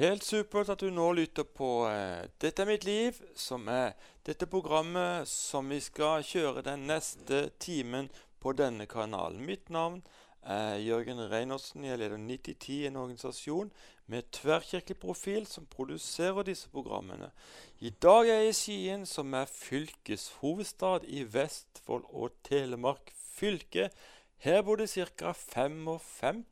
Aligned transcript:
Helt 0.00 0.24
supert 0.24 0.70
at 0.72 0.80
du 0.80 0.88
nå 0.88 1.10
lytter 1.12 1.44
på 1.44 1.66
eh, 1.90 2.24
'Dette 2.40 2.62
er 2.62 2.68
mitt 2.70 2.86
liv', 2.88 3.18
som 3.36 3.66
er 3.68 3.92
dette 4.24 4.46
programmet 4.48 5.28
som 5.28 5.68
vi 5.68 5.76
skal 5.84 6.24
kjøre 6.24 6.62
den 6.64 6.86
neste 6.88 7.50
timen 7.60 8.08
på 8.40 8.54
denne 8.56 8.86
kanalen. 8.88 9.44
Mitt 9.44 9.68
navn 9.68 10.00
er 10.40 10.78
Jørgen 10.80 11.20
Reinertsen. 11.28 11.84
Jeg 11.84 12.00
leder 12.00 12.16
9010, 12.16 12.86
en 12.86 12.96
organisasjon 12.96 13.72
med 14.06 14.30
tverrkirkelig 14.32 14.96
profil 14.96 15.44
som 15.46 15.68
produserer 15.68 16.48
disse 16.48 16.72
programmene. 16.72 17.28
I 17.84 17.90
dag 17.90 18.24
er 18.24 18.40
jeg 18.40 18.48
i 18.48 18.56
Skien, 18.56 19.04
som 19.06 19.34
er 19.34 19.52
fylkeshovedstad 19.52 21.04
i 21.12 21.26
Vestfold 21.28 22.08
og 22.08 22.40
Telemark 22.48 23.12
fylke. 23.20 23.90
Her 24.40 24.62
bor 24.62 24.76
det 24.76 24.88
ca. 24.88 25.32
55 25.32 26.44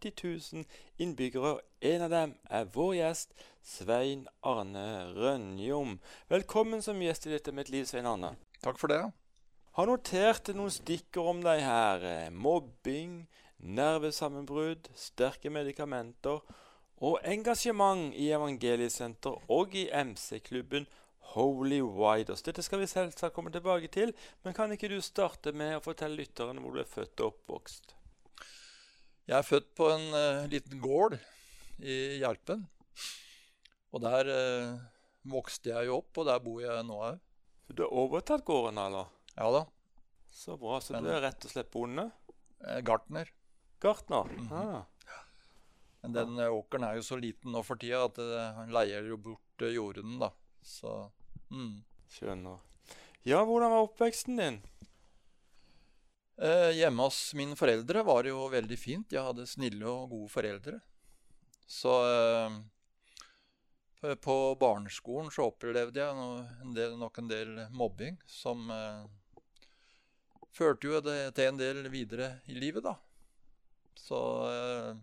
000 0.53 0.65
innbyggere. 0.99 1.61
En 1.81 2.03
av 2.05 2.11
dem 2.11 2.35
er 2.51 2.67
vår 2.75 2.91
gjest, 2.99 3.31
Svein 3.65 4.27
Arne 4.45 5.09
Rønjom. 5.17 5.95
Velkommen 6.29 6.85
som 6.85 7.01
gjest 7.01 7.25
i 7.25 7.33
Dette 7.33 7.49
et 7.49 7.71
liv, 7.73 7.87
Svein 7.89 8.05
Arne. 8.05 8.35
Takk 8.61 8.77
for 8.77 8.93
det. 8.93 9.01
Har 9.73 9.89
notert 9.89 10.53
noen 10.53 10.75
stikker 10.75 11.33
om 11.33 11.41
deg 11.41 11.65
her. 11.65 12.29
Mobbing, 12.29 13.23
nervesammenbrudd, 13.57 14.93
sterke 14.93 15.49
medikamenter 15.49 16.45
og 17.01 17.17
engasjement 17.25 18.13
i 18.13 18.29
Evangeliesenter 18.37 19.49
og 19.49 19.73
i 19.73 19.89
MC-klubben 19.89 20.85
Holy 21.35 21.81
Widers. 21.85 22.43
Dette 22.43 22.63
skal 22.65 22.81
vi 22.81 22.89
selvsagt 22.89 23.35
komme 23.37 23.53
tilbake 23.53 23.91
til, 23.93 24.15
men 24.45 24.57
kan 24.57 24.73
ikke 24.73 24.89
du 24.89 24.97
starte 25.05 25.53
med 25.53 25.77
å 25.77 25.85
fortelle 25.85 26.17
lytterne 26.17 26.63
hvor 26.63 26.77
du 26.77 26.81
er 26.81 26.89
født 26.89 27.21
og 27.21 27.35
oppvokst? 27.35 27.93
Jeg 29.29 29.37
er 29.37 29.45
født 29.45 29.69
på 29.77 29.91
en 29.93 30.07
uh, 30.15 30.47
liten 30.49 30.81
gård 30.81 31.19
i 31.85 32.17
Gjerpen. 32.23 32.63
Og 33.93 34.01
der 34.01 34.31
uh, 34.33 34.79
vokste 35.29 35.75
jeg 35.75 35.91
jo 35.91 35.99
opp, 36.01 36.17
og 36.17 36.31
der 36.31 36.41
bor 36.45 36.63
jeg 36.65 36.87
nå 36.89 36.97
òg. 37.11 37.21
Du 37.77 37.85
har 37.85 37.99
overtatt 38.07 38.47
gården, 38.49 38.81
eller? 38.81 39.13
Ja 39.37 39.51
da. 39.53 39.67
Så 40.33 40.57
bra. 40.57 40.81
Så 40.81 40.97
men, 40.97 41.05
du 41.05 41.13
er 41.13 41.21
rett 41.27 41.45
og 41.45 41.53
slett 41.53 41.69
bonde? 41.75 42.07
Uh, 42.65 42.81
gartner. 42.81 43.29
Gartner? 43.85 44.33
Mm 44.33 44.49
-hmm. 44.49 44.77
ah. 44.79 44.85
Men 46.01 46.13
den 46.13 46.39
åkeren 46.39 46.85
er 46.85 46.95
jo 46.95 47.03
så 47.03 47.17
liten 47.17 47.53
nå 47.53 47.63
for 47.63 47.77
tida 47.77 48.05
at 48.05 48.19
han 48.55 48.71
leier 48.71 49.03
jo 49.03 49.17
bort 49.17 49.61
jorden, 49.61 50.19
da. 50.19 50.31
Så 50.63 51.11
mm. 51.51 51.85
Skjønner. 52.13 52.59
Ja, 53.27 53.43
hvordan 53.45 53.71
var 53.73 53.87
oppveksten 53.87 54.37
din? 54.41 54.61
Eh, 56.39 56.71
hjemme 56.79 57.03
hos 57.09 57.35
mine 57.35 57.57
foreldre 57.59 58.05
var 58.07 58.23
det 58.23 58.31
jo 58.31 58.47
veldig 58.53 58.79
fint. 58.79 59.13
Jeg 59.13 59.27
hadde 59.27 59.47
snille 59.51 59.87
og 59.91 60.11
gode 60.13 60.29
foreldre. 60.33 60.81
Så 61.69 61.93
eh, 62.09 62.51
på 64.23 64.37
barneskolen 64.61 65.31
så 65.35 65.43
opplevde 65.51 66.01
jeg 66.01 66.15
no, 66.15 66.47
en 66.63 66.75
del, 66.77 66.97
nok 67.01 67.19
en 67.19 67.31
del 67.31 67.69
mobbing 67.75 68.19
som 68.31 68.71
eh, 68.71 69.05
førte 70.55 70.87
jo 70.87 71.01
det 71.03 71.35
til 71.37 71.47
en 71.51 71.59
del 71.59 71.89
videre 71.91 72.41
i 72.47 72.55
livet, 72.59 72.85
da. 72.87 72.95
Så 73.99 74.47
eh, 74.47 74.95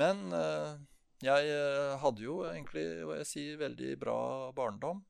Men 0.00 0.32
eh, 0.32 0.80
jeg 1.22 1.50
eh, 1.54 1.92
hadde 2.02 2.24
jo 2.24 2.40
egentlig 2.48 2.82
hva 3.06 3.20
jeg 3.20 3.28
sier, 3.30 3.60
veldig 3.60 3.92
bra 4.00 4.16
barndom. 4.56 5.04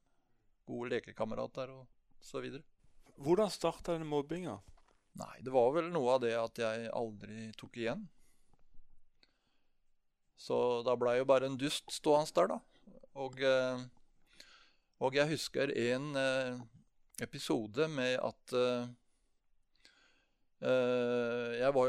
Gode 0.68 0.92
lekekamerater 0.92 1.72
og 1.72 1.86
så 2.22 2.42
videre. 2.44 2.64
Hvordan 3.22 3.52
starta 3.52 3.94
denne 3.94 4.08
mobbinga? 4.08 4.58
Nei, 5.20 5.34
det 5.44 5.52
var 5.52 5.72
vel 5.76 5.88
noe 5.92 6.16
av 6.16 6.22
det 6.24 6.34
at 6.36 6.60
jeg 6.60 6.92
aldri 6.96 7.48
tok 7.56 7.80
igjen. 7.80 8.04
Så 10.40 10.56
da 10.84 10.96
blei 10.98 11.18
jo 11.20 11.28
bare 11.28 11.48
en 11.48 11.58
dust 11.60 11.88
stående 11.92 12.36
der, 12.36 12.54
da. 12.54 12.60
Og, 13.22 13.40
eh, 13.40 13.82
og 15.00 15.16
jeg 15.16 15.32
husker 15.32 15.72
en 15.72 16.16
eh, 16.18 16.62
episode 17.24 17.88
med 17.92 18.18
at 18.20 18.58
jeg 20.62 21.74
var 21.74 21.88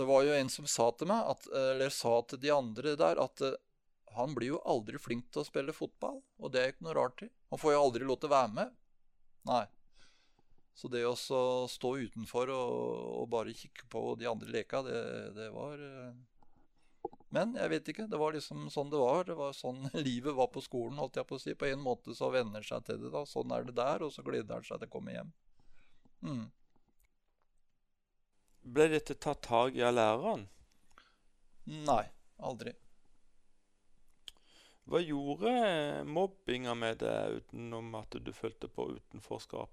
det 0.00 0.06
var 0.08 0.24
jo 0.26 0.36
en 0.36 0.52
som 0.52 0.68
sa 0.70 0.88
til 0.96 1.10
meg, 1.10 1.28
at, 1.34 1.50
eller 1.74 1.92
sa 1.94 2.14
til 2.28 2.40
de 2.42 2.52
andre 2.54 2.96
der, 2.98 3.20
at 3.20 3.44
uh, 3.44 3.56
han 4.16 4.32
blir 4.34 4.54
jo 4.54 4.62
aldri 4.68 4.98
flink 4.98 5.28
til 5.30 5.44
å 5.44 5.46
spille 5.46 5.74
fotball. 5.76 6.18
Og 6.40 6.52
det 6.52 6.62
er 6.62 6.72
ikke 6.72 6.86
noe 6.88 6.96
rart 6.98 7.22
i. 7.26 7.28
Han 7.52 7.60
får 7.60 7.74
jo 7.74 7.84
aldri 7.84 8.08
lov 8.08 8.18
til 8.20 8.30
å 8.30 8.36
være 8.36 8.54
med. 8.56 8.72
Nei. 9.50 9.64
Så 10.74 10.88
det 10.88 11.04
å 11.04 11.14
stå 11.68 11.90
utenfor 12.00 12.50
og, 12.54 12.74
og, 13.20 13.24
bare 13.30 13.54
kikke 13.56 13.86
på 13.92 14.02
de 14.18 14.28
andre 14.30 14.50
leka, 14.54 14.82
det, 14.86 15.00
det 15.36 15.50
var 15.54 15.82
uh... 15.82 16.10
Men 17.30 17.52
jeg 17.54 17.70
vet 17.70 17.90
ikke. 17.92 18.06
Det 18.10 18.18
var 18.18 18.34
liksom 18.34 18.64
sånn 18.74 18.90
det 18.90 18.98
var. 18.98 19.26
Det 19.28 19.36
var 19.38 19.54
sånn 19.54 19.84
livet 20.08 20.34
var 20.34 20.50
på 20.50 20.62
skolen, 20.64 20.98
holdt 20.98 21.20
jeg 21.20 21.28
på 21.28 21.38
å 21.38 21.42
si. 21.42 21.54
På 21.58 21.68
en 21.68 21.84
måte 21.84 22.16
så 22.16 22.32
venner 22.34 22.64
seg 22.66 22.82
til 22.88 22.98
det. 23.04 23.12
da. 23.14 23.22
Sånn 23.28 23.52
er 23.54 23.68
det 23.68 23.76
der, 23.78 24.02
og 24.06 24.10
så 24.14 24.24
gleder 24.26 24.58
han 24.58 24.66
seg 24.66 24.82
til 24.82 24.90
å 24.90 24.94
komme 24.96 25.14
hjem. 25.14 25.30
Mm. 26.26 26.48
Ble 28.62 28.90
dette 28.92 29.16
tatt 29.16 29.42
tak 29.46 29.76
i 29.78 29.82
av 29.82 29.96
læreren? 29.96 30.46
Nei, 31.88 32.04
aldri. 32.38 32.74
Hva 34.90 35.00
gjorde 35.04 35.50
mobbinga 36.04 36.74
med 36.74 36.98
deg 37.04 37.40
utenom 37.40 37.92
at 38.00 38.16
du 38.18 38.32
følte 38.34 38.68
på 38.68 38.88
utenforskap? 38.96 39.70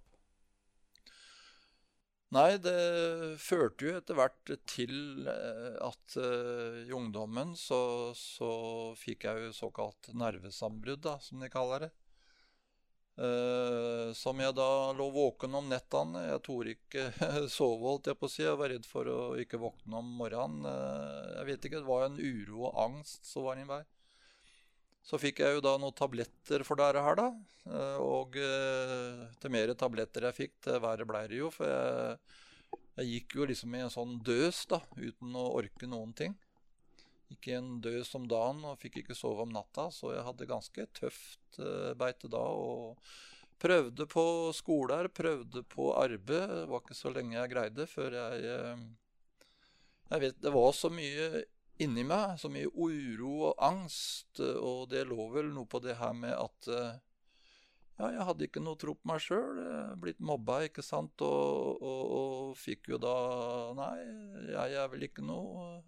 Nei, 2.36 2.58
det 2.60 3.40
førte 3.40 3.88
jo 3.88 3.94
etter 3.98 4.18
hvert 4.20 4.52
til 4.68 5.28
eh, 5.32 5.78
at 5.80 6.18
uh, 6.20 6.82
i 6.84 6.92
ungdommen 6.92 7.54
så, 7.56 8.12
så, 8.20 8.50
fikk 9.00 9.24
jeg 9.30 9.46
jo 9.46 9.54
såkalt 9.56 10.10
nervesambrudd, 10.12 11.06
da, 11.06 11.16
som 11.24 11.40
de 11.40 11.48
kaller 11.52 11.88
det. 11.88 11.92
Uh, 13.18 14.14
som 14.14 14.38
jeg 14.38 14.54
da 14.54 14.94
lå 14.94 15.08
våken 15.10 15.58
om 15.58 15.70
nettene. 15.72 16.22
Jeg 16.28 16.42
torde 16.46 16.74
ikke 16.76 17.08
sove, 17.56 17.82
holdt 17.88 18.12
jeg 18.12 18.20
på 18.20 18.30
å 18.30 18.32
si. 18.32 18.44
Jeg 18.46 18.60
var 18.60 18.70
redd 18.70 18.86
for 18.86 19.10
å 19.10 19.20
ikke 19.42 19.62
våkne 19.62 20.02
om 20.04 20.12
morgenen. 20.20 20.68
Uh, 20.70 21.38
jeg 21.40 21.48
vet 21.50 21.70
ikke, 21.70 21.82
Det 21.82 21.90
var 21.90 22.06
en 22.06 22.20
uro 22.22 22.68
og 22.70 22.82
angst 22.86 23.26
som 23.26 23.48
var 23.48 23.58
i 23.58 23.66
vei. 23.66 23.82
Så 25.08 25.18
fikk 25.22 25.40
jeg 25.42 25.56
jo 25.56 25.64
da 25.64 25.78
noen 25.80 25.96
tabletter 25.98 26.66
for 26.68 26.78
dette 26.78 27.02
her, 27.02 27.18
da. 27.18 27.32
Uh, 27.66 27.98
og 28.06 28.38
til 28.38 29.54
mer 29.56 29.74
tabletter 29.80 30.28
jeg 30.30 30.40
fikk, 30.44 30.60
til 30.68 30.82
verre 30.84 31.08
ble 31.10 31.24
det 31.32 31.42
jo. 31.42 31.50
For 31.54 31.66
jeg, 31.72 32.20
jeg 33.00 33.14
gikk 33.16 33.40
jo 33.40 33.50
liksom 33.50 33.74
i 33.74 33.86
en 33.88 33.94
sånn 33.94 34.20
døs, 34.22 34.66
da, 34.70 34.84
uten 34.94 35.34
å 35.34 35.50
orke 35.58 35.90
noen 35.90 36.14
ting. 36.14 36.38
Gikk 37.28 37.50
en 37.58 37.72
døs 37.84 38.08
som 38.08 38.28
dagen 38.30 38.62
og 38.68 38.78
fikk 38.80 39.02
ikke 39.02 39.16
sove 39.18 39.44
om 39.44 39.52
natta, 39.52 39.90
så 39.92 40.14
jeg 40.16 40.24
hadde 40.24 40.48
ganske 40.48 40.86
tøft 40.96 41.60
uh, 41.60 41.92
beite 42.00 42.32
da. 42.32 42.40
og 42.40 43.02
Prøvde 43.58 44.06
på 44.06 44.24
skoler, 44.54 45.10
prøvde 45.10 45.64
på 45.66 45.90
arbeid. 45.98 46.48
Det 46.54 46.66
var 46.70 46.84
ikke 46.84 46.96
så 46.96 47.12
lenge 47.12 47.36
jeg 47.40 47.52
greide 47.52 47.88
før 47.90 48.16
jeg 48.16 48.52
uh, 48.54 48.84
Jeg 50.12 50.24
vet 50.24 50.42
Det 50.46 50.54
var 50.56 50.72
så 50.78 50.92
mye 50.94 51.44
inni 51.84 52.06
meg, 52.08 52.38
så 52.42 52.50
mye 52.50 52.70
uro 52.72 53.34
og 53.52 53.60
angst, 53.62 54.40
og 54.40 54.88
det 54.90 55.04
lå 55.06 55.28
vel 55.34 55.52
noe 55.54 55.70
på 55.70 55.82
det 55.84 55.98
her 56.00 56.16
med 56.18 56.34
at 56.34 56.70
uh, 56.72 56.96
ja, 57.98 58.12
jeg 58.14 58.26
hadde 58.30 58.48
ikke 58.48 58.62
noe 58.64 58.78
tro 58.80 58.96
på 58.96 59.10
meg 59.10 59.22
sjøl. 59.22 59.60
Blitt 60.00 60.22
mobba, 60.22 60.62
ikke 60.70 60.86
sant, 60.86 61.18
og, 61.26 61.82
og, 61.82 62.02
og, 62.18 62.58
fikk 62.58 62.92
jo 62.94 63.02
da 63.02 63.14
Nei, 63.78 63.94
jeg 64.54 64.80
er 64.80 64.90
vel 64.94 65.06
ikke 65.10 65.26
noe 65.26 65.82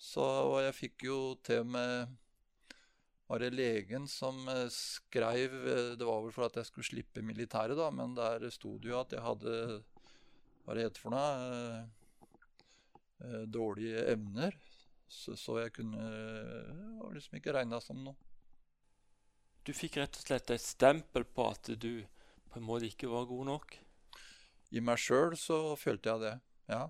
så 0.00 0.26
jeg 0.64 0.76
fikk 0.76 1.06
jo 1.08 1.18
til 1.44 1.64
med 1.70 2.12
var 3.24 3.40
det 3.40 3.54
legen 3.54 4.04
som 4.10 4.36
skreiv 4.68 4.68
skrev 4.74 5.54
eh, 5.72 5.92
Det 5.96 6.04
var 6.04 6.20
vel 6.22 6.32
for 6.34 6.44
at 6.46 6.58
jeg 6.60 6.68
skulle 6.68 6.86
slippe 6.86 7.22
militæret, 7.24 7.76
da, 7.76 7.88
men 7.90 8.12
der 8.16 8.44
sto 8.52 8.76
det 8.78 8.90
jo 8.92 9.00
at 9.00 9.14
jeg 9.16 9.24
hadde 9.24 9.54
Hva 10.64 10.76
det 10.76 10.84
heter 10.84 11.00
for 11.00 11.14
noe? 11.14 11.86
Eh, 13.24 13.44
dårlige 13.48 14.04
evner. 14.12 14.56
Så, 15.08 15.36
så 15.40 15.58
jeg 15.62 15.72
kunne 15.76 16.04
var 17.00 17.14
liksom 17.14 17.38
ikke 17.38 17.54
regna 17.56 17.80
som 17.80 18.00
noe. 18.04 18.16
Du 19.64 19.72
fikk 19.72 19.96
rett 19.96 20.18
og 20.18 20.26
slett 20.26 20.50
et 20.52 20.60
stempel 20.60 21.24
på 21.24 21.46
at 21.48 21.70
du 21.80 22.04
på 22.50 22.60
en 22.60 22.66
måte 22.66 22.88
ikke 22.90 23.08
var 23.08 23.24
god 23.28 23.46
nok? 23.48 23.76
I 24.76 24.82
meg 24.84 25.00
sjøl 25.00 25.36
så 25.40 25.76
følte 25.80 26.10
jeg 26.10 26.22
det, 26.24 26.34
ja. 26.68 26.82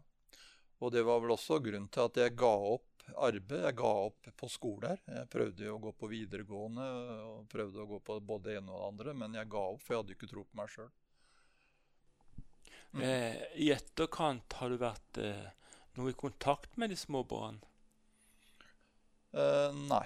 Og 0.83 0.91
det 0.95 1.05
var 1.07 1.21
vel 1.23 1.35
også 1.37 1.61
grunnen 1.63 1.91
til 1.93 2.09
at 2.09 2.19
jeg 2.19 2.35
ga 2.39 2.51
opp 2.75 2.94
arbeid. 3.13 3.65
Jeg 3.67 3.77
ga 3.79 3.91
opp 4.07 4.29
på 4.41 4.49
skoler. 4.51 5.01
Jeg 5.07 5.31
prøvde 5.33 5.71
å 5.73 5.81
gå 5.83 5.93
på 5.99 6.11
videregående 6.11 6.87
og 7.29 7.49
prøvde 7.53 7.83
å 7.83 7.89
gå 7.95 8.01
på 8.05 8.19
både 8.21 8.51
det 8.51 8.59
ene 8.61 8.73
og 8.73 8.81
det 8.81 8.91
andre, 8.93 9.17
men 9.23 9.39
jeg 9.39 9.51
ga 9.53 9.65
opp, 9.73 9.83
for 9.83 9.95
jeg 9.95 10.03
hadde 10.03 10.17
ikke 10.17 10.31
tro 10.31 10.45
på 10.45 10.61
meg 10.61 10.73
sjøl. 10.73 10.91
Mm. 12.95 13.03
Eh, 13.03 13.45
I 13.67 13.71
etterkant 13.75 14.59
har 14.61 14.71
du 14.71 14.79
vært 14.79 15.19
eh, 15.19 15.47
noe 15.99 16.13
i 16.13 16.19
kontakt 16.19 16.77
med 16.79 16.93
de 16.95 16.99
små 16.99 17.25
barna? 17.27 17.59
Eh, 19.35 19.75
nei. 19.91 20.05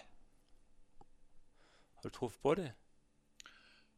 Har 1.99 2.09
du 2.09 2.15
truffet 2.15 2.41
på 2.41 2.55
dem? 2.57 2.73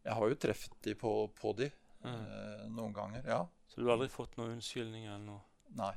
Jeg 0.02 0.16
har 0.16 0.32
jo 0.32 0.38
truffet 0.42 0.76
dem 0.82 0.98
på, 0.98 1.14
på 1.36 1.52
dem 1.58 1.74
mm. 2.02 2.70
noen 2.74 2.94
ganger, 2.96 3.26
ja. 3.28 3.42
Så 3.68 3.78
du 3.78 3.86
har 3.86 3.98
aldri 3.98 4.08
fått 4.10 4.38
noen 4.40 4.56
unnskyldning 4.56 5.04
eller 5.06 5.22
noe? 5.22 5.42
Nei. 5.78 5.92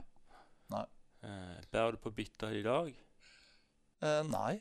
Eh, 1.24 1.66
bærer 1.72 1.96
du 1.96 2.04
på 2.04 2.12
bitter 2.16 2.56
i 2.58 2.64
dag? 2.66 2.94
Eh, 4.04 4.22
nei, 4.28 4.58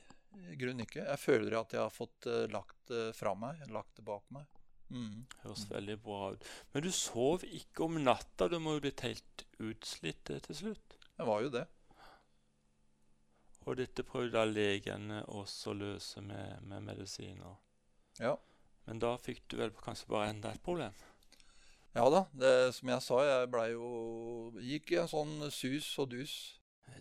i 0.47 0.57
grunnen 0.59 0.87
ikke. 0.87 1.05
Jeg 1.05 1.21
føler 1.21 1.59
at 1.59 1.75
jeg 1.75 1.83
har 1.83 1.93
fått 1.93 2.29
eh, 2.31 2.47
lagt 2.53 2.79
det 2.91 3.11
fra 3.19 3.35
meg, 3.39 3.63
lagt 3.75 3.99
det 3.99 4.07
bak 4.07 4.25
meg. 4.35 4.47
Mm. 4.93 5.25
Høres 5.43 5.65
veldig 5.71 5.97
bra 6.05 6.33
ut. 6.35 6.49
Men 6.73 6.85
du 6.85 6.91
sov 6.95 7.47
ikke 7.49 7.87
om 7.87 7.97
natta. 8.05 8.49
Du 8.53 8.59
må 8.61 8.77
jo 8.77 8.85
blitt 8.85 9.05
helt 9.07 9.47
utslitt 9.63 10.31
eh, 10.31 10.43
til 10.47 10.59
slutt. 10.59 10.99
Jeg 11.17 11.29
var 11.29 11.45
jo 11.45 11.53
det. 11.55 11.65
Og 13.63 13.79
dette 13.79 14.05
prøvde 14.07 14.35
da 14.35 14.47
legene 14.47 15.23
også 15.31 15.71
å 15.73 15.79
løse 15.79 16.23
med, 16.25 16.63
med 16.67 16.85
medisiner. 16.91 17.59
Ja. 18.19 18.35
Men 18.87 19.03
da 19.03 19.15
fikk 19.23 19.45
du 19.49 19.59
vel 19.61 19.75
kanskje 19.79 20.11
bare 20.11 20.33
enda 20.33 20.51
et 20.53 20.65
problem? 20.67 20.95
Ja 21.93 22.07
da. 22.09 22.23
Det, 22.33 22.73
som 22.73 22.89
jeg 22.89 23.05
sa, 23.05 23.19
jeg 23.27 23.49
blei 23.53 23.67
jo 23.75 23.89
Gikk 24.65 24.95
i 24.95 25.01
en 25.03 25.11
sånn 25.11 25.35
sus 25.53 25.91
og 26.01 26.13
dus. 26.15 26.37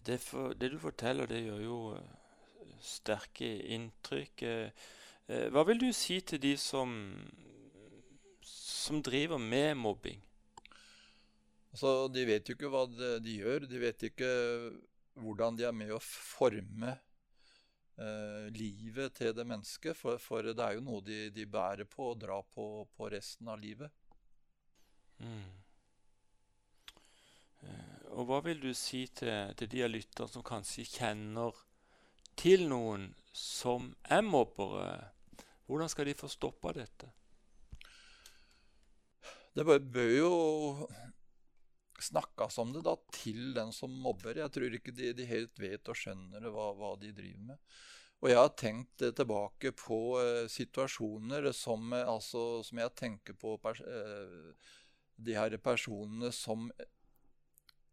Det, 0.04 0.18
for, 0.24 0.56
det 0.58 0.74
du 0.74 0.80
forteller, 0.82 1.30
det 1.30 1.44
gjør 1.46 1.62
jo 1.64 1.78
eh, 1.96 2.74
sterke 2.84 3.48
inntrykk. 3.76 4.44
Eh, 4.48 4.90
eh, 5.28 5.48
hva 5.54 5.64
vil 5.70 5.80
du 5.80 5.88
si 5.96 6.20
til 6.26 6.42
de 6.44 6.56
som, 6.60 6.92
som 8.44 9.00
driver 9.06 9.40
med 9.40 9.78
mobbing? 9.80 10.20
Altså, 11.72 12.10
De 12.12 12.26
vet 12.28 12.50
jo 12.50 12.58
ikke 12.58 12.72
hva 12.72 12.84
de, 12.92 13.14
de 13.24 13.38
gjør. 13.40 13.70
De 13.72 13.80
vet 13.80 14.08
ikke 14.10 14.32
hvordan 15.22 15.56
de 15.60 15.68
er 15.70 15.76
med 15.76 15.94
å 15.96 16.02
forme 16.04 16.98
eh, 17.96 18.52
livet 18.58 19.16
til 19.16 19.32
det 19.38 19.48
mennesket. 19.48 19.96
For, 19.96 20.20
for, 20.20 20.52
det 20.52 20.68
er 20.68 20.76
jo 20.76 20.86
noe 20.88 21.04
de, 21.06 21.30
de 21.32 21.48
bærer 21.48 21.88
på 21.88 22.12
og 22.12 22.20
drar 22.26 22.44
på, 22.52 22.88
på 22.98 23.12
resten 23.14 23.52
av 23.52 23.62
livet. 23.62 23.92
Eh, 27.62 28.06
og 28.12 28.28
hva 28.28 28.42
vil 28.46 28.60
du 28.64 28.72
si 28.76 29.06
til, 29.16 29.54
til 29.58 29.70
de 29.72 29.86
av 29.86 29.94
lytterne 29.94 30.32
som 30.32 30.46
kanskje 30.46 30.88
kjenner 30.90 31.56
til 32.40 32.68
noen 32.70 33.12
som 33.36 33.94
er 34.10 34.24
mobbere? 34.26 35.14
Hvordan 35.68 35.92
skal 35.92 36.10
de 36.10 36.18
få 36.18 36.28
stoppa 36.32 36.74
dette? 36.76 37.12
Det 39.56 39.66
bør, 39.68 40.10
jo 40.16 40.88
snakkes 42.02 42.58
om 42.64 42.72
det 42.74 42.84
da 42.88 42.96
til 43.14 43.54
den 43.56 43.72
som 43.76 43.92
mobber. 44.04 44.40
Jeg 44.40 44.52
tror 44.56 44.76
ikke 44.78 44.94
de, 44.96 45.12
de 45.16 45.28
helt 45.28 45.60
vet 45.60 45.92
og 45.92 45.98
skjønner 45.98 46.48
hva, 46.52 46.72
hva, 46.78 46.94
de 47.00 47.12
driver 47.16 47.50
med. 47.52 47.74
Og 48.22 48.30
jeg 48.30 48.38
har 48.38 48.52
tenkt 48.58 49.02
eh, 49.02 49.14
tilbake 49.18 49.74
på 49.76 50.00
eh, 50.22 50.46
situasjoner 50.52 51.50
som, 51.58 51.92
eh, 51.98 52.08
altså, 52.08 52.62
som, 52.64 52.80
jeg 52.84 52.94
tenker 52.96 53.36
på 53.40 53.56
eh, 53.74 54.72
de 55.16 55.38
her 55.38 55.58
personene 55.64 56.32
som 56.36 56.70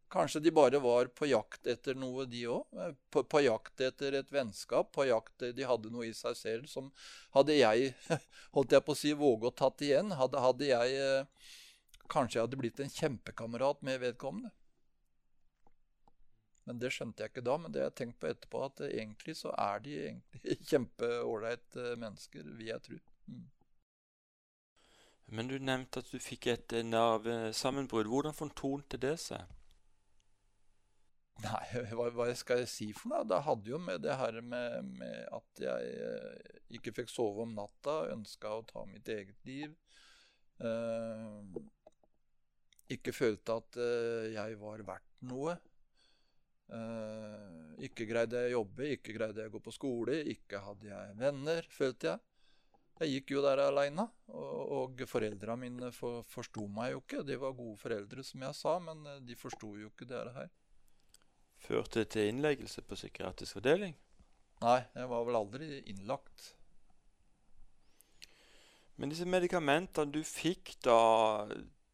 Kanskje 0.09 0.39
de 0.39 0.51
bare 0.51 0.79
var 0.81 1.05
på 1.05 1.27
jakt 1.29 1.67
etter 1.69 1.93
noe, 1.93 2.23
de 2.25 2.39
òg. 2.49 2.63
Eh, 2.81 2.93
på, 3.13 3.21
på, 3.29 3.43
jakt 3.45 3.81
etter 3.85 4.15
et 4.17 4.31
vennskap. 4.33 4.89
På 4.95 5.05
jakt 5.05 5.43
De 5.53 5.67
hadde 5.69 5.91
noe 5.93 6.07
i 6.07 6.15
seg 6.17 6.37
selv 6.37 6.69
som 6.71 6.89
Hadde 7.35 7.53
jeg, 7.53 7.91
holdt 8.55 8.73
jeg 8.73 8.85
på 8.85 8.95
å 8.95 8.97
si, 8.97 9.13
våget 9.13 9.51
å 9.51 9.57
tatt 9.63 9.83
igjen, 9.85 10.15
hadde, 10.17 10.41
hadde 10.41 10.71
jeg 10.71 10.95
eh, 10.97 11.51
Kanskje 12.09 12.39
jeg 12.39 12.47
hadde 12.47 12.57
blitt 12.57 12.81
en 12.81 12.89
kjempekamerat 12.89 13.85
med 13.85 14.01
vedkommende. 14.01 14.49
Men 16.65 16.81
det 16.81 16.89
skjønte 16.93 17.21
jeg 17.21 17.31
ikke 17.35 17.45
da. 17.45 17.59
Men 17.61 17.73
det 17.73 17.83
har 17.83 17.91
jeg 17.91 17.97
tenkt 18.01 18.19
på 18.21 18.31
etterpå, 18.31 18.63
at 18.65 18.81
egentlig 18.87 19.37
så 19.37 19.53
er 19.53 19.85
de 19.85 19.95
egentlig 20.07 20.57
kjempeålreite 20.71 21.93
mennesker, 22.01 22.49
vil 22.57 22.73
jeg 22.73 22.85
tro. 22.89 22.97
Mm. 23.29 23.45
Men 25.31 25.49
du 25.49 25.57
nevnte 25.61 26.01
at 26.01 26.09
du 26.11 26.19
fikk 26.21 26.49
et 26.49 26.75
nervesammenbrudd. 26.85 28.09
Hvordan 28.09 28.35
fortonte 28.35 28.97
det 29.01 29.15
seg? 29.21 29.55
Nei, 31.43 31.63
hva, 31.95 32.09
hva, 32.15 32.29
skal 32.35 32.63
jeg 32.63 32.71
si 32.71 32.89
for 32.95 33.13
noe? 33.13 33.27
Det 33.29 33.41
hadde 33.45 33.71
jo 33.71 33.79
med 33.81 34.03
det 34.03 34.17
her 34.19 34.39
med, 34.41 34.93
med 34.99 35.19
at 35.35 35.63
jeg 35.63 35.93
eh, 36.09 36.55
ikke 36.79 36.95
fikk 37.01 37.13
sove 37.13 37.45
om 37.45 37.53
natta, 37.55 38.01
ønska 38.15 38.57
å 38.57 38.65
ta 38.67 38.85
mitt 38.89 39.07
eget 39.13 39.39
liv. 39.47 39.75
Eh, 40.59 41.61
ikke 42.89 43.13
følte 43.13 43.57
at 43.61 43.77
uh, 43.77 44.25
jeg 44.33 44.55
var 44.57 44.81
verdt 44.87 45.27
noe. 45.29 45.53
Uh, 46.69 47.77
ikke 47.85 48.07
greide 48.09 48.43
jeg 48.43 48.53
å 48.53 48.59
jobbe, 48.59 48.87
ikke 48.95 49.13
greide 49.13 49.43
jeg 49.43 49.51
å 49.51 49.53
gå 49.55 49.61
på 49.65 49.73
skole, 49.73 50.17
ikke 50.33 50.61
hadde 50.65 50.89
jeg 50.89 51.15
venner, 51.19 51.69
følte 51.73 52.11
jeg. 52.11 52.28
Jeg 52.99 53.13
gikk 53.13 53.31
jo 53.37 53.43
der 53.45 53.61
aleine, 53.63 54.03
og, 54.35 54.71
og 54.75 55.03
foreldra 55.07 55.55
mine 55.55 55.91
for, 55.95 56.23
forsto 56.27 56.65
meg 56.67 56.91
jo 56.91 57.03
ikke. 57.03 57.23
De 57.23 57.37
var 57.39 57.55
gode 57.55 57.77
foreldre, 57.79 58.25
som 58.27 58.43
jeg 58.43 58.57
sa, 58.57 58.75
men 58.83 59.05
eh, 59.07 59.21
de 59.23 59.37
forsto 59.39 59.71
jo 59.79 59.91
ikke 59.93 60.07
det 60.09 60.23
her. 60.35 60.49
Førte 61.63 62.03
det 62.03 62.11
til 62.15 62.31
innleggelse 62.31 62.83
på 62.83 62.97
psykiatrisk 62.99 63.59
avdeling? 63.59 63.95
Nei, 64.59 64.79
jeg 64.95 65.11
var 65.11 65.23
vel 65.27 65.39
aldri 65.39 65.69
innlagt. 65.91 66.53
Men 68.99 69.11
disse 69.13 69.27
medikamentene 69.27 70.11
du 70.11 70.19
fikk 70.27 70.73
da 70.83 70.99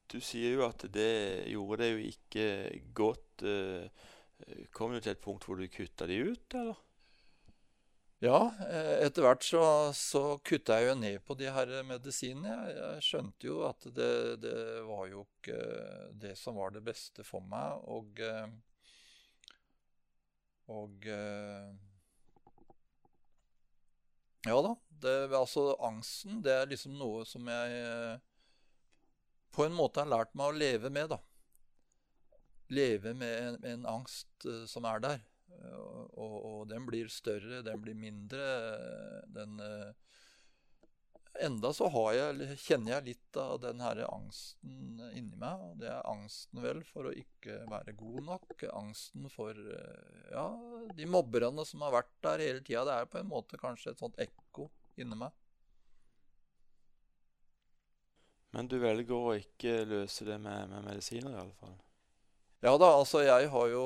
du 0.10 0.18
sier 0.24 0.58
jo 0.58 0.66
at 0.66 0.86
det 0.94 1.46
gjorde 1.52 1.84
det 1.84 1.92
jo 1.92 2.02
ikke 2.10 2.48
godt. 2.98 3.46
Eh, 3.46 4.66
kom 4.74 4.94
du 4.94 5.00
til 5.00 5.14
et 5.14 5.22
punkt 5.22 5.46
hvor 5.46 5.62
du 5.62 5.70
kutta 5.70 6.10
de 6.10 6.18
ut, 6.32 6.58
eller? 6.58 6.82
Ja, 8.26 8.40
eh, 8.72 9.06
etter 9.06 9.22
hvert 9.22 9.44
så, 9.46 9.62
så 9.94 10.22
kutta 10.46 10.80
jeg 10.80 10.88
jo 10.90 10.94
ned 10.98 11.18
på 11.28 11.36
de 11.38 11.50
her 11.52 11.72
medisinene. 11.86 12.54
Jeg, 12.56 12.78
jeg 12.80 13.04
skjønte 13.06 13.46
jo 13.46 13.58
at 13.68 13.86
det, 13.94 14.14
det, 14.42 14.56
var 14.88 15.04
jo 15.12 15.26
ikke 15.28 15.58
det 16.24 16.32
som 16.40 16.58
var 16.58 16.74
det 16.74 16.82
beste 16.88 17.26
for 17.28 17.46
meg. 17.46 17.84
Og, 17.86 18.22
eh, 18.26 18.48
og 20.74 21.06
Ja 24.46 24.58
da. 24.62 24.74
Det, 25.06 25.14
altså 25.36 25.76
angsten, 25.84 26.42
det 26.42 26.54
er 26.56 26.72
liksom 26.72 26.96
noe 26.98 27.26
som 27.30 27.46
jeg 27.52 28.20
på 29.54 29.66
en 29.68 29.76
måte 29.76 30.02
har 30.02 30.10
lært 30.10 30.34
meg 30.34 30.50
å 30.50 30.58
leve 30.64 30.90
med. 30.90 31.14
da. 31.14 31.20
Leve 32.74 33.14
med 33.14 33.38
en, 33.44 33.64
en 33.76 33.88
angst 34.00 34.50
som 34.72 34.88
er 34.90 35.04
der. 35.04 35.26
Uh, 35.52 36.06
og, 36.16 36.36
og, 36.36 36.60
den 36.70 36.88
blir 36.88 37.12
større, 37.12 37.62
den 37.66 37.82
blir 37.82 37.98
mindre. 37.98 38.50
Den 39.36 39.60
uh, 39.62 39.94
Enda 41.44 41.74
så 41.76 41.90
jeg, 42.16 42.46
kjenner 42.64 42.94
jeg 42.94 43.06
litt 43.10 43.38
av 43.42 43.58
den 43.60 43.82
her 43.84 44.00
angsten 44.08 45.02
inni 45.12 45.36
meg. 45.36 45.66
Det 45.82 45.90
er 45.92 46.08
angsten 46.08 46.62
vel 46.64 46.80
for 46.88 47.10
å 47.10 47.12
ikke 47.12 47.58
være 47.68 47.92
god 48.00 48.22
nok. 48.30 48.64
Angsten 48.72 49.28
for 49.34 49.60
ja, 50.32 50.46
de 50.96 51.10
mobberne 51.12 51.66
som 51.68 51.84
har 51.84 51.92
vært 51.98 52.14
der 52.24 52.46
hele 52.46 52.64
tida. 52.64 52.86
Det 52.88 52.96
er 52.96 53.12
på 53.12 53.20
en 53.20 53.34
måte 53.34 53.60
kanskje 53.60 53.92
et 53.92 54.00
sånt 54.00 54.16
ekko 54.24 54.70
inni 54.96 55.20
meg. 55.26 55.36
Men 58.56 58.70
du 58.72 58.78
velger 58.80 59.16
å 59.18 59.36
ikke 59.36 59.82
løse 59.90 60.24
det 60.24 60.38
med, 60.40 60.70
med 60.72 60.86
medisiner, 60.88 61.36
fall? 61.60 61.76
Ja 62.64 62.72
da, 62.80 62.94
altså 62.96 63.26
jeg 63.26 63.50
har 63.52 63.68
jo 63.68 63.82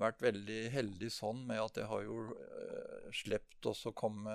vært 0.00 0.22
veldig 0.24 0.60
heldig 0.74 1.10
sånn 1.12 1.44
med 1.48 1.60
at 1.62 1.78
jeg 1.78 1.88
har 1.90 2.04
jo 2.06 2.18
eh, 2.34 3.10
sluppet 3.14 3.68
å 3.70 3.94
komme 3.96 4.34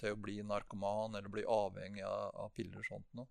til 0.00 0.14
å 0.14 0.20
bli 0.20 0.40
narkoman 0.42 1.14
eller 1.14 1.32
bli 1.32 1.44
avhengig 1.46 2.04
av, 2.06 2.32
av 2.42 2.54
piller 2.56 2.82
og 2.82 2.88
sånt 2.88 3.18
noe. 3.18 3.28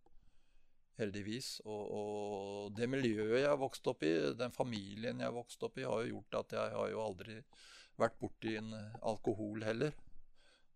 Heldigvis. 0.96 1.58
Og, 1.68 1.82
og, 1.92 2.70
det 2.78 2.88
miljøet 2.88 3.42
jeg 3.42 3.50
har 3.50 3.60
vokst 3.60 3.88
opp 3.92 4.06
i, 4.08 4.14
den 4.40 4.54
familien 4.56 5.20
jeg 5.20 5.28
har 5.28 5.36
vokst 5.36 5.64
opp 5.68 5.76
i, 5.82 5.84
har 5.84 6.06
jo 6.06 6.14
gjort 6.14 6.40
at 6.40 6.56
jeg 6.56 6.78
har 6.78 6.92
jo 6.94 7.02
aldri 7.04 7.42
vært 8.00 8.16
borti 8.22 8.56
en 8.60 8.72
alkohol 9.04 9.66
heller. 9.68 9.92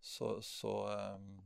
Så, 0.04 0.38
så 0.44 0.74
um, 0.92 1.40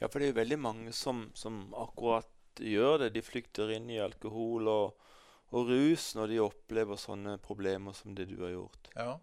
ja, 0.00 0.08
for 0.08 0.16
det 0.16 0.30
er 0.30 0.32
jo 0.32 0.40
veldig 0.40 0.56
mange 0.64 0.92
som, 0.96 1.26
som 1.36 1.66
akkurat 1.76 2.60
gjør 2.64 3.04
det. 3.04 3.10
De 3.18 3.22
flykter 3.24 3.74
inn 3.74 3.90
i 3.92 4.00
alkohol 4.00 4.70
og, 4.72 5.09
og, 5.50 5.70
rus 5.70 6.12
når 6.18 6.32
de 6.32 6.38
opplever 6.44 7.00
sånne 7.00 7.36
problemer 7.42 7.96
som 7.96 8.14
det 8.14 8.28
du 8.30 8.38
har 8.44 8.54
gjort. 8.54 8.90
Ja, 8.94 9.18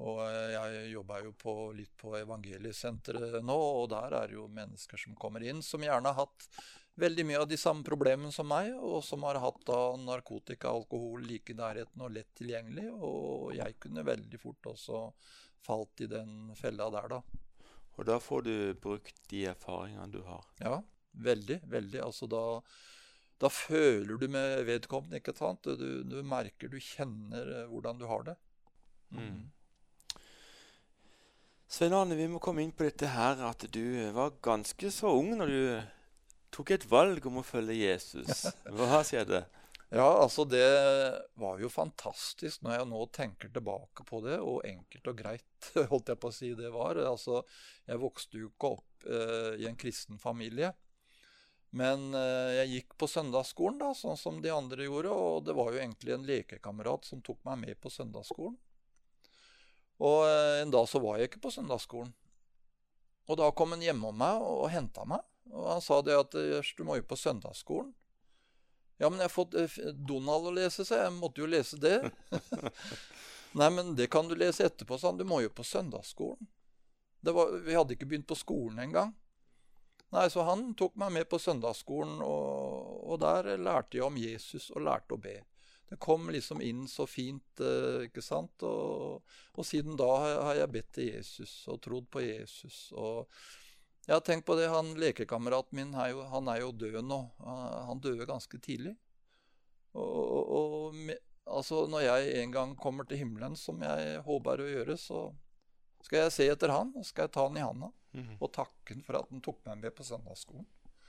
og 0.00 0.20
eh, 0.24 0.52
jeg 0.54 0.90
jobber 0.94 1.24
jo 1.26 1.32
på, 1.36 1.54
litt 1.76 1.92
på 2.00 2.14
Evangeliesenteret 2.18 3.40
nå, 3.44 3.56
og 3.56 3.88
der 3.92 4.16
er 4.16 4.30
det 4.30 4.38
jo 4.38 4.46
mennesker 4.50 5.00
som 5.00 5.16
kommer 5.18 5.44
inn 5.44 5.62
som 5.64 5.82
gjerne 5.84 6.12
har 6.12 6.24
hatt 6.26 6.46
veldig 7.00 7.24
mye 7.26 7.40
av 7.42 7.48
de 7.48 7.58
samme 7.60 7.84
problemene 7.86 8.32
som 8.34 8.48
meg, 8.50 8.72
og 8.76 9.00
som 9.04 9.22
har 9.24 9.40
hatt 9.40 9.60
da 9.68 9.78
narkotika 10.00 10.72
og 10.72 10.84
alkohol 10.84 11.24
like 11.24 11.54
i 11.54 11.58
nærheten 11.58 12.04
og 12.04 12.12
lett 12.12 12.32
tilgjengelig. 12.38 12.88
Og 12.92 13.54
jeg 13.56 13.78
kunne 13.80 14.06
veldig 14.06 14.40
fort 14.42 14.72
også 14.74 15.04
falt 15.64 16.04
i 16.04 16.10
den 16.10 16.52
fella 16.58 16.90
der, 16.92 17.16
da. 17.16 17.20
Og 17.96 18.06
da 18.08 18.16
får 18.22 18.46
du 18.46 18.54
brukt 18.80 19.16
de 19.32 19.44
erfaringene 19.50 20.12
du 20.12 20.20
har. 20.24 20.44
Ja, 20.60 20.78
veldig. 21.12 21.60
Veldig. 21.68 22.00
Altså 22.04 22.28
da, 22.30 22.42
da 23.40 23.48
føler 23.48 24.18
du 24.20 24.26
med 24.28 24.66
vedkommende, 24.68 25.20
ikke 25.20 25.34
sant? 25.36 25.64
Du, 25.64 26.02
du 26.04 26.20
merker, 26.26 26.68
du 26.68 26.76
kjenner 26.80 27.54
eh, 27.60 27.70
hvordan 27.70 28.00
du 28.00 28.06
har 28.10 28.26
det. 28.28 28.36
Mm. 29.10 29.24
mm. 29.24 29.48
Svein 31.70 31.94
Arne, 31.94 32.16
vi 32.18 32.26
må 32.26 32.40
komme 32.42 32.64
inn 32.64 32.72
på 32.74 32.82
dette 32.82 33.12
her 33.12 33.38
at 33.46 33.62
du 33.70 33.84
var 34.10 34.32
ganske 34.42 34.90
så 34.90 35.12
ung 35.14 35.36
når 35.38 35.52
du 35.52 35.60
tok 36.50 36.72
et 36.74 36.86
valg 36.90 37.26
om 37.30 37.38
å 37.38 37.46
følge 37.46 37.76
Jesus. 37.78 38.48
Hva 38.76 39.04
skjedde? 39.06 39.44
Ja, 39.90 40.08
altså 40.22 40.44
det 40.46 40.66
var 41.38 41.62
jo 41.62 41.70
fantastisk 41.70 42.62
når 42.62 42.76
jeg 42.76 42.88
nå 42.90 43.04
tenker 43.14 43.50
tilbake 43.54 44.04
på 44.06 44.20
det, 44.22 44.36
og 44.42 44.66
enkelt 44.66 45.10
og 45.10 45.22
greit, 45.22 45.70
holdt 45.92 46.12
jeg 46.12 46.20
på 46.22 46.30
å 46.30 46.34
si 46.34 46.52
det 46.58 46.70
var. 46.74 46.98
Altså, 47.06 47.40
jeg 47.86 48.02
vokste 48.02 48.42
jo 48.42 48.50
ikke 48.52 48.74
opp 48.76 49.06
eh, 49.06 49.62
i 49.62 49.66
en 49.70 49.78
kristen 49.78 50.18
familie. 50.22 50.74
Men 51.70 52.14
eh, 52.18 52.56
jeg 52.58 52.70
gikk 52.74 52.96
på 52.98 53.06
søndagsskolen, 53.10 53.78
da, 53.78 53.92
sånn 53.94 54.18
som 54.18 54.40
de 54.42 54.50
andre 54.50 54.88
gjorde. 54.88 55.14
Og 55.14 55.44
det 55.46 55.54
var 55.54 55.70
jo 55.70 55.82
egentlig 55.82 56.16
en 56.16 56.26
lekekamerat 56.26 57.06
som 57.06 57.22
tok 57.22 57.38
meg 57.46 57.62
med 57.62 57.80
på 57.82 57.92
søndagsskolen. 57.92 58.56
Og 60.00 60.18
eh, 60.26 60.58
en 60.64 60.74
dag 60.74 60.88
så 60.90 61.02
var 61.02 61.20
jeg 61.20 61.30
ikke 61.30 61.44
på 61.46 61.54
søndagsskolen. 61.54 62.12
Og 63.30 63.38
da 63.38 63.52
kom 63.54 63.76
han 63.76 63.84
hjemme 63.84 64.10
om 64.10 64.18
meg 64.18 64.42
og, 64.42 64.66
henta 64.72 65.06
meg. 65.06 65.22
Og 65.54 65.68
han 65.70 65.82
sa 65.84 66.00
det 66.02 66.18
at 66.18 66.34
du 66.34 66.82
må 66.86 66.98
jo 66.98 67.06
på 67.06 67.18
søndagsskolen. 67.18 67.92
Ja, 69.00 69.08
men 69.08 69.22
jeg 69.22 69.30
har 69.30 69.32
fått 69.32 69.54
eh, 69.56 69.76
Donald 69.94 70.50
å 70.50 70.52
lese, 70.52 70.84
så 70.84 70.98
jeg 70.98 71.12
måtte 71.16 71.40
jo 71.40 71.48
lese 71.48 71.78
det. 71.80 72.02
Nei, 73.58 73.70
men 73.72 73.94
det 73.96 74.10
kan 74.12 74.28
du 74.28 74.34
lese 74.36 74.66
etterpå, 74.66 74.98
sa 75.00 75.08
han. 75.08 75.16
Du 75.16 75.24
må 75.24 75.40
jo 75.40 75.52
på 75.54 75.64
søndagsskolen. 75.64 76.50
Var, 77.24 77.54
vi 77.64 77.76
hadde 77.78 77.96
ikke 77.96 78.08
begynt 78.10 78.28
på 78.28 78.36
skolen 78.36 78.82
engang. 78.82 79.14
Nei, 80.10 80.26
så 80.30 80.42
han 80.42 80.72
tok 80.74 80.96
meg 80.98 81.12
med 81.14 81.28
på 81.30 81.38
søndagsskolen, 81.38 82.18
og, 82.26 82.90
og, 83.06 83.16
der 83.22 83.52
lærte 83.62 84.00
jeg 84.00 84.06
om 84.08 84.18
Jesus 84.18 84.70
og 84.74 84.82
lærte 84.88 85.14
å 85.14 85.22
be. 85.22 85.36
Det 85.90 85.98
kom 86.02 86.28
liksom 86.30 86.62
inn 86.62 86.84
så 86.90 87.06
fint, 87.06 87.62
eh, 87.62 88.06
ikke 88.08 88.22
sant. 88.22 88.62
Og, 88.66 89.22
og 89.54 89.66
siden 89.66 89.98
da 89.98 90.10
har 90.22 90.58
jeg 90.58 90.74
bedt 90.74 90.92
til 90.98 91.10
Jesus 91.12 91.54
og 91.70 91.80
trodd 91.86 92.10
på 92.10 92.22
Jesus. 92.26 92.90
og 92.94 93.30
jeg 94.06 94.16
har 94.16 94.22
tenkt 94.26 94.46
på 94.48 94.56
det, 94.58 94.66
han 94.72 94.94
Lekekameraten 94.98 95.76
min 95.78 95.92
er 95.94 96.14
jo, 96.14 96.22
han 96.32 96.48
er 96.50 96.62
jo 96.64 96.72
død 96.74 97.02
nå. 97.06 97.18
Han 97.44 98.00
døde 98.02 98.26
ganske 98.26 98.58
tidlig. 98.58 98.96
Og, 99.94 100.08
og, 100.10 100.54
og 100.56 101.12
altså, 101.46 101.84
når 101.90 102.06
jeg 102.06 102.32
en 102.40 102.54
gang 102.54 102.72
kommer 102.78 103.06
til 103.06 103.20
himmelen, 103.22 103.54
som 103.58 103.82
jeg 103.84 104.22
håper 104.26 104.64
å 104.64 104.70
gjøre, 104.70 104.96
så 104.98 105.28
skal 106.06 106.24
jeg 106.24 106.34
se 106.34 106.46
etter 106.50 106.72
han, 106.72 106.92
og 106.96 107.06
skal 107.06 107.26
jeg 107.28 107.34
ta 107.36 107.46
han 107.46 107.58
i 107.58 107.64
handa 107.64 107.90
mm. 108.16 108.36
og 108.38 108.52
takke 108.54 108.94
han 108.94 109.04
for 109.06 109.20
at 109.20 109.30
han 109.32 109.42
tok 109.44 109.60
meg 109.68 109.84
med 109.84 109.96
på 109.96 110.06
søndagsskolen. 110.06 110.66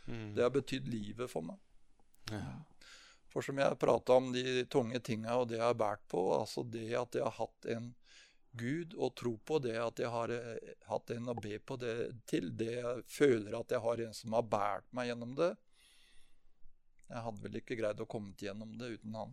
Mm. 0.08 0.28
Det 0.36 0.44
har 0.44 0.54
betydd 0.54 0.90
livet 0.92 1.32
for 1.32 1.46
meg. 1.46 1.58
Ja. 2.32 2.44
For 3.32 3.46
som 3.46 3.60
jeg 3.62 3.80
prata 3.80 4.18
om 4.20 4.32
de 4.34 4.66
tunge 4.72 5.00
tinga 5.00 5.38
og 5.40 5.48
det 5.50 5.60
jeg 5.60 5.66
har 5.66 5.78
båret 5.80 6.04
på, 6.12 6.26
altså 6.36 6.66
det 6.68 6.90
at 7.00 7.16
jeg 7.16 7.24
har 7.24 7.38
hatt 7.38 7.68
en 7.72 7.92
Gud 8.52 8.98
og 9.00 9.14
tro 9.16 9.38
på 9.48 9.62
det 9.64 9.78
at 9.80 10.00
jeg 10.02 10.12
har 10.12 10.32
eh, 10.36 10.72
hatt 10.90 11.14
en 11.16 11.32
å 11.32 11.36
be 11.40 11.56
på 11.64 11.78
det 11.80 11.96
til. 12.28 12.50
Det 12.58 12.74
jeg 12.82 13.04
føler 13.08 13.56
at 13.56 13.72
jeg 13.72 13.84
har 13.86 14.02
en 14.06 14.18
som 14.18 14.36
har 14.36 14.44
båret 14.44 14.90
meg 14.92 15.08
gjennom 15.08 15.38
det. 15.38 15.54
Jeg 17.12 17.24
hadde 17.28 17.44
vel 17.46 17.56
ikke 17.62 17.78
greid 17.80 18.04
å 18.04 18.10
komme 18.12 18.36
gjennom 18.40 18.76
det 18.80 18.98
uten 18.98 19.16
han. 19.16 19.32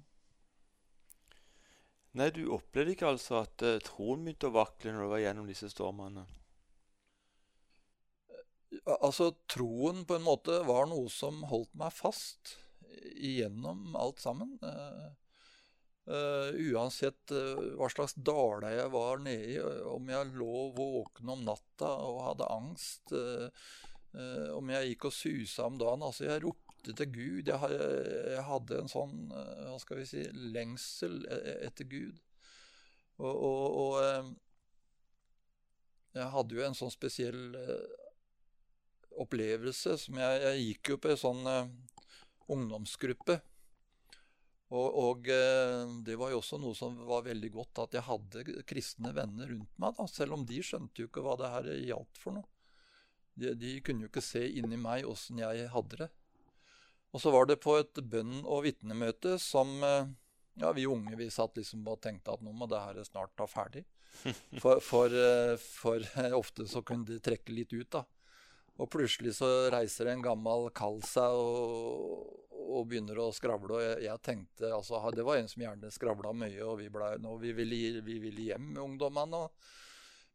Nei, 2.19 2.33
du 2.35 2.49
opplevde 2.51 2.97
ikke 2.97 3.13
altså 3.13 3.43
at 3.45 3.63
uh, 3.63 3.77
troen 3.85 4.25
begynte 4.25 4.49
å 4.49 4.57
vakle 4.57 4.95
når 4.95 5.05
du 5.05 5.13
var 5.13 5.23
gjennom 5.23 5.49
disse 5.51 5.71
stormene? 5.71 6.25
Altså, 8.99 9.31
troen 9.51 10.03
på 10.09 10.17
en 10.17 10.27
måte 10.27 10.59
var 10.67 10.89
noe 10.91 11.07
som 11.13 11.45
holdt 11.51 11.71
meg 11.79 11.95
fast 11.95 12.57
igjennom 13.15 13.97
alt 13.99 14.23
sammen. 14.25 14.59
Uh, 14.65 15.09
Uh, 16.09 16.55
uansett 16.73 17.35
hva 17.77 17.85
slags 17.93 18.15
dale 18.25 18.71
jeg 18.73 18.89
var 18.95 19.19
nede 19.21 19.51
i, 19.53 19.57
uh, 19.61 19.83
om 19.93 20.07
jeg 20.09 20.31
lå 20.41 20.63
våken 20.73 21.35
om 21.35 21.43
natta 21.45 21.91
og 22.01 22.23
hadde 22.31 22.47
angst, 22.49 23.13
om 24.57 24.71
jeg 24.73 24.89
gikk 24.89 25.05
og 25.11 25.13
susa 25.13 25.67
om 25.69 25.77
dagen 25.77 26.07
Altså, 26.07 26.25
jeg 26.25 26.41
ropte 26.47 26.68
til 26.87 27.11
Gud. 27.13 27.51
Jeg, 27.51 28.43
hadde 28.49 28.81
en 28.83 28.91
sånn, 28.91 29.17
hva 29.33 29.79
skal 29.83 30.01
vi 30.01 30.07
si, 30.09 30.23
lengsel 30.55 31.21
e, 31.27 31.39
e, 31.39 31.55
etter 31.69 31.89
Gud. 31.91 32.17
Og, 33.19 33.35
og, 33.35 33.67
og 33.83 33.93
jeg 36.15 36.29
hadde 36.35 36.55
jo 36.55 36.65
en 36.67 36.79
sånn 36.79 36.95
spesiell 36.95 37.45
opplevelse 39.19 39.97
som 39.99 40.19
jeg, 40.23 40.43
jeg 40.45 40.67
gikk 40.69 40.93
jo 40.93 40.99
på 41.03 41.11
en 41.11 41.23
sånn 41.25 41.43
ungdomsgruppe 42.49 43.41
og, 44.69 44.89
og, 45.01 45.29
eh, 45.33 45.87
det 46.05 46.19
var 46.21 46.33
jo 46.33 46.43
også 46.43 46.59
noe 46.61 46.77
som 46.77 46.97
var 47.09 47.25
veldig 47.25 47.51
godt, 47.55 47.81
at 47.87 47.95
jeg 47.97 48.05
hadde 48.05 48.65
kristne 48.69 49.15
venner 49.17 49.49
rundt 49.49 49.81
meg. 49.81 49.95
da, 49.97 50.05
Selv 50.13 50.37
om 50.37 50.45
de 50.49 50.61
skjønte 50.61 51.03
jo 51.03 51.09
ikke 51.09 51.25
hva 51.25 51.39
det 51.41 51.53
her 51.55 51.71
gjaldt 51.89 52.21
for 52.21 52.37
noe. 52.37 52.49
De, 53.39 53.55
de 53.57 53.79
kunne 53.87 54.05
jo 54.05 54.11
ikke 54.11 54.25
se 54.25 54.43
inni 54.61 54.77
meg 54.81 55.09
åssen 55.09 55.41
jeg 55.41 55.71
hadde 55.73 56.03
det. 56.03 56.11
Og 57.13 57.23
så 57.23 57.33
var 57.33 57.49
det 57.49 57.61
på 57.65 57.79
et 57.81 58.01
bønn- 58.05 58.45
og 58.45 58.65
vitnemøte 58.67 59.39
som 59.41 59.79
eh, 59.85 60.11
ja, 60.61 60.73
vi 60.77 60.87
unge 60.87 61.17
vi 61.17 61.31
satt 61.31 61.57
liksom 61.57 61.87
og 61.89 62.01
tenkte 62.05 62.35
at 62.35 62.43
nå 62.45 62.53
må 62.53 62.69
det 62.69 62.83
her 62.83 63.01
snart 63.07 63.37
ta 63.39 63.47
ferdig. 63.49 63.85
For, 64.63 64.81
for, 64.83 65.13
eh, 65.13 65.55
for 65.61 66.03
ofte 66.35 66.65
så 66.67 66.81
kunne 66.83 67.07
de 67.07 67.21
trekke 67.23 67.53
litt 67.55 67.75
ut, 67.77 67.91
da. 67.93 68.03
Og 68.79 68.89
plutselig 68.91 69.35
så 69.37 69.47
reiser 69.75 70.11
en 70.11 70.23
gammel 70.23 70.69
kall 70.75 71.01
seg 71.07 71.35
og, 71.35 72.25
og 72.57 72.87
begynner 72.91 73.19
å 73.21 73.29
skravle. 73.35 73.77
Og 73.77 73.83
jeg, 73.83 73.99
jeg, 74.07 74.23
tenkte, 74.25 74.71
altså, 74.75 75.03
Det 75.15 75.27
var 75.27 75.39
en 75.39 75.51
som 75.51 75.63
gjerne 75.63 75.93
skravla 75.95 76.33
mye, 76.35 76.63
og 76.65 76.79
vi, 76.81 76.89
ble, 76.95 77.13
nå, 77.23 77.37
vi, 77.43 77.53
ville, 77.59 78.01
vi 78.07 78.19
ville 78.23 78.49
hjem 78.53 78.73
ungdommene. 78.85 79.45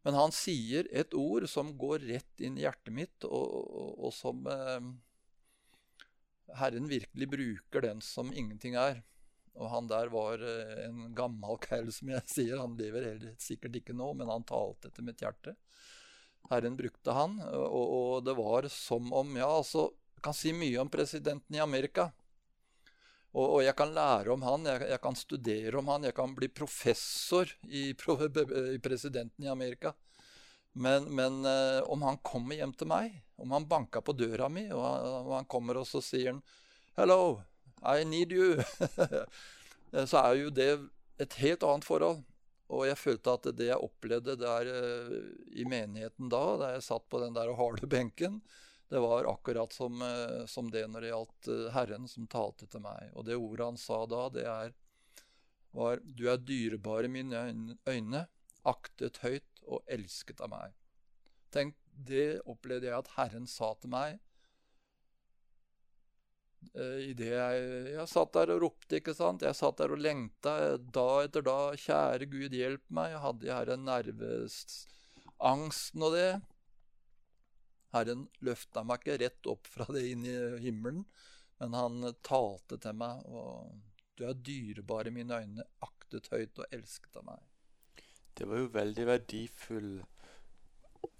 Men 0.04 0.20
han 0.20 0.32
sier 0.36 0.88
et 0.92 1.16
ord 1.16 1.48
som 1.48 1.72
går 1.80 2.04
rett 2.04 2.44
inn 2.44 2.58
i 2.60 2.66
hjertet 2.66 2.92
mitt, 2.92 3.24
og, 3.24 3.44
og, 3.64 3.92
og 4.06 4.12
som 4.12 4.44
eh, 4.52 4.92
Herren 6.58 6.88
virkelig 6.90 7.28
bruker 7.30 7.84
den 7.84 8.00
som 8.04 8.32
ingenting 8.32 8.76
er. 8.78 9.02
Og 9.54 9.70
han 9.70 9.88
der 9.90 10.10
var 10.10 10.42
eh, 10.42 10.86
en 10.88 11.12
gammel 11.14 11.58
kall, 11.62 11.90
som 11.94 12.10
jeg 12.10 12.26
sier. 12.36 12.58
Han 12.60 12.76
lever 12.78 13.10
helt 13.12 13.42
sikkert 13.42 13.76
ikke 13.80 13.96
nå, 13.96 14.12
men 14.18 14.30
han 14.32 14.46
talte 14.48 14.90
etter 14.90 15.06
mitt 15.06 15.22
hjerte. 15.22 15.56
Herren 16.50 16.74
brukte 16.76 17.14
han, 17.16 17.38
og, 17.40 17.84
og 17.98 18.24
det 18.26 18.34
var 18.36 18.66
som 18.68 19.08
om 19.16 19.30
Ja, 19.38 19.48
altså, 19.48 19.88
kan 20.24 20.36
si 20.36 20.52
mye 20.56 20.80
om 20.80 20.90
presidenten 20.92 21.56
i 21.56 21.62
Amerika. 21.62 22.10
Og, 23.34 23.46
og, 23.48 23.60
jeg 23.64 23.74
kan 23.76 23.90
lære 23.96 24.30
om 24.30 24.44
han, 24.46 24.66
jeg, 24.68 24.84
jeg, 24.92 25.00
kan 25.02 25.16
studere 25.18 25.78
om 25.80 25.88
han, 25.90 26.06
jeg 26.06 26.14
kan 26.14 26.34
bli 26.36 26.48
professor 26.54 27.50
i, 27.66 27.88
i 28.76 28.80
presidenten 28.82 29.46
i 29.46 29.50
Amerika. 29.50 29.94
Men, 30.74 31.06
men 31.14 31.40
uh, 31.46 31.80
om 31.90 32.02
han 32.02 32.18
kommer 32.26 32.58
hjem 32.58 32.74
til 32.74 32.90
meg, 32.90 33.14
om 33.38 33.54
han 33.54 33.66
banker 33.70 34.02
på 34.02 34.14
døra 34.18 34.48
mi, 34.50 34.66
og 34.74 34.82
han, 34.82 35.08
og 35.22 35.32
han 35.38 35.48
kommer 35.50 35.78
og 35.78 35.86
så 35.86 36.02
sier 36.02 36.32
han 36.32 36.42
'Hello, 36.94 37.42
I 37.82 38.04
need 38.06 38.34
you', 38.34 38.62
så 40.10 40.20
er 40.20 40.34
jo 40.38 40.50
det 40.50 40.70
et 41.22 41.38
helt 41.42 41.62
annet 41.62 41.86
forhold. 41.86 42.22
Og 42.74 42.86
jeg 42.88 42.98
følte 42.98 43.34
at 43.36 43.48
det 43.54 43.68
jeg 43.68 43.86
opplevde 43.86 44.36
der 44.40 44.70
uh, 44.70 45.16
i 45.54 45.66
menigheten 45.68 46.30
da, 46.32 46.44
da 46.58 46.74
jeg 46.74 46.86
satt 46.86 47.08
på 47.08 47.22
den 47.22 47.34
der 47.36 47.54
harde 47.54 47.86
benken, 47.86 48.40
det 48.88 49.00
var 49.00 49.24
akkurat 49.24 49.72
som, 49.72 50.02
eh, 50.02 50.46
som, 50.46 50.70
det 50.70 50.86
når 50.86 51.00
det 51.00 51.08
gjaldt 51.08 51.48
eh, 51.48 51.70
Herren 51.74 52.08
som 52.08 52.26
talte 52.30 52.68
til 52.70 52.82
meg. 52.84 53.08
Og 53.14 53.24
det 53.26 53.34
ordet 53.34 53.66
han 53.66 53.78
sa 53.80 54.04
da, 54.06 54.28
det 54.30 54.44
er 54.46 54.74
var 55.74 55.98
Du 56.04 56.28
er 56.30 56.38
dyrebar 56.38 57.02
i 57.02 57.10
mine 57.10 57.40
øyne, 57.88 58.20
aktet 58.62 59.18
høyt 59.24 59.48
og 59.66 59.82
elsket 59.90 60.42
av 60.44 60.52
meg. 60.52 60.76
Tenk, 61.54 61.76
det 61.94 62.42
opplevde 62.50 62.88
jeg 62.88 62.98
at 62.98 63.12
Herren 63.14 63.44
sa 63.46 63.68
til 63.78 63.92
meg 63.92 64.16
uh, 66.72 67.00
idet 67.04 67.28
jeg, 67.34 67.66
jeg 67.94 68.06
satt 68.10 68.32
der 68.36 68.52
og 68.54 68.62
ropte, 68.64 68.98
ikke 68.98 69.14
sant. 69.16 69.44
Jeg 69.46 69.56
satt 69.58 69.78
der 69.80 69.90
og 69.94 70.00
lengta 70.02 70.52
da 70.78 71.06
etter 71.24 71.42
da. 71.46 71.58
Kjære 71.78 72.26
Gud, 72.32 72.52
hjelp 72.56 72.84
meg. 72.94 73.08
Jeg 73.14 73.24
hadde 73.26 73.48
jeg 73.48 73.58
her 73.60 73.70
nerveangsten 73.84 76.00
og 76.08 76.12
det. 76.16 76.32
Herren 77.94 78.22
løfta 78.42 78.78
meg 78.82 78.96
ikke 79.02 79.20
rett 79.22 79.44
opp 79.50 79.64
fra 79.70 79.86
det 79.94 80.04
inn 80.10 80.24
i 80.26 80.36
himmelen, 80.64 81.04
men 81.62 81.70
han 81.78 81.94
talte 82.26 82.74
til 82.82 82.94
meg, 82.98 83.14
og 83.30 83.70
du 84.18 84.22
er 84.26 84.34
dyrebar 84.34 85.06
i 85.06 85.14
mine 85.14 85.34
øyne, 85.44 85.62
aktet 85.86 86.26
høyt 86.32 86.58
og 86.58 86.66
elsket 86.74 87.14
av 87.20 87.24
meg. 87.28 87.40
Det 88.34 88.48
var 88.50 88.60
jo 88.62 88.72
veldig 88.74 89.06
verdifull 89.06 89.94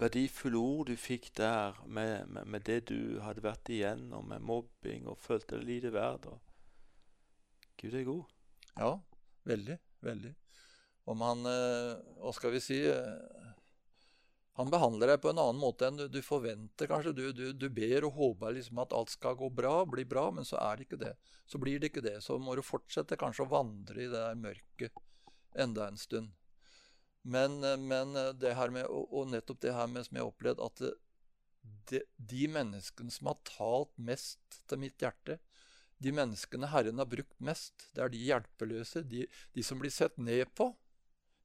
verdifulle 0.01 0.59
ord 0.59 0.89
du 0.89 0.97
fikk 0.99 1.29
der, 1.37 1.77
med, 1.87 2.29
med, 2.29 2.49
med, 2.49 2.65
det 2.67 2.89
du 2.91 3.21
hadde 3.23 3.45
vært 3.45 3.69
igjennom, 3.71 4.27
med 4.33 4.43
mobbing 4.43 5.07
og 5.11 5.21
følte 5.21 5.59
deg 5.59 5.69
lite 5.69 5.93
verd. 5.95 6.27
Gud 7.81 7.95
er 7.95 8.07
god. 8.09 8.33
Ja, 8.79 8.93
veldig. 9.45 9.79
Veldig. 10.05 10.33
Om 11.09 11.23
han 11.25 11.49
eh, 11.49 11.93
Hva 12.21 12.33
skal 12.33 12.55
vi 12.55 12.63
si 12.65 12.79
eh, 12.89 13.45
han 14.55 14.71
behandler 14.71 15.11
deg 15.11 15.23
på 15.23 15.33
en 15.33 15.41
annen 15.43 15.59
måte 15.59 15.89
enn 15.89 15.97
du, 15.99 16.05
du 16.09 16.21
forventer. 16.23 16.87
kanskje. 16.87 17.13
Du, 17.17 17.25
du, 17.35 17.47
du, 17.59 17.67
ber 17.75 18.07
og 18.07 18.15
håper 18.19 18.55
liksom 18.55 18.79
at 18.85 18.95
alt 18.95 19.11
skal 19.11 19.35
gå 19.39 19.49
bra, 19.51 19.81
bli 19.91 20.05
bra, 20.07 20.29
men 20.31 20.47
så 20.47 20.61
er 20.63 20.79
det 20.79 20.87
ikke 20.87 21.01
det. 21.01 21.15
Så 21.51 21.59
blir 21.59 21.83
det 21.83 21.91
ikke 21.91 22.05
det. 22.05 22.21
Så 22.23 22.39
må 22.39 22.55
du 22.55 22.63
fortsette 22.63 23.19
kanskje 23.19 23.49
å 23.49 23.51
vandre 23.51 23.99
i 23.99 24.07
det 24.07 24.15
der 24.15 24.39
mørket 24.39 25.03
enda 25.59 25.89
en 25.91 25.99
stund. 25.99 26.31
Men, 27.25 27.57
men 27.89 28.13
det 28.37 28.53
her 28.53 28.73
med, 28.73 28.85
og 28.91 29.31
nettopp 29.33 29.63
det 29.65 29.73
her 29.73 29.89
med 29.89 30.05
som 30.05 30.19
jeg 30.19 30.25
har 30.27 30.33
opplevd, 30.33 30.61
at 30.61 30.83
de, 31.89 32.01
de 32.17 32.45
menneskene 32.53 33.13
som 33.13 33.31
har 33.31 33.41
talt 33.49 33.93
mest 33.97 34.61
til 34.69 34.83
mitt 34.83 35.01
hjerte, 35.01 35.39
de 36.05 36.13
menneskene 36.13 36.69
Herren 36.69 37.01
har 37.01 37.09
brukt 37.09 37.37
mest, 37.45 37.89
det 37.97 38.05
er 38.05 38.13
de 38.13 38.23
hjelpeløse, 38.27 39.05
de, 39.09 39.25
de 39.55 39.65
som 39.65 39.81
blir 39.81 39.93
sett 39.95 40.19
ned 40.21 40.51
på, 40.59 40.69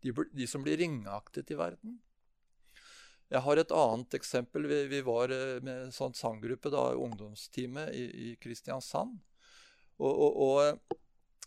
de, 0.03 0.13
de, 0.33 0.47
som 0.47 0.63
blir 0.65 0.79
ringeaktet 0.79 1.51
i 1.51 1.57
verden. 1.59 1.97
Jeg 3.29 3.43
har 3.45 3.61
et 3.61 3.73
annet 3.75 4.15
eksempel. 4.17 4.65
Vi, 4.65 4.77
vi 4.89 5.01
var 5.05 5.29
eh, 5.33 5.59
med 5.61 5.85
en 5.85 5.93
sånn 5.93 6.15
sanggruppe, 6.17 6.71
da, 6.73 6.87
ungdomsteamet 6.97 7.91
i, 7.93 8.05
i 8.09 8.29
Kristiansand. 8.41 9.19
Og, 9.99 10.09
og, 10.09 10.39
og 10.47 10.98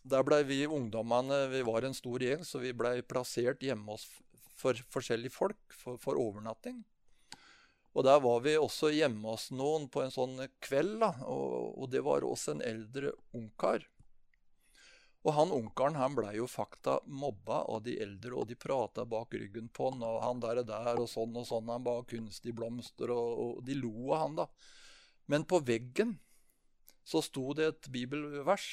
der 0.02 0.24
blei 0.26 0.42
vi 0.46 0.64
ungdommene 0.66 1.46
Vi 1.52 1.62
var 1.66 1.86
en 1.86 1.94
stor 1.94 2.22
gjeng, 2.22 2.44
så 2.44 2.58
vi 2.62 2.74
blei 2.74 3.02
plassert 3.02 3.62
hjemme 3.62 3.94
hos 3.94 4.06
for 4.62 4.78
forskjellige 4.94 5.34
folk 5.34 5.74
for, 5.74 5.98
for, 5.98 6.18
overnatting. 6.18 6.82
Og 7.92 8.06
der 8.06 8.20
var 8.24 8.40
vi 8.44 8.54
også 8.56 8.92
hjemme 8.94 9.34
hos 9.34 9.50
noen 9.52 9.88
på 9.92 10.04
en 10.04 10.12
sånn 10.14 10.38
kveld, 10.64 11.00
da, 11.02 11.10
og, 11.28 11.74
og 11.82 11.90
det 11.92 12.04
var 12.06 12.24
også 12.24 12.54
en 12.54 12.62
eldre 12.64 13.12
ungkar. 13.36 13.84
Og 15.22 15.36
han 15.36 15.52
onkelen 15.54 15.98
han 16.00 16.14
blei 16.16 16.32
jo 16.38 16.48
fakta 16.50 16.96
mobba 17.06 17.60
av 17.70 17.84
de 17.86 17.94
eldre, 18.02 18.32
og 18.34 18.48
de 18.50 18.56
prata 18.58 19.04
bak 19.06 19.36
ryggen 19.38 19.68
på 19.70 19.90
han, 19.90 20.02
og 20.02 20.22
han 20.24 20.40
der 20.42 20.62
og 20.62 20.70
der 20.70 21.02
og 21.02 21.10
sånn 21.10 21.36
og 21.38 21.46
sånn, 21.46 21.70
han 21.70 21.84
ba 21.86 22.00
kunstige 22.08 22.56
blomster, 22.58 23.12
og, 23.14 23.42
og 23.44 23.60
de 23.66 23.76
lo 23.78 23.92
av 24.14 24.24
han, 24.24 24.40
da. 24.40 24.48
Men 25.30 25.46
på 25.46 25.60
veggen 25.62 26.16
så 27.06 27.22
sto 27.22 27.52
det 27.58 27.68
et 27.68 27.92
bibelvers, 27.92 28.70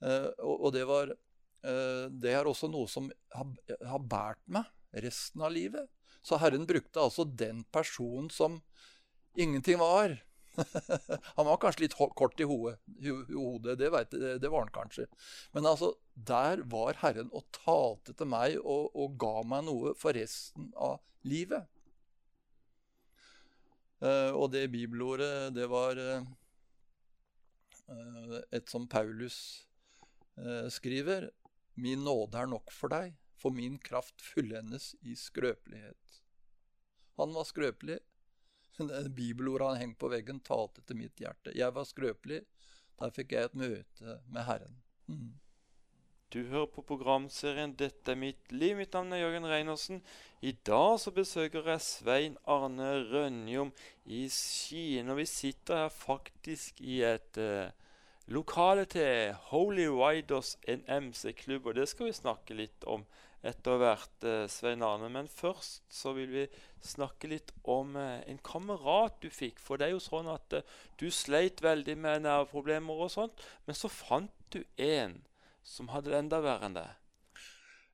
og, 0.00 0.54
og, 0.54 0.70
det 0.72 0.86
var 0.88 1.10
eh, 1.12 2.06
Det 2.08 2.32
er 2.32 2.48
også 2.48 2.70
noe 2.72 2.88
som 2.88 3.10
har, 3.36 3.50
har 3.84 4.00
båret 4.00 4.42
meg 4.48 4.68
resten 5.04 5.44
av 5.44 5.52
livet. 5.54 5.90
Så 6.22 6.38
Herren 6.40 6.66
brukte 6.68 7.00
altså 7.00 7.24
den 7.24 7.64
personen 7.72 8.30
som 8.32 8.60
ingenting 9.38 9.78
var, 9.80 10.18
han 11.36 11.46
var 11.46 11.58
kanskje 11.62 11.84
litt 11.84 11.94
kort 11.96 12.40
i 12.40 12.46
hodet, 12.48 13.78
det, 13.78 13.90
vet, 13.94 14.10
det, 14.10 14.48
var 14.50 14.66
han 14.66 14.72
kanskje. 14.74 15.06
Men 15.54 15.66
altså, 15.70 15.94
der 16.14 16.64
var 16.68 16.98
Herren 17.00 17.30
og 17.32 17.46
talte 17.54 18.12
til 18.16 18.28
meg 18.28 18.58
og, 18.60 18.90
og 18.94 19.16
ga 19.20 19.42
meg 19.46 19.64
noe 19.68 19.94
for 19.98 20.16
resten 20.16 20.72
av 20.76 20.98
livet. 21.22 21.68
Uh, 24.00 24.32
og 24.32 24.48
det 24.54 24.70
bibelordet, 24.72 25.52
det 25.52 25.66
var 25.68 25.98
uh, 26.00 26.24
et 28.48 28.70
som 28.72 28.88
Paulus 28.88 29.68
skriver. 30.72 31.30
Min 31.80 32.04
nåde 32.04 32.38
er 32.40 32.48
nok 32.50 32.72
for 32.74 32.92
deg, 32.92 33.14
for 33.40 33.54
min 33.54 33.78
kraft 33.80 34.20
fullendes 34.20 34.92
i 35.00 35.14
skrøpelighet. 35.16 36.20
Han 37.20 37.34
var 37.36 37.48
skrøpelig, 37.48 37.98
Bibelordet 39.18 39.68
han 39.68 39.76
hengte 39.76 39.98
på 39.98 40.10
veggen, 40.12 40.40
talte 40.40 40.82
til 40.86 40.98
mitt 41.00 41.20
hjerte. 41.20 41.54
Jeg 41.56 41.74
var 41.76 41.88
skrøpelig. 41.88 42.42
Der 43.00 43.14
fikk 43.16 43.32
jeg 43.32 43.48
et 43.48 43.56
møte 43.56 44.18
med 44.28 44.44
Herren. 44.44 44.76
Mm. 45.08 45.30
Du 46.30 46.44
hører 46.46 46.68
på 46.70 46.84
programserien 46.86 47.72
'Dette 47.74 48.12
er 48.12 48.18
mitt 48.18 48.52
liv'. 48.52 48.76
Mitt 48.78 48.92
navn 48.94 49.12
er 49.12 49.24
Jørgen 49.24 49.48
Reinersen. 49.50 50.02
I 50.42 50.52
dag 50.52 51.00
så 51.00 51.10
besøker 51.10 51.66
jeg 51.66 51.80
Svein 51.82 52.36
Arne 52.46 52.92
Rønjom 53.10 53.72
i 54.06 54.28
Skien. 54.30 55.10
Og 55.10 55.16
vi 55.16 55.26
sitter 55.26 55.82
her 55.82 55.88
faktisk 55.88 56.80
i 56.80 57.00
et 57.02 57.40
uh, 57.40 57.72
lokale 58.30 58.86
til 58.90 59.34
Holy 59.50 59.88
Riders 59.90 60.54
NMC-klubb, 60.68 61.66
og 61.66 61.74
det 61.78 61.88
skal 61.90 62.10
vi 62.10 62.14
snakke 62.14 62.56
litt 62.58 62.86
om 62.86 63.04
etter 63.46 63.78
hvert, 63.80 64.24
eh, 64.28 64.46
Svein 64.52 64.84
Arne. 64.84 65.08
Men 65.12 65.28
først 65.28 65.82
så 65.92 66.12
vil 66.16 66.30
vi 66.30 66.44
snakke 66.84 67.30
litt 67.32 67.52
om 67.64 67.96
eh, 67.96 68.20
en 68.30 68.38
kamerat 68.44 69.18
du 69.24 69.30
fikk. 69.32 69.58
For 69.62 69.80
det 69.80 69.88
er 69.88 69.96
jo 69.96 70.04
sånn 70.04 70.28
at 70.30 70.56
eh, 70.56 70.78
du 71.00 71.08
sleit 71.10 71.62
veldig 71.64 71.96
med 71.98 72.26
nerveproblemer 72.26 73.04
og 73.06 73.12
sånt, 73.12 73.44
men 73.66 73.78
så 73.78 73.90
fant 73.92 74.32
du 74.52 74.62
en 74.76 75.20
som 75.66 75.90
hadde 75.92 76.12
det 76.12 76.20
enda 76.20 76.40
verre 76.44 76.68
enn 76.68 76.76
det. 76.78 76.88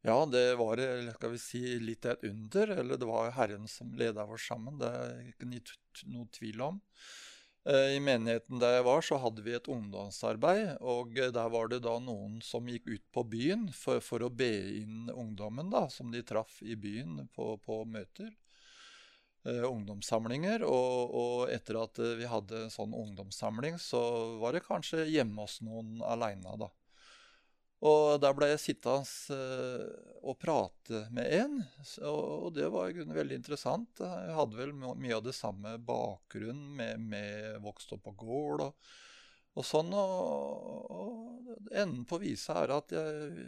Ja, 0.07 0.21
det 0.31 0.55
var 0.59 0.79
skal 1.17 1.33
vi 1.33 1.39
si, 1.43 1.63
litt 1.83 2.07
et 2.07 2.23
under. 2.29 2.77
Eller 2.79 2.99
det 3.01 3.09
var 3.09 3.33
Herren 3.35 3.67
som 3.71 3.95
leda 3.99 4.23
oss 4.23 4.45
sammen. 4.47 4.79
Det 4.79 4.91
er 4.91 5.17
ikke 5.33 5.49
noe 6.13 6.29
tvil 6.35 6.63
om. 6.63 6.79
Eh, 7.67 7.97
I 7.97 8.01
menigheten 8.01 8.61
der 8.63 8.77
jeg 8.77 8.87
var, 8.87 9.03
så 9.03 9.19
hadde 9.19 9.43
vi 9.43 9.57
et 9.57 9.69
ungdomsarbeid. 9.71 10.77
Og 10.87 11.17
der 11.19 11.51
var 11.51 11.71
det 11.73 11.83
da 11.83 11.97
noen 11.99 12.39
som 12.45 12.69
gikk 12.71 12.87
ut 12.93 13.05
på 13.15 13.25
byen 13.27 13.67
for, 13.75 13.99
for 14.05 14.23
å 14.23 14.31
be 14.31 14.53
inn 14.83 15.11
ungdommen 15.11 15.73
da, 15.75 15.87
som 15.91 16.13
de 16.15 16.23
traff 16.27 16.61
i 16.63 16.79
byen 16.79 17.25
på, 17.35 17.57
på 17.65 17.81
møter. 17.91 18.31
Eh, 19.47 19.67
ungdomssamlinger. 19.67 20.63
Og, 20.67 21.11
og, 21.11 21.37
etter 21.51 21.81
at 21.83 21.99
vi 22.21 22.31
hadde 22.31 22.67
en 22.67 22.75
sånn 22.75 22.95
ungdomssamling, 22.95 23.81
så 23.83 24.01
var 24.43 24.55
det 24.55 24.67
kanskje 24.67 25.09
hjemme 25.11 25.43
hos 25.43 25.59
noen 25.67 25.99
aleine, 26.07 26.55
da. 26.63 26.71
Og 27.85 28.17
der 28.23 28.33
ble 28.33 28.49
jeg 28.55 28.61
sittende 28.63 29.37
uh, 29.37 30.13
og 30.27 30.39
prate 30.41 31.03
med 31.13 31.29
en, 31.37 31.59
og, 32.09 32.49
det 32.57 32.71
var 32.73 32.95
veldig 32.97 33.37
interessant. 33.37 34.01
Jeg 34.01 34.37
hadde 34.39 34.57
vel 34.57 34.73
mye 34.73 35.17
av 35.19 35.27
det 35.27 35.37
samme 35.37 35.77
bakgrunn, 35.85 36.71
med, 36.79 37.03
med 37.05 37.59
vokst 37.65 37.93
opp 37.93 38.07
på 38.09 38.15
gård 38.25 38.65
og, 38.65 38.89
og 39.61 39.67
sånn. 39.67 39.93
Og, 39.93 40.89
og, 40.97 41.51
enden 41.69 42.07
på 42.09 42.19
visa 42.23 42.63
er 42.63 42.73
at 42.79 42.97
jeg, 42.97 43.45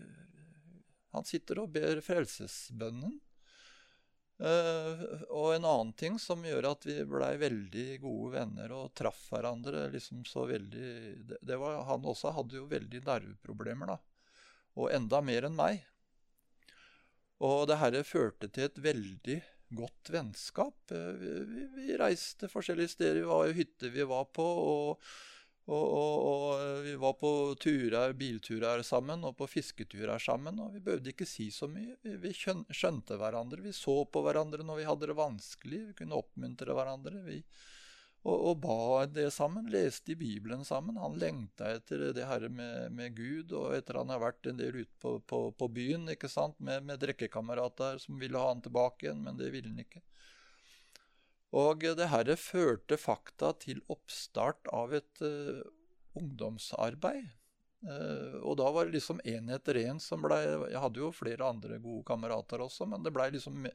han 1.16 1.26
sitter 1.26 1.64
og 1.64 1.72
ber 1.72 2.04
frelsesbønnen. 2.04 3.16
Uh, 4.38 5.00
og 5.34 5.56
en 5.56 5.64
annen 5.66 5.96
ting 5.98 6.20
som 6.22 6.44
gjør 6.46 6.68
at 6.68 6.84
vi 6.86 7.00
blei 7.10 7.32
veldig 7.40 7.86
gode 8.04 8.36
venner 8.36 8.70
og 8.76 8.92
traff 8.94 9.24
hverandre 9.32 9.88
liksom 9.90 10.20
så 10.30 10.44
veldig 10.46 10.90
det, 11.26 11.40
det 11.42 11.56
var, 11.58 11.80
Han 11.88 12.06
også 12.06 12.30
hadde 12.36 12.60
jo 12.60 12.68
veldig 12.70 13.00
nerveproblemer, 13.08 13.96
da 13.96 13.98
og 14.76 14.90
enda 14.94 15.22
mer 15.24 15.48
enn 15.48 15.57
meg. 15.59 15.85
Og 17.44 17.68
det 17.70 17.78
her 17.78 18.02
førte 18.02 18.50
til 18.50 18.66
et 18.66 18.83
veldig 18.83 19.38
godt 19.78 20.11
vennskap. 20.11 20.90
Vi, 20.90 21.64
vi 21.76 21.96
reiste 22.00 22.50
forskjellige 22.50 22.94
steder. 22.96 23.20
Vi 23.20 23.28
var 23.28 23.48
i 23.48 23.57
hytter 23.59 23.92
vi 23.94 24.07
var 24.09 24.26
på, 24.35 24.44
og, 24.44 25.11
og, 25.68 25.85
og, 25.85 26.26
og, 26.31 26.83
vi 26.87 26.96
var 26.98 27.14
på 27.20 27.33
turer, 27.61 28.14
bilturer 28.18 28.83
sammen 28.87 29.26
og 29.28 29.37
på 29.38 29.48
fisketurer 29.50 30.18
sammen. 30.22 30.59
Og 30.64 30.74
vi 30.74 30.85
behøvde 30.85 31.12
ikke 31.14 31.28
si 31.28 31.50
så 31.54 31.70
mye. 31.70 31.98
Vi, 32.02 32.16
vi 32.24 32.35
skjønte 32.35 33.20
hverandre. 33.20 33.62
Vi 33.64 33.74
så 33.76 34.00
på 34.11 34.24
hverandre 34.26 34.66
når 34.66 34.83
vi 34.83 34.88
hadde 34.88 35.11
det 35.12 35.18
vanskelig. 35.18 35.83
Vi 35.90 35.98
kunne 36.02 36.18
oppmuntre 36.18 36.74
hverandre. 36.74 37.22
Vi, 37.28 37.42
og, 38.26 38.35
og, 38.35 38.54
ba 38.62 39.07
det 39.07 39.28
sammen. 39.35 39.68
Leste 39.72 40.12
i 40.12 40.18
Bibelen 40.18 40.64
sammen. 40.66 40.98
Han 41.00 41.16
lengta 41.20 41.70
etter 41.76 42.09
det 42.16 42.26
her 42.26 42.48
med, 42.50 42.90
med, 42.92 43.14
Gud, 43.16 43.54
og 43.57 43.76
etter 43.76 44.00
han 44.00 44.11
har 44.12 44.22
vært 44.22 44.50
en 44.50 44.59
del 44.59 44.83
ute 44.83 45.00
på, 45.00 45.18
på, 45.20 45.42
på, 45.54 45.70
byen 45.72 46.09
ikke 46.12 46.31
sant? 46.33 46.59
med, 46.59 46.85
med 46.88 47.00
drikkekamerater 47.04 48.02
som 48.02 48.18
ville 48.20 48.40
ha 48.40 48.50
han 48.50 48.62
tilbake 48.64 49.07
igjen, 49.07 49.22
men 49.24 49.38
det 49.40 49.52
ville 49.54 49.70
han 49.70 49.85
ikke. 49.85 50.02
Og 51.59 51.87
det 51.96 52.11
her 52.12 52.35
førte 52.37 52.98
fakta 53.00 53.54
til 53.62 53.81
oppstart 53.88 54.68
av 54.74 54.92
et 54.98 55.22
uh, 55.24 55.62
ungdomsarbeid 56.18 57.38
og 57.78 58.56
da 58.58 58.70
var 58.74 58.88
det 58.88 58.96
liksom 58.96 59.20
én 59.22 59.52
etter 59.54 59.76
én 59.78 60.00
som 60.02 60.18
blei 60.24 60.40
Jeg 60.42 60.80
hadde 60.82 60.98
jo 60.98 61.12
flere 61.14 61.46
andre 61.46 61.76
gode 61.78 62.02
kamerater 62.08 62.64
også, 62.64 62.88
men 62.90 63.04
det 63.06 63.12
blei 63.14 63.28
liksom 63.30 63.68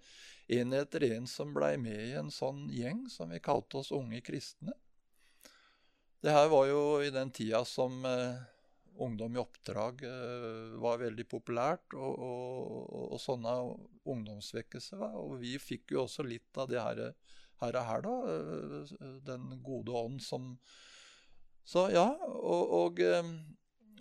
én 0.51 0.75
etter 0.75 1.05
én 1.07 1.27
som 1.29 1.53
blei 1.55 1.77
med 1.79 2.01
i 2.09 2.15
en 2.19 2.31
sånn 2.31 2.65
gjeng 2.73 3.05
som 3.09 3.31
vi 3.31 3.39
kalte 3.39 3.79
oss 3.79 3.93
Unge 3.95 4.19
kristne. 4.25 4.75
Det 6.23 6.31
her 6.31 6.47
var 6.51 6.67
jo 6.69 6.81
i 7.03 7.11
den 7.11 7.31
tida 7.35 7.65
som 7.67 8.03
uh, 8.07 8.39
ungdom 9.03 9.35
i 9.35 9.41
oppdrag 9.41 10.05
uh, 10.07 10.75
var 10.79 11.01
veldig 11.01 11.25
populært, 11.27 11.95
og, 11.95 12.13
og, 12.15 12.93
og 13.11 13.19
sånne 13.19 13.55
ungdomsvekkelser. 14.07 15.03
Og 15.19 15.35
vi 15.41 15.57
fikk 15.59 15.95
jo 15.95 16.05
også 16.05 16.23
litt 16.23 16.59
av 16.59 16.71
det 16.71 16.79
her, 16.79 17.03
her, 17.63 17.79
her 17.89 18.07
da. 18.07 18.15
Den 19.27 19.59
gode 19.63 19.95
ånd 19.99 20.23
som 20.23 20.55
Så 21.67 21.89
ja, 21.91 22.07
og, 22.27 22.71
og 22.75 23.03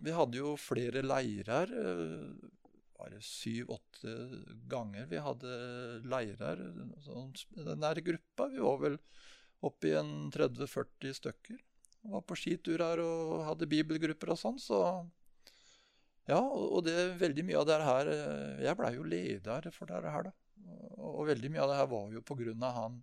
vi 0.02 0.14
hadde 0.16 0.40
jo 0.40 0.54
flere 0.60 1.02
leirer. 1.04 1.72
Bare 2.98 3.18
eh, 3.18 3.26
syv-åtte 3.26 4.14
ganger 4.70 5.08
vi 5.10 5.20
hadde 5.22 5.52
leirer. 6.08 6.62
Sånn, 7.06 7.32
den 7.56 7.84
der 7.84 8.02
gruppa. 8.04 8.48
Vi 8.52 8.62
var 8.62 8.80
vel 8.82 8.98
oppi 9.62 9.94
en 9.98 10.30
30-40 10.34 11.18
stykker. 11.20 11.62
Var 12.12 12.24
på 12.26 12.38
skitur 12.38 12.82
her 12.82 13.02
og 13.04 13.44
hadde 13.46 13.70
bibelgrupper 13.70 14.34
og 14.34 14.40
sånn, 14.40 14.62
så 14.62 14.78
Ja, 16.26 16.38
og 16.38 16.84
det, 16.86 16.94
veldig 17.18 17.42
mye 17.46 17.60
av 17.60 17.66
det 17.66 17.76
her 17.82 18.08
eh, 18.10 18.62
Jeg 18.62 18.78
blei 18.78 18.92
jo 18.94 19.06
leder 19.06 19.70
for 19.74 19.90
det 19.90 20.10
her, 20.10 20.28
da. 20.30 20.32
Og 21.02 21.26
veldig 21.30 21.50
mye 21.50 21.62
av 21.62 21.70
det 21.70 21.78
her 21.78 21.88
var 21.90 22.12
jo 22.14 22.22
på 22.26 22.36
grunn 22.38 22.62
av 22.62 22.76
han 22.78 23.00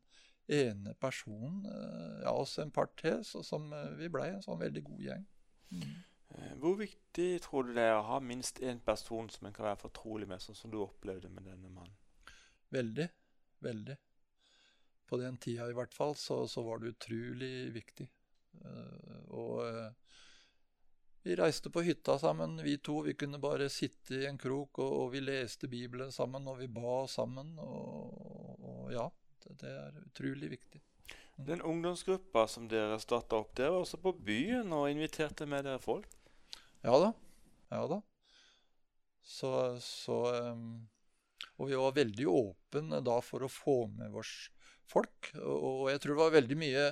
ene 0.50 0.96
personen, 1.00 1.62
eh, 1.70 2.22
ja, 2.26 2.32
også 2.34 2.64
en 2.64 2.72
par 2.76 2.90
til, 3.00 3.20
som 3.24 3.68
vi 4.00 4.08
blei 4.12 4.32
en 4.34 4.44
sånn 4.44 4.60
veldig 4.60 4.84
god 4.88 5.04
gjeng. 5.06 5.26
Mm. 5.76 5.98
Eh, 6.38 6.54
hvor 6.62 6.76
viktig 6.78 7.30
tror 7.42 7.66
du 7.66 7.74
det 7.74 7.88
er 7.90 7.98
å 7.98 8.06
ha 8.12 8.20
minst 8.22 8.62
én 8.62 8.82
person 8.86 9.30
som 9.34 9.48
en 9.48 9.56
kan 9.56 9.66
være 9.72 9.82
fortrolig 9.88 10.28
med, 10.30 10.42
sånn 10.44 10.58
som 10.58 10.72
du 10.74 10.78
opplevde 10.84 11.32
med 11.34 11.48
denne 11.50 11.72
mannen? 11.74 11.96
Veldig. 12.74 13.08
Veldig. 13.66 13.96
På 15.10 15.18
den 15.18 15.38
tida 15.42 15.70
i 15.70 15.76
hvert 15.76 15.94
fall 15.94 16.14
så, 16.16 16.44
så 16.48 16.64
var 16.64 16.80
det 16.80 16.94
utrolig 16.94 17.72
viktig. 17.74 18.06
Uh, 18.60 19.18
og 19.36 19.56
uh, 19.66 20.18
Vi 21.26 21.36
reiste 21.36 21.70
på 21.74 21.82
hytta 21.84 22.16
sammen, 22.22 22.60
vi 22.64 22.78
to. 22.78 23.02
Vi 23.06 23.16
kunne 23.20 23.42
bare 23.42 23.68
sitte 23.74 24.22
i 24.22 24.28
en 24.30 24.38
krok, 24.40 24.80
og, 24.80 24.94
og 25.02 25.10
vi 25.16 25.24
leste 25.24 25.68
Bibelen 25.68 26.14
sammen, 26.16 26.48
og 26.48 26.62
vi 26.62 26.70
ba 26.72 27.02
sammen. 27.10 27.58
Og, 27.60 28.62
og 28.62 28.94
ja, 28.94 29.10
det, 29.44 29.58
det, 29.64 29.74
er 29.82 30.00
utrolig 30.06 30.54
viktig. 30.54 30.82
Mm. 31.10 31.44
Den 31.50 31.66
ungdomsgruppa 31.74 32.46
som 32.48 32.70
dere 32.72 33.02
starta 33.02 33.42
opp, 33.42 33.52
dere 33.58 33.74
var 33.76 33.84
også 33.84 34.00
på 34.04 34.14
byen 34.14 34.72
og 34.78 34.88
inviterte 34.94 35.50
med 35.50 35.68
dere 35.68 35.82
folk? 35.84 36.19
Ja 36.86 37.00
da. 37.04 37.14
Ja 37.74 37.82
da. 37.92 38.02
Så, 39.30 39.52
så 39.84 40.20
um, 40.54 40.88
Og 41.60 41.70
vi 41.70 41.78
var 41.78 41.98
veldig 41.98 42.28
åpne 42.32 43.02
da 43.06 43.20
for 43.22 43.46
å 43.46 43.52
få 43.52 43.82
med 43.94 44.16
oss 44.18 44.50
folk. 44.90 45.34
Og, 45.38 45.90
jeg 45.92 46.02
tror 46.02 46.16
det 46.16 46.24
var 46.24 46.38
veldig 46.40 46.58
mye 46.58 46.86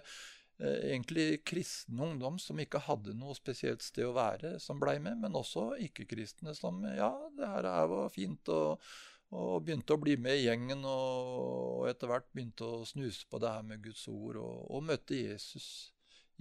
Eh, 0.60 0.90
egentlig 0.90 1.44
kristen 1.46 2.00
ungdom 2.02 2.40
som 2.42 2.58
ikke 2.58 2.82
hadde 2.82 3.14
noe 3.14 3.36
spesielt 3.38 3.84
sted 3.86 4.08
å 4.08 4.16
være, 4.16 4.56
som 4.60 4.80
blei 4.82 4.96
med, 4.98 5.20
men 5.22 5.38
også 5.38 5.76
ikke-kristne 5.86 6.56
som 6.58 6.80
ja, 6.98 7.12
det 7.38 7.46
her 7.46 7.68
var 7.92 8.10
fint, 8.10 8.50
og, 8.50 8.82
og, 9.30 9.60
begynte 9.68 9.94
å 9.94 10.02
bli 10.02 10.16
med 10.18 10.40
i 10.40 10.48
gjengen, 10.48 10.82
og 10.82 11.86
etter 11.92 12.10
hvert 12.10 12.32
begynte 12.34 12.66
å 12.66 12.88
snuse 12.90 13.30
på 13.30 13.38
det 13.44 13.54
her 13.54 13.70
med 13.70 13.86
Guds 13.86 14.08
ord, 14.10 14.42
og, 14.42 14.64
og 14.74 14.88
møtte 14.90 15.20
Jesus 15.20 15.70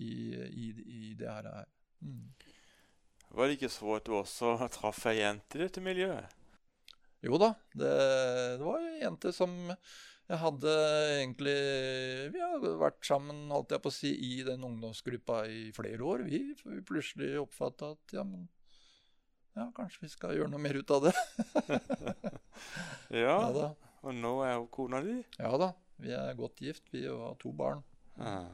i, 0.01 0.33
i, 0.33 0.73
i 0.73 1.13
det 1.21 1.29
her. 1.29 1.69
Mm. 2.01 2.33
Var 3.35 3.49
det 3.49 3.59
ikke 3.59 3.73
så 3.73 3.97
at 3.97 4.07
du 4.07 4.17
også 4.17 4.57
traff 4.73 5.07
ei 5.11 5.19
jente 5.19 5.59
i 5.59 5.65
dette 5.65 5.83
miljøet? 5.85 6.35
Jo 7.25 7.41
da, 7.41 7.55
det, 7.75 7.95
det 8.61 8.67
var 8.67 8.85
ei 8.85 9.01
jente 9.03 9.33
som 9.35 9.57
jeg 10.27 10.39
hadde 10.43 10.73
egentlig 11.21 11.55
Vi 12.35 12.43
har 12.43 12.65
vært 12.81 12.99
sammen 13.07 13.47
holdt 13.55 13.77
jeg 13.77 13.83
på 13.85 13.93
å 13.93 13.95
si, 13.95 14.11
i 14.11 14.43
den 14.47 14.65
ungdomsgruppa 14.67 15.45
i 15.47 15.69
flere 15.75 16.03
år. 16.03 16.25
Vi, 16.27 16.43
vi 16.67 16.83
plutselig 16.87 17.37
oppfatta 17.45 17.93
at 17.95 18.17
ja, 18.17 18.25
men 18.27 18.49
ja, 19.57 19.69
kanskje 19.77 20.05
vi 20.05 20.13
skal 20.13 20.35
gjøre 20.37 20.51
noe 20.53 20.61
mer 20.61 20.77
ut 20.77 20.91
av 20.93 21.07
det. 21.07 21.15
ja, 23.25 23.39
ja 23.55 23.69
og 24.07 24.15
nå 24.15 24.33
er 24.47 24.59
hun 24.59 24.67
kona 24.71 25.01
di? 25.03 25.17
Ja 25.39 25.55
da. 25.59 25.73
Vi 26.03 26.13
er 26.13 26.35
godt 26.37 26.61
gift. 26.61 26.85
Vi 26.93 27.07
har 27.07 27.39
to 27.41 27.53
barn. 27.57 27.81
Ah, 28.21 28.51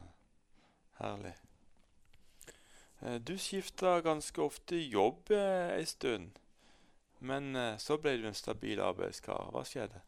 herlig. 1.01 1.33
Eh, 3.03 3.19
du 3.19 3.35
skifta 3.37 3.99
ganske 4.01 4.41
ofte 4.41 4.79
jobb 4.79 5.31
eh, 5.35 5.75
ei 5.75 5.85
stund. 5.85 6.39
Men 7.19 7.55
eh, 7.55 7.77
så 7.79 7.97
ble 7.99 8.15
du 8.19 8.27
en 8.29 8.37
stabil 8.37 8.79
arbeidskar. 8.83 9.49
Hva 9.51 9.63
skjedde? 9.67 10.03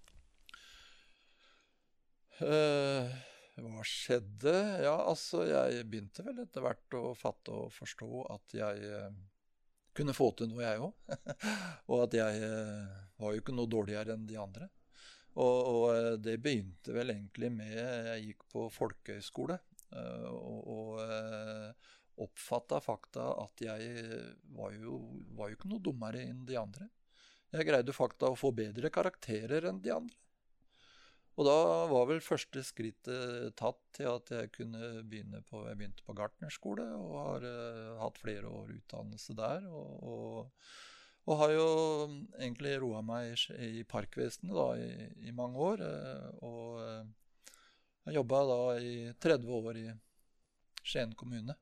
Uh, 2.36 3.08
hva 3.64 3.84
skjedde? 3.88 4.54
Ja, 4.84 4.98
altså, 5.08 5.46
jeg 5.48 5.86
begynte 5.88 6.26
vel 6.26 6.42
etter 6.44 6.66
hvert 6.66 6.98
å 7.00 7.14
fatte 7.16 7.54
og 7.56 7.70
forstå 7.72 8.26
at 8.34 8.56
jeg 8.58 8.90
eh, 8.90 9.14
kunne 9.96 10.16
få 10.16 10.34
til 10.36 10.52
noe, 10.52 10.66
jeg 10.66 10.82
òg. 10.84 11.14
og 11.92 12.04
at 12.10 12.18
jeg 12.20 12.42
uh, 12.44 12.98
var 13.24 13.32
jo 13.36 13.44
ikke 13.44 13.56
noe 13.56 13.72
dårligere 13.72 14.18
enn 14.18 14.28
de 14.28 14.36
andre. 14.42 14.68
Og, 15.36 15.56
og 15.72 16.20
det 16.24 16.38
begynte 16.44 16.94
vel 16.96 17.12
egentlig 17.12 17.50
med 17.52 17.72
Jeg 17.76 18.22
gikk 18.24 18.44
på 18.54 18.70
folkehøyskole. 18.72 19.58
og, 20.32 20.70
og 20.72 21.95
oppfatta 22.22 22.80
fakta 22.84 23.26
at 23.44 23.64
jeg 23.64 24.20
var 24.56 24.76
jo, 24.76 25.00
var 25.36 25.50
jo 25.50 25.58
ikke 25.58 25.72
noe 25.72 25.84
dummere 25.84 26.22
enn 26.24 26.46
de 26.48 26.58
andre. 26.60 26.88
Jeg 27.56 27.68
greide 27.68 27.96
fakta 27.96 28.32
å 28.32 28.38
få 28.40 28.52
bedre 28.56 28.92
karakterer 28.94 29.68
enn 29.70 29.82
de 29.84 29.94
andre. 29.96 30.18
Og 31.36 31.48
da 31.48 31.56
var 31.92 32.06
vel 32.08 32.22
første 32.24 32.62
skrittet 32.64 33.56
tatt 33.60 33.80
til 33.98 34.08
at 34.08 34.32
jeg 34.32 34.54
kunne 34.56 35.02
begynne 35.04 35.42
på 35.50 35.66
Jeg 35.68 35.80
begynte 35.82 36.06
på 36.08 36.16
gartnerskole 36.16 36.86
og 36.96 37.16
har 37.20 37.48
uh, 37.48 37.98
hatt 38.00 38.22
flere 38.22 38.48
år 38.48 38.72
utdannelse 38.78 39.36
der. 39.36 39.68
Og, 39.68 39.92
og, 40.08 40.70
og 41.28 41.42
har 41.42 41.52
jo 41.52 41.68
egentlig 42.40 42.78
roa 42.80 43.04
meg 43.04 43.36
i 43.60 43.84
parkvesenet 43.84 44.56
da 44.56 44.70
i, 44.80 45.10
i 45.28 45.36
mange 45.36 45.60
år. 45.60 45.84
Og 46.48 46.80
jeg 48.06 48.20
jobba 48.20 48.42
da 48.48 48.60
i 48.80 48.96
30 49.20 49.56
år 49.60 49.82
i 49.82 49.88
Skien 50.86 51.16
kommune. 51.18 51.56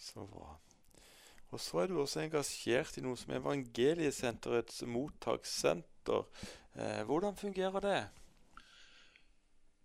Så 0.00 0.24
bra. 0.30 0.56
Og 1.50 1.60
så 1.60 1.82
er 1.82 1.90
du 1.90 1.98
også 2.00 2.22
engasjert 2.22 2.96
i 2.96 3.02
noe 3.04 3.18
som 3.18 3.34
Evangeliesenterets 3.34 4.84
mottakssenter 4.88 6.24
Eh, 6.74 7.02
hvordan 7.06 7.36
fungerer 7.36 7.82
det? 7.82 8.00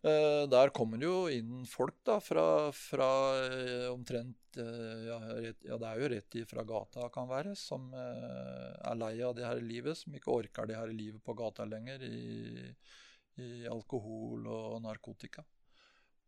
Eh, 0.05 0.43
der 0.49 0.69
kommer 0.69 1.01
det 1.01 1.07
jo 1.09 1.25
inn 1.33 1.65
folk 1.65 1.97
da, 2.05 2.19
fra, 2.21 2.45
fra 2.77 3.09
eh, 3.41 3.87
omtrent 3.89 4.37
ja, 4.55 5.17
rett, 5.19 5.65
ja, 5.67 5.75
det 5.75 5.87
er 5.89 5.99
jo 5.99 6.09
rett 6.13 6.35
ifra 6.39 6.63
gata, 6.63 7.09
kan 7.11 7.25
være, 7.27 7.57
som 7.59 7.89
er 7.91 8.95
lei 8.95 9.17
av 9.19 9.33
det 9.35 9.43
her 9.43 9.59
livet, 9.59 9.99
som 9.99 10.15
ikke 10.15 10.31
orker 10.31 10.69
det 10.69 10.77
her 10.79 10.93
livet 10.95 11.19
på 11.19 11.35
gata 11.35 11.65
lenger, 11.67 12.05
i, 12.07 12.69
i 13.43 13.49
alkohol 13.67 14.47
og 14.47 14.77
narkotika. 14.85 15.43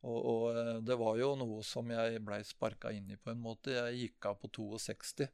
Og, 0.05 0.17
og, 0.17 0.61
det 0.85 0.97
var 0.99 1.17
jo 1.19 1.33
noe 1.39 1.63
som 1.65 1.89
jeg 1.91 2.21
blei 2.25 2.43
sparka 2.45 2.91
inn 2.93 3.09
i 3.11 3.17
på 3.17 3.33
en 3.33 3.41
måte. 3.41 3.73
Jeg 3.73 4.01
gikk 4.03 4.29
av 4.29 4.37
på 4.41 4.51
62. 4.53 5.27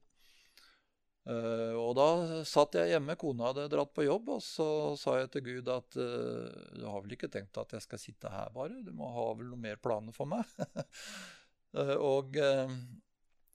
Uh, 1.24 1.72
og 1.80 1.94
da 1.96 2.08
satt 2.44 2.76
jeg 2.76 2.90
hjemme, 2.92 3.16
kona 3.16 3.48
hadde 3.48 3.70
dratt 3.72 3.94
på 3.96 4.04
jobb, 4.04 4.34
og 4.36 4.42
så 4.44 4.66
sa 5.00 5.16
jeg 5.22 5.30
til 5.32 5.46
Gud 5.46 5.70
at 5.72 5.96
uh, 5.96 6.50
du 6.76 6.84
har 6.84 7.00
vel 7.06 7.16
ikke 7.16 7.30
tenkt 7.32 7.60
at 7.62 7.72
jeg 7.78 7.86
skal 7.86 8.02
sitte 8.02 8.32
her 8.32 8.52
bare, 8.52 8.82
du 8.84 8.92
må 8.92 9.08
ha 9.16 9.30
vel 9.40 9.54
noe 9.54 9.64
mer 9.64 9.80
planer 9.80 10.16
for 10.16 10.28
meg? 10.28 10.44
uh, 11.80 11.96
og 12.12 12.36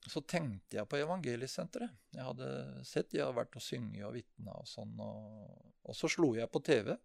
så 0.09 0.23
tenkte 0.25 0.79
jeg 0.79 0.89
på 0.89 0.97
Evangeliesenteret. 0.97 1.93
Jeg 2.15 2.25
hadde 2.25 2.49
sett 2.87 3.11
de 3.13 3.21
hadde 3.21 3.37
vært 3.37 3.59
og 3.59 3.61
synge 3.61 4.01
og 4.07 4.15
vitne 4.17 4.55
og 4.55 4.65
sånn, 4.65 4.95
og, 5.05 5.53
og, 5.83 5.93
så 5.97 6.09
slo 6.09 6.31
jeg 6.39 6.49
på 6.49 6.63
TV. 6.65 6.95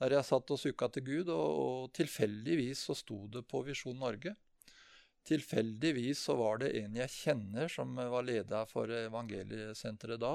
Der 0.00 0.16
jeg 0.16 0.24
satt 0.24 0.50
og 0.54 0.60
sukka 0.60 0.88
til 0.94 1.04
Gud, 1.04 1.32
og, 1.32 1.48
og 1.64 1.90
tilfeldigvis 1.96 2.86
så 2.88 2.96
sto 2.96 3.26
det 3.32 3.44
på 3.48 3.60
Visjon 3.66 3.98
Norge. 4.00 4.32
Tilfeldigvis 5.28 6.22
så 6.24 6.36
var 6.40 6.62
det 6.62 6.70
en 6.80 6.96
jeg 6.96 7.12
kjenner, 7.12 7.68
som 7.68 7.92
var 7.98 8.24
leder 8.24 8.68
for 8.70 8.88
evangeliesenteret 8.88 10.22
da, 10.22 10.32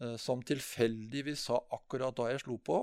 eh, 0.00 0.16
som 0.16 0.40
tilfeldigvis 0.40 1.44
sa 1.50 1.60
akkurat 1.76 2.16
da 2.16 2.30
jeg 2.32 2.44
slo 2.46 2.56
på 2.58 2.80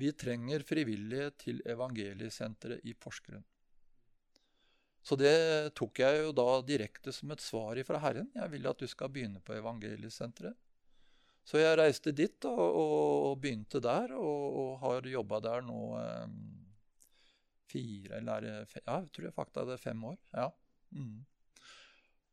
Vi 0.00 0.10
trenger 0.16 0.62
frivillige 0.64 1.30
til 1.42 1.58
evangeliesenteret 1.68 2.86
i 2.88 2.94
Porsgrunn. 2.96 3.44
Så 5.04 5.16
det 5.16 5.74
tok 5.76 6.00
jeg 6.00 6.22
jo 6.22 6.32
da 6.36 6.48
direkte 6.64 7.12
som 7.12 7.32
et 7.34 7.42
svar 7.44 7.78
fra 7.84 8.00
Herren. 8.00 8.30
Jeg 8.34 8.52
vil 8.52 8.68
at 8.70 8.80
du 8.80 8.86
skal 8.88 9.12
begynne 9.12 9.42
på 9.44 9.56
evangeliesenteret. 9.56 10.56
Så 11.44 11.58
jeg 11.58 11.78
reiste 11.80 12.12
dit 12.14 12.44
og, 12.46 12.60
og 12.60 13.40
begynte 13.42 13.80
der, 13.82 14.12
og, 14.14 14.58
og 14.62 14.72
har 14.84 15.08
jobba 15.10 15.40
der 15.42 15.64
nå 15.66 15.80
um, 15.98 16.36
fire 17.70 18.20
eller 18.20 18.46
Ja, 18.50 19.00
jeg 19.00 19.10
tror 19.10 19.26
jeg 19.28 19.34
faktisk 19.34 19.66
det 19.66 19.76
er 19.78 19.84
fem 19.88 20.04
år. 20.12 20.18
ja. 20.36 20.48
Mm. 20.90 21.20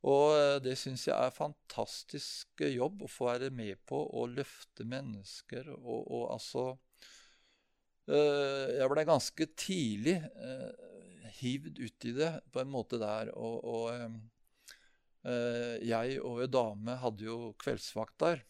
Og 0.05 0.35
eh, 0.37 0.57
det 0.63 0.75
syns 0.79 1.07
jeg 1.07 1.17
er 1.17 1.33
fantastisk 1.33 2.61
jobb 2.61 3.03
å 3.03 3.09
få 3.11 3.31
være 3.31 3.49
med 3.53 3.79
på 3.89 3.97
å 3.97 4.27
løfte 4.29 4.85
mennesker 4.87 5.71
og, 5.73 6.03
og 6.05 6.23
altså 6.35 6.65
øh, 8.11 8.77
Jeg 8.77 8.91
ble 8.93 9.05
ganske 9.09 9.47
tidlig 9.57 10.17
øh, 10.21 11.27
hivd 11.39 11.81
uti 11.81 12.13
det 12.17 12.31
på 12.53 12.61
en 12.61 12.71
måte 12.71 12.99
der. 13.01 13.33
Og, 13.35 13.57
og 13.65 13.89
øh, 15.27 15.75
jeg 15.85 16.21
og 16.21 16.43
ei 16.45 16.51
dame 16.51 16.97
hadde 17.01 17.27
jo 17.27 17.39
kveldsvakt 17.61 18.17
der. 18.23 18.45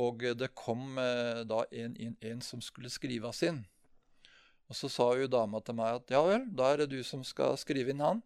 Og 0.00 0.24
det 0.40 0.54
kom 0.56 0.96
da 0.96 1.64
en, 1.68 1.96
en, 2.00 2.14
en 2.24 2.40
som 2.40 2.62
skulle 2.64 2.88
skrives 2.88 3.42
inn. 3.44 3.60
Og 4.72 4.76
så 4.78 4.88
sa 4.88 5.10
jo 5.20 5.28
dama 5.28 5.60
til 5.60 5.76
meg 5.76 5.98
at 5.98 6.12
ja 6.14 6.22
vel, 6.24 6.46
da 6.56 6.70
er 6.72 6.80
det 6.80 6.94
du 6.94 7.02
som 7.04 7.20
skal 7.28 7.58
skrive 7.60 7.92
inn 7.92 8.00
han. 8.00 8.22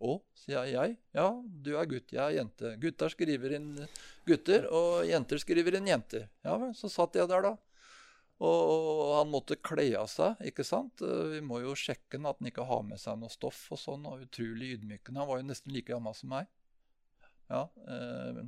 Å, 0.00 0.14
sier 0.36 0.66
jeg. 0.68 0.96
Ja, 1.16 1.26
du 1.44 1.74
er 1.76 1.88
gutt, 1.88 2.12
jeg 2.12 2.20
er 2.20 2.36
jente. 2.38 2.74
Gutter 2.80 3.12
skriver 3.12 3.54
inn 3.56 3.74
gutter, 4.28 4.64
og 4.72 5.08
jenter 5.08 5.40
skriver 5.40 5.76
inn 5.76 5.88
jenter. 5.88 6.26
Ja 6.44 6.56
vel, 6.60 6.72
så 6.76 6.88
satt 6.92 7.16
jeg 7.16 7.28
der, 7.28 7.48
da. 7.48 7.54
Og 8.40 9.10
han 9.18 9.28
måtte 9.28 9.58
kle 9.60 9.84
av 10.00 10.08
seg, 10.08 10.38
ikke 10.48 10.64
sant. 10.64 11.00
Vi 11.00 11.42
må 11.44 11.60
jo 11.60 11.74
sjekke 11.76 12.20
at 12.24 12.40
han 12.40 12.48
ikke 12.48 12.64
har 12.68 12.84
med 12.88 13.00
seg 13.00 13.18
noe 13.20 13.32
stoff 13.32 13.66
og 13.72 13.80
sånn. 13.80 14.06
og 14.08 14.24
Utrolig 14.24 14.74
ydmykende. 14.78 15.20
Han 15.20 15.28
var 15.28 15.42
jo 15.42 15.48
nesten 15.50 15.74
like 15.76 15.92
gammel 15.92 16.16
som 16.16 16.32
meg. 16.32 16.48
Ja, 17.50 17.66
eh, 17.92 18.40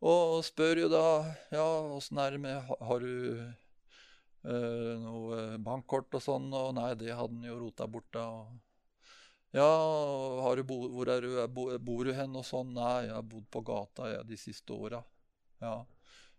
og 0.00 0.40
spør 0.46 0.84
jo 0.84 0.92
da 0.92 1.04
ja, 1.52 1.66
åssen 1.96 2.20
er 2.22 2.36
det 2.36 2.40
med 2.40 2.70
Har 2.80 3.04
du 3.04 3.52
Uh, 4.40 4.96
noe 4.96 5.58
bankkort 5.60 6.14
og 6.16 6.22
sånn, 6.24 6.46
og 6.56 6.70
nei, 6.78 6.94
det 6.96 7.12
hadde 7.12 7.36
han 7.36 7.44
jo 7.44 7.58
rota 7.60 7.84
bort 7.84 8.06
da. 8.16 8.24
Ja, 9.52 9.66
du 10.56 10.62
bo, 10.64 10.78
hvor 10.94 11.10
er 11.12 11.26
du, 11.26 11.34
bo, 11.52 11.66
bor 11.76 12.08
du 12.08 12.14
hen 12.16 12.38
og 12.38 12.46
sånn? 12.48 12.72
Nei, 12.72 13.10
jeg 13.10 13.16
har 13.18 13.26
bodd 13.26 13.50
på 13.52 13.60
gata 13.68 14.08
ja, 14.14 14.22
de 14.24 14.38
siste 14.40 14.72
åra. 14.72 15.02
Ja. 15.60 15.74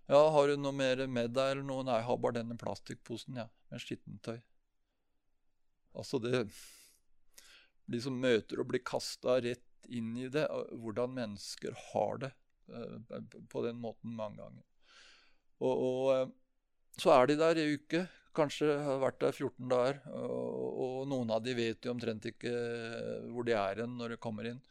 ja, 0.09 0.21
har 0.33 0.49
du 0.49 0.55
noe 0.57 0.73
mer 0.73 1.05
med 1.05 1.35
deg 1.35 1.53
eller 1.53 1.67
noe? 1.67 1.85
Nei, 1.85 1.99
jeg 1.99 2.07
har 2.09 2.21
bare 2.23 2.39
denne 2.39 2.57
plastikkposen, 2.57 3.37
ja, 3.37 3.45
med 3.69 3.85
skittentøy. 3.85 4.39
Altså, 5.93 6.17
det 6.23 6.47
De 7.91 7.99
som 8.01 8.17
møter 8.17 8.63
og 8.63 8.71
blir 8.71 8.81
kasta 8.87 9.37
rett 9.43 9.91
inn 9.91 10.15
i 10.17 10.29
det, 10.31 10.47
hvordan 10.73 11.13
mennesker 11.13 11.75
har 11.91 12.21
det 12.23 12.31
på 13.51 13.63
den 13.65 13.79
måten 13.81 14.15
mange 14.17 14.41
ganger. 14.41 14.65
Og, 15.61 15.85
og 15.85 16.99
så 16.99 17.13
er 17.15 17.29
de 17.29 17.37
der 17.39 17.61
i 17.61 17.69
uke. 17.75 18.05
Kanskje 18.35 18.77
har 18.79 19.01
vært 19.01 19.19
der 19.21 19.35
14 19.35 19.71
dager. 19.71 20.01
Og, 20.15 20.67
og, 20.71 20.99
noen 21.11 21.33
av 21.35 21.43
de 21.43 21.55
vet 21.57 21.85
jo 21.85 21.93
omtrent 21.95 22.27
ikke 22.31 22.53
hvor 23.31 23.47
de 23.47 23.55
er 23.57 23.83
hen 23.83 23.97
når 23.99 24.15
de 24.15 24.21
kommer 24.23 24.49
inn. 24.51 24.61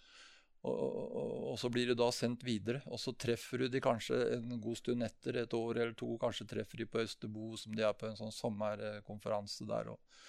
Og, 0.61 0.77
og, 0.77 1.55
så 1.57 1.71
blir 1.73 1.89
de 1.89 1.97
da 1.97 2.11
sendt 2.13 2.45
videre. 2.45 2.83
Og 2.93 3.01
så 3.01 3.15
treffer 3.17 3.65
du 3.65 3.71
de 3.73 3.83
kanskje 3.85 4.19
en 4.37 4.59
god 4.61 4.81
stund 4.81 5.05
etter, 5.07 5.41
et 5.43 5.57
år 5.57 5.79
eller 5.79 5.97
to. 5.97 6.13
Kanskje 6.21 6.49
treffer 6.49 6.83
de 6.83 6.89
på 6.89 7.01
Østerbo, 7.05 7.55
som 7.61 7.77
de 7.77 7.87
er 7.87 7.97
på 7.97 8.09
en 8.09 8.19
sånn 8.19 8.35
sommerkonferanse 8.35 9.69
der. 9.69 9.93
Og, 9.95 10.21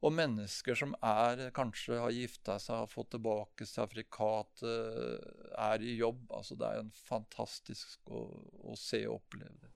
og 0.00 0.14
mennesker 0.16 0.78
som 0.78 0.94
er, 1.04 1.42
kanskje 1.56 1.98
har 2.00 2.12
gifta 2.14 2.56
seg, 2.62 2.82
har 2.82 2.88
fått 2.88 3.10
tilbake 3.14 3.66
sertifikatet, 3.68 5.26
er 5.60 5.84
i 5.84 5.96
jobb. 5.98 6.22
Altså 6.32 6.56
det 6.56 6.68
er 6.68 6.80
en 6.80 6.92
fantastisk 7.04 8.08
å, 8.08 8.22
å 8.64 8.76
se 8.80 9.02
og 9.08 9.18
oppleve 9.18 9.58
det. 9.60 9.72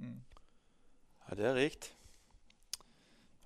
Mm. 0.00 0.20
Ja, 1.26 1.36
det 1.36 1.50
er 1.50 1.58
rikt. 1.60 1.90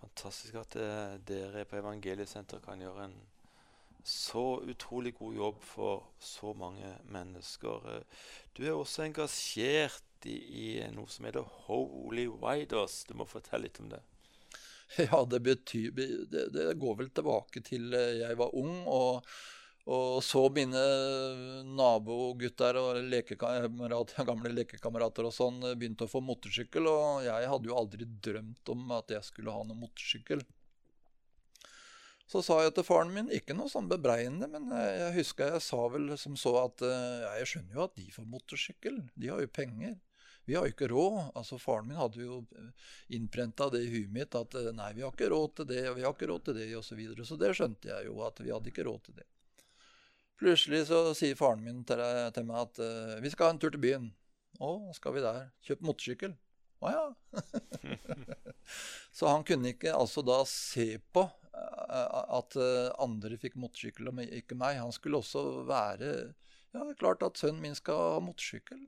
Fantastisk 0.01 0.61
at 0.61 0.79
uh, 0.79 1.17
dere 1.27 1.67
på 1.67 1.81
Evangeliesenteret 1.81 2.63
kan 2.65 2.81
gjøre 2.81 3.09
en 3.09 3.19
så 4.07 4.61
utrolig 4.63 5.17
god 5.19 5.35
jobb 5.35 5.63
for 5.67 6.05
så 6.23 6.53
mange 6.55 6.93
mennesker. 7.11 7.89
Uh, 7.91 8.27
du 8.55 8.63
er 8.63 8.77
også 8.77 9.09
engasjert 9.09 10.29
i, 10.31 10.37
i, 10.39 10.69
noe 10.95 11.11
som 11.11 11.27
heter 11.27 11.47
Holy 11.67 12.29
Widers. 12.31 13.03
Du 13.11 13.17
må 13.19 13.27
fortelle 13.27 13.67
litt 13.67 13.83
om 13.83 13.91
det. 13.91 14.05
Ja, 15.11 15.25
det 15.29 15.43
betyr 15.43 15.91
det, 15.97 16.47
det 16.55 16.73
går 16.81 16.99
vel 17.03 17.13
tilbake 17.15 17.63
til 17.67 17.93
eh, 17.95 18.23
jeg 18.23 18.39
var 18.39 18.55
ung. 18.57 18.83
og 18.87 19.37
og 19.87 20.19
så 20.27 20.41
mine 20.51 20.81
nabogutter 21.79 22.75
og 22.81 22.97
gamle 24.31 24.51
lekekamerater 24.51 25.29
og 25.29 25.35
sånn 25.35 25.61
begynte 25.79 26.09
å 26.09 26.11
få 26.11 26.19
motorsykkel, 26.27 26.89
og 26.91 27.23
jeg 27.23 27.47
hadde 27.53 27.71
jo 27.71 27.77
aldri 27.79 28.09
drømt 28.27 28.73
om 28.75 28.91
at 28.97 29.15
jeg 29.15 29.23
skulle 29.29 29.55
ha 29.55 29.63
noen 29.63 29.85
motorsykkel. 29.85 30.43
Så 32.27 32.43
sa 32.43 32.59
jeg 32.65 32.75
til 32.75 32.89
faren 32.89 33.15
min, 33.15 33.31
ikke 33.31 33.55
noe 33.55 33.71
sånn 33.71 33.87
bebreidende, 33.87 34.51
men 34.51 34.75
jeg 34.75 35.15
husker 35.21 35.55
jeg 35.55 35.63
sa 35.63 35.85
vel 35.95 36.11
som 36.19 36.35
så 36.35 36.57
at 36.65 36.83
ja, 36.83 37.37
jeg 37.45 37.53
skjønner 37.53 37.79
jo 37.79 37.87
at 37.87 37.95
de 37.95 38.11
får 38.11 38.27
motorsykkel, 38.33 38.99
de 39.15 39.31
har 39.31 39.47
jo 39.47 39.55
penger. 39.55 39.95
Vi 40.47 40.55
har 40.55 40.67
jo 40.67 40.75
ikke 40.75 40.89
råd. 40.93 41.33
Altså 41.35 41.59
Faren 41.59 41.89
min 41.89 41.99
hadde 41.99 42.23
jo 42.23 42.41
innprenta 43.11 43.67
det 43.73 43.83
i 43.83 43.91
huet 43.91 44.13
mitt 44.15 44.35
at 44.39 44.55
nei, 44.77 44.93
vi 44.95 45.03
har 45.03 45.11
ikke 45.11 45.31
råd 45.33 45.57
til 45.59 45.69
det, 45.73 45.81
og 45.91 45.97
vi 45.99 46.05
har 46.07 46.15
ikke 46.15 46.29
råd 46.31 46.45
til 46.47 46.59
det, 46.61 46.69
osv. 46.79 46.93
Så, 46.93 46.99
videre. 47.01 47.27
så 47.27 47.39
det 47.41 47.51
skjønte 47.59 47.91
jeg 47.91 48.07
jo, 48.07 48.21
at 48.27 48.39
vi 48.43 48.53
hadde 48.55 48.71
ikke 48.71 48.87
råd 48.87 49.01
til 49.09 49.19
det. 49.19 49.27
Plutselig 50.39 50.85
så 50.91 51.01
sier 51.17 51.39
faren 51.39 51.65
min 51.65 51.83
til, 51.89 52.03
til 52.37 52.47
meg 52.47 52.63
at 52.63 52.81
uh, 52.85 53.17
vi 53.25 53.33
skal 53.33 53.49
ha 53.49 53.57
en 53.57 53.61
tur 53.63 53.73
til 53.75 53.83
byen. 53.83 54.11
Å, 54.63 54.71
skal 54.95 55.17
vi 55.17 55.25
der? 55.25 55.49
Kjøp 55.67 55.83
motorsykkel. 55.89 56.37
Å 56.85 56.93
ja. 56.93 57.05
så 59.17 59.33
han 59.33 59.45
kunne 59.49 59.73
ikke 59.73 59.97
altså 59.97 60.23
da 60.23 60.43
se 60.49 61.01
på 61.17 61.25
at 61.57 62.57
andre 63.01 63.39
fikk 63.41 63.57
motorsykkel, 63.59 64.11
og 64.13 64.21
ikke 64.29 64.59
meg. 64.61 64.79
Han 64.83 64.95
skulle 64.95 65.23
også 65.23 65.65
være 65.69 66.11
Ja, 66.75 66.83
det 66.83 66.93
er 66.93 67.01
klart 67.01 67.25
at 67.25 67.41
sønnen 67.41 67.63
min 67.65 67.77
skal 67.79 67.97
ha 67.97 68.21
motorsykkel. 68.21 68.85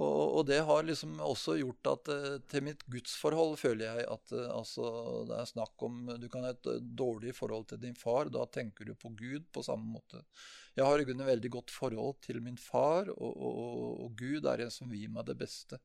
Og, 0.00 0.38
og, 0.38 0.46
det 0.48 0.62
har 0.64 0.86
liksom 0.86 1.18
også 1.20 1.58
gjort 1.60 1.88
at 1.90 2.10
uh, 2.14 2.36
til 2.48 2.64
mitt 2.64 2.84
gudsforhold 2.88 3.58
føler 3.60 3.84
jeg 3.84 4.06
at 4.08 4.32
uh, 4.32 4.46
altså, 4.56 4.86
det 5.28 5.36
er 5.36 5.50
snakk 5.50 5.84
om 5.84 5.98
Du 6.22 6.28
kan 6.32 6.46
ha 6.46 6.54
et 6.54 6.70
uh, 6.70 6.78
dårlig 6.80 7.34
forhold 7.36 7.66
til 7.68 7.82
din 7.82 7.98
far, 7.98 8.32
da 8.32 8.46
tenker 8.48 8.88
du 8.88 8.94
på 8.96 9.12
Gud 9.18 9.50
på 9.52 9.64
samme 9.66 9.92
måte. 9.98 10.22
Jeg 10.78 10.86
har 10.86 11.02
i 11.02 11.04
grunnen 11.04 11.28
veldig 11.28 11.52
godt 11.52 11.74
forhold 11.74 12.16
til 12.24 12.40
min 12.44 12.56
far, 12.60 13.12
og, 13.12 13.32
og, 13.34 14.04
og 14.06 14.16
Gud 14.16 14.48
er 14.48 14.64
en 14.64 14.72
som 14.72 14.88
vil 14.88 15.10
meg 15.12 15.28
det 15.28 15.36
beste. 15.42 15.80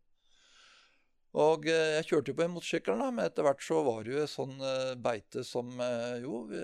Og 1.35 1.65
eh, 1.67 1.97
jeg 1.97 2.07
kjørte 2.07 2.31
jo 2.31 2.37
på 2.37 2.43
en 2.45 2.53
motorsykkel, 2.53 3.01
men 3.11 3.25
etter 3.25 3.43
hvert 3.43 3.63
så 3.63 3.81
var 3.83 4.05
det 4.05 4.13
jo 4.13 4.21
sånn 4.31 4.53
eh, 4.63 4.93
beite 5.03 5.43
som 5.43 5.67
eh, 5.83 6.21
Jo, 6.23 6.45
vi 6.47 6.61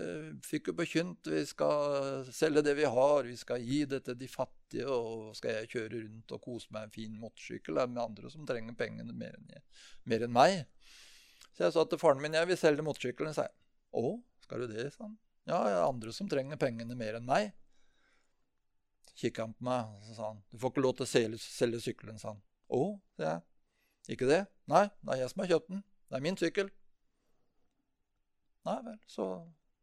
fikk 0.48 0.72
jo 0.72 0.76
bekynt 0.80 1.28
vi 1.28 1.42
skal 1.50 2.24
selge 2.32 2.64
det 2.64 2.78
vi 2.78 2.88
har, 2.88 3.28
vi 3.28 3.36
skal 3.40 3.60
gi 3.60 3.82
det 3.92 4.06
til 4.06 4.16
de 4.22 4.30
fattige, 4.32 4.88
og 4.88 5.36
skal 5.36 5.60
jeg 5.60 5.72
kjøre 5.74 6.06
rundt 6.06 6.36
og 6.38 6.44
kose 6.46 6.72
meg 6.72 6.88
en 6.88 6.96
fin 6.96 7.20
motorsykkel? 7.20 7.82
Det 7.82 7.88
med 7.92 8.04
andre 8.06 8.32
som 8.32 8.48
trenger 8.48 8.80
pengene 8.80 9.12
mer 9.12 9.36
enn, 9.36 9.52
jeg, 9.58 9.66
mer 10.08 10.26
enn 10.28 10.36
meg. 10.40 10.56
Så 11.52 11.68
jeg 11.68 11.76
sa 11.76 11.84
til 11.84 12.00
faren 12.00 12.24
min 12.24 12.40
jeg 12.40 12.48
vil 12.54 12.62
selge 12.64 12.88
motorsykkelen. 12.88 13.36
sa 13.36 13.50
jeg. 13.50 13.56
Å, 13.92 14.16
skal 14.46 14.64
du 14.64 14.72
det? 14.72 14.88
sa 14.96 15.04
han. 15.10 15.20
Ja, 15.52 15.60
jeg 15.68 15.80
er 15.82 15.90
andre 15.90 16.16
som 16.16 16.32
trenger 16.32 16.60
pengene 16.62 16.96
mer 16.96 17.20
enn 17.20 17.28
meg. 17.28 17.52
Kikka 19.20 19.50
han 19.50 19.58
på 19.58 19.68
meg 19.68 19.92
og 19.92 20.08
så 20.08 20.16
sa 20.16 20.32
han, 20.32 20.44
du 20.48 20.62
får 20.62 20.72
ikke 20.72 20.88
lov 20.88 20.96
til 20.96 21.10
å 21.10 21.12
selge, 21.12 21.44
selge 21.44 21.84
sykkelen, 21.84 22.22
sa 22.22 22.32
han. 22.32 22.46
Å, 22.72 22.86
sa 23.20 23.34
jeg. 23.34 23.48
Ikke 24.10 24.30
det? 24.30 24.46
Nei, 24.72 24.88
det 25.04 25.14
er 25.14 25.24
jeg 25.24 25.34
som 25.34 25.44
har 25.44 25.52
kjøpt 25.54 25.74
den. 25.74 25.84
Det 26.10 26.18
er 26.18 26.24
min 26.26 26.40
sykkel. 26.40 26.70
Nei 28.68 28.78
vel, 28.86 28.98
så 29.10 29.28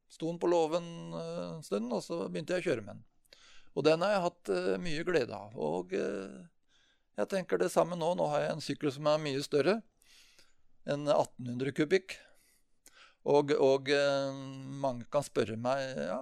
sto 0.08 0.30
den 0.30 0.40
på 0.40 0.50
låven 0.50 0.86
eh, 1.14 1.44
en 1.54 1.64
stund, 1.66 1.90
og 1.92 2.02
så 2.04 2.24
begynte 2.28 2.56
jeg 2.56 2.64
å 2.64 2.68
kjøre 2.70 2.84
med 2.86 2.98
den. 2.98 3.04
Og 3.76 3.84
den 3.86 4.02
har 4.02 4.14
jeg 4.14 4.22
hatt 4.24 4.50
uh, 4.50 4.76
mye 4.82 5.02
glede 5.06 5.36
av. 5.36 5.52
Og 5.54 5.92
uh, 5.94 6.38
jeg 7.20 7.30
tenker 7.30 7.60
det 7.60 7.68
samme 7.70 7.98
nå. 7.98 8.08
Nå 8.18 8.26
har 8.32 8.42
jeg 8.42 8.54
en 8.56 8.64
sykkel 8.64 8.90
som 8.90 9.06
er 9.06 9.20
mye 9.22 9.42
større. 9.44 9.76
En 10.88 11.04
1800 11.04 11.74
kubikk. 11.76 12.16
Og, 13.28 13.52
og 13.60 13.90
mange 14.80 15.04
kan 15.12 15.24
spørre 15.26 15.58
meg 15.60 15.82
ja, 16.00 16.16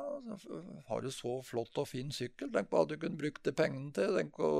har 0.88 1.04
du 1.04 1.10
så 1.14 1.36
flott 1.46 1.78
og 1.78 1.86
fin 1.86 2.10
sykkel. 2.12 2.50
Tenk 2.52 2.68
på 2.72 2.80
hva 2.80 2.88
du 2.90 2.96
kunne 2.98 3.20
brukt 3.20 3.44
de 3.46 3.54
pengene 3.56 3.94
til. 3.94 4.18
På, 4.34 4.50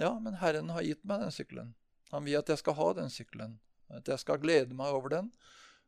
ja, 0.00 0.10
men 0.18 0.40
Herren 0.42 0.72
har 0.74 0.84
gitt 0.84 1.04
meg 1.06 1.22
den 1.22 1.32
sykkelen. 1.32 1.70
Han 2.14 2.26
vil 2.26 2.38
at 2.38 2.52
jeg 2.52 2.62
skal 2.62 2.76
ha 2.78 2.92
den 3.00 3.10
sykkelen, 3.10 3.56
at 3.90 4.06
jeg 4.08 4.22
skal 4.22 4.38
glede 4.42 4.76
meg 4.78 4.94
over 4.94 5.16
den, 5.16 5.32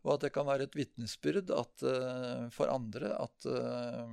og 0.03 0.17
at 0.17 0.27
det 0.27 0.33
kan 0.35 0.47
være 0.47 0.67
et 0.67 0.75
vitnesbyrd 0.79 1.53
uh, 1.55 2.47
for 2.55 2.71
andre 2.71 3.13
at 3.19 3.47
uh, 3.51 4.11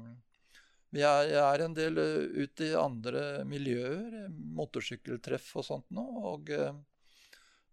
jeg, 0.93 1.33
er 1.41 1.63
en 1.65 1.75
del 1.77 1.97
uh, 1.97 2.37
ute 2.37 2.69
i 2.69 2.77
andre 2.77 3.43
miljøer, 3.49 4.27
motorsykkeltreff 4.29 5.55
og 5.57 5.67
sånt 5.69 5.89
nå, 5.93 6.05
og 6.33 6.53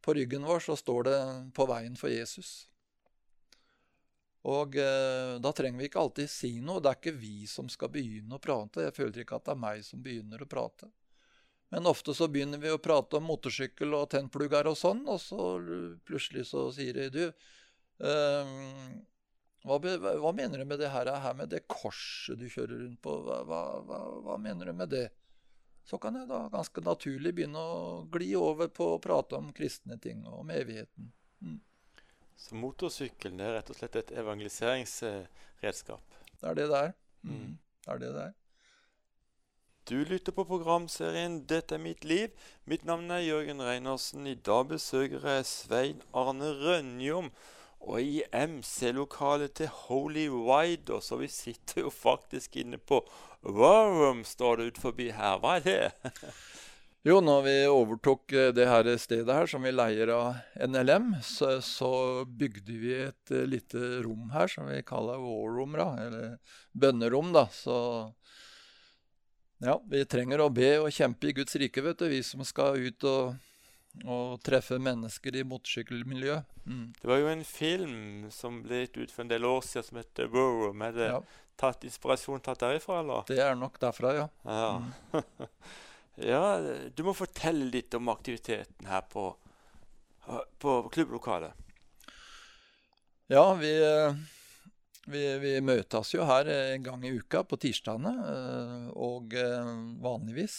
på 0.00 0.16
ryggen 0.16 0.46
vår 0.48 0.64
så 0.64 0.76
står 0.80 1.08
det 1.08 1.20
'På 1.52 1.68
veien 1.68 1.96
for 1.96 2.08
Jesus'. 2.08 2.66
Og 4.48 4.72
da 4.72 5.50
trenger 5.52 5.76
vi 5.76 5.84
ikke 5.90 6.00
alltid 6.00 6.30
si 6.32 6.48
noe. 6.64 6.80
Det 6.80 6.88
er 6.88 6.96
ikke 6.96 7.12
vi 7.12 7.44
som 7.44 7.68
skal 7.68 7.90
begynne 7.92 8.38
å 8.38 8.40
prate. 8.40 8.86
Jeg 8.86 8.96
føler 8.96 9.20
ikke 9.20 9.36
at 9.36 9.44
det 9.44 9.52
er 9.52 9.60
meg 9.60 9.82
som 9.84 10.00
begynner 10.00 10.40
å 10.40 10.48
prate. 10.48 10.88
Men 11.70 11.86
ofte 11.86 12.14
så 12.14 12.26
begynner 12.28 12.58
vi 12.58 12.72
å 12.74 12.80
prate 12.82 13.20
om 13.20 13.28
motorsykkel 13.30 13.94
og 13.94 14.08
tennplugger 14.10 14.66
og 14.66 14.78
sånn, 14.78 15.04
og 15.06 15.20
så 15.22 15.52
plutselig 16.06 16.48
så 16.50 16.66
sier 16.74 16.96
de 16.98 17.06
du 17.14 17.22
um, 18.02 18.98
hva, 19.62 19.76
hva, 19.76 20.32
mener 20.32 20.58
du 20.58 20.64
med 20.64 20.80
det 20.80 20.88
her, 20.90 21.06
her, 21.20 21.34
med 21.36 21.50
det 21.52 21.66
korset 21.68 22.38
du 22.40 22.48
kjører 22.48 22.78
rundt 22.86 23.00
på? 23.04 23.16
Hva, 23.26 23.42
hva, 23.44 24.00
hva, 24.24 24.38
mener 24.40 24.70
du 24.70 24.74
med 24.76 24.90
det? 24.90 25.06
Så 25.84 25.98
kan 26.00 26.16
jeg 26.16 26.28
da 26.30 26.46
ganske 26.52 26.82
naturlig 26.84 27.34
begynne 27.36 27.60
å 27.60 28.06
gli 28.12 28.32
over 28.38 28.70
på 28.72 28.94
å 28.94 29.00
prate 29.02 29.36
om 29.36 29.52
kristne 29.54 29.98
ting 30.00 30.24
og 30.26 30.42
om 30.42 30.52
evigheten. 30.54 31.10
Mm. 31.44 31.60
Så 32.40 32.56
motorsykkelen 32.56 33.42
er 33.44 33.58
rett 33.58 33.70
og 33.72 33.76
slett 33.76 34.00
et 34.00 34.14
evangeliseringsredskap? 34.22 36.20
Det 36.40 36.48
er 36.48 36.56
det 36.56 36.68
det 36.72 36.84
er. 36.88 36.94
Mm. 37.22 37.36
mm. 37.36 37.56
Det 37.80 37.92
er 37.94 38.00
det 38.00 38.12
det 38.16 38.26
er. 38.30 38.39
Du 39.88 40.04
lytter 40.04 40.32
på 40.32 40.44
programserien 40.44 41.40
'Dette 41.48 41.74
er 41.74 41.82
mitt 41.82 42.04
liv'. 42.04 42.34
Mitt 42.68 42.84
navn 42.84 43.10
er 43.10 43.24
Jørgen 43.24 43.62
Reinersen. 43.64 44.26
I 44.28 44.34
dag 44.34 44.68
besøker 44.68 45.24
jeg 45.24 45.46
Svein 45.48 46.02
Arne 46.14 46.52
Rønjom. 46.60 47.30
Og 47.80 48.02
i 48.02 48.20
MC-lokalet 48.28 49.54
til 49.56 49.72
Holy 49.72 50.28
Wider, 50.28 51.00
så 51.00 51.16
vi 51.16 51.30
sitter 51.32 51.86
jo 51.86 51.90
faktisk 51.90 52.60
inne 52.60 52.76
på 52.76 53.00
Warroom, 53.42 54.20
står 54.24 54.60
det 54.60 54.66
ut 54.66 54.82
forbi 54.84 55.08
her. 55.16 55.40
Hva 55.40 55.56
er 55.56 55.64
det? 55.64 56.12
jo, 57.08 57.22
når 57.24 57.42
vi 57.48 57.56
overtok 57.72 58.36
eh, 58.36 58.52
det 58.52 58.68
her 58.68 58.92
stedet 59.00 59.32
her, 59.32 59.48
som 59.48 59.64
vi 59.64 59.72
leier 59.72 60.12
av 60.12 60.36
NLM, 60.60 61.14
så, 61.24 61.56
så 61.64 61.92
bygde 62.28 62.76
vi 62.84 62.94
et 63.08 63.32
uh, 63.32 63.46
lite 63.48 64.04
rom 64.04 64.28
her 64.36 64.46
som 64.46 64.68
vi 64.68 64.84
kaller 64.84 65.24
warroom, 65.24 65.72
da, 65.80 65.88
eller 66.04 66.36
bønnerom. 66.76 67.32
da, 67.32 67.48
så 67.48 67.80
ja, 69.60 69.76
vi 69.90 70.04
trenger 70.08 70.40
å 70.40 70.48
be 70.52 70.70
og 70.80 70.92
kjempe 70.94 71.28
i 71.28 71.34
Guds 71.36 71.56
rike, 71.60 71.82
vet 71.84 72.00
du, 72.00 72.06
vi 72.08 72.22
som 72.24 72.40
skal 72.48 72.80
ut 72.80 73.04
og, 73.08 73.34
og 74.06 74.38
treffe 74.44 74.78
mennesker 74.80 75.36
i 75.36 75.44
motorsykkelmiljøet. 75.44 76.48
Mm. 76.64 76.86
Det 76.96 77.10
var 77.10 77.20
jo 77.20 77.28
en 77.28 77.44
film 77.44 78.30
som 78.32 78.62
ble 78.64 78.84
gitt 78.84 78.96
ut 78.96 79.12
for 79.12 79.26
en 79.26 79.32
del 79.34 79.44
år 79.48 79.60
siden 79.66 79.88
som 79.90 80.00
heter 80.00 80.32
Worm. 80.32 80.80
Er 80.86 80.96
det 80.96 81.10
ja. 81.10 81.20
tatt 81.60 81.84
inspirasjon 81.84 82.40
tatt 82.44 82.64
derifra, 82.64 83.02
eller? 83.04 83.28
Det 83.28 83.40
er 83.44 83.60
nok 83.60 83.76
derfra, 83.82 84.14
ja. 84.16 84.26
Ja. 84.48 84.72
Mm. 84.80 85.46
ja, 86.32 86.42
du 86.96 87.04
må 87.04 87.16
fortelle 87.16 87.68
litt 87.68 87.94
om 88.00 88.08
aktiviteten 88.12 88.88
her 88.88 89.04
på, 89.12 89.28
på 90.62 90.82
klubblokalet. 90.88 91.68
Ja, 93.30 93.44
vi 93.60 93.76
vi, 95.06 95.22
vi, 95.42 95.54
møtes 95.64 96.12
jo 96.14 96.26
her 96.28 96.48
en 96.50 96.84
gang 96.84 97.04
i 97.06 97.14
uka 97.16 97.44
på 97.46 97.58
tirsdagene, 97.60 98.12
og 98.92 99.34
vanligvis. 100.02 100.58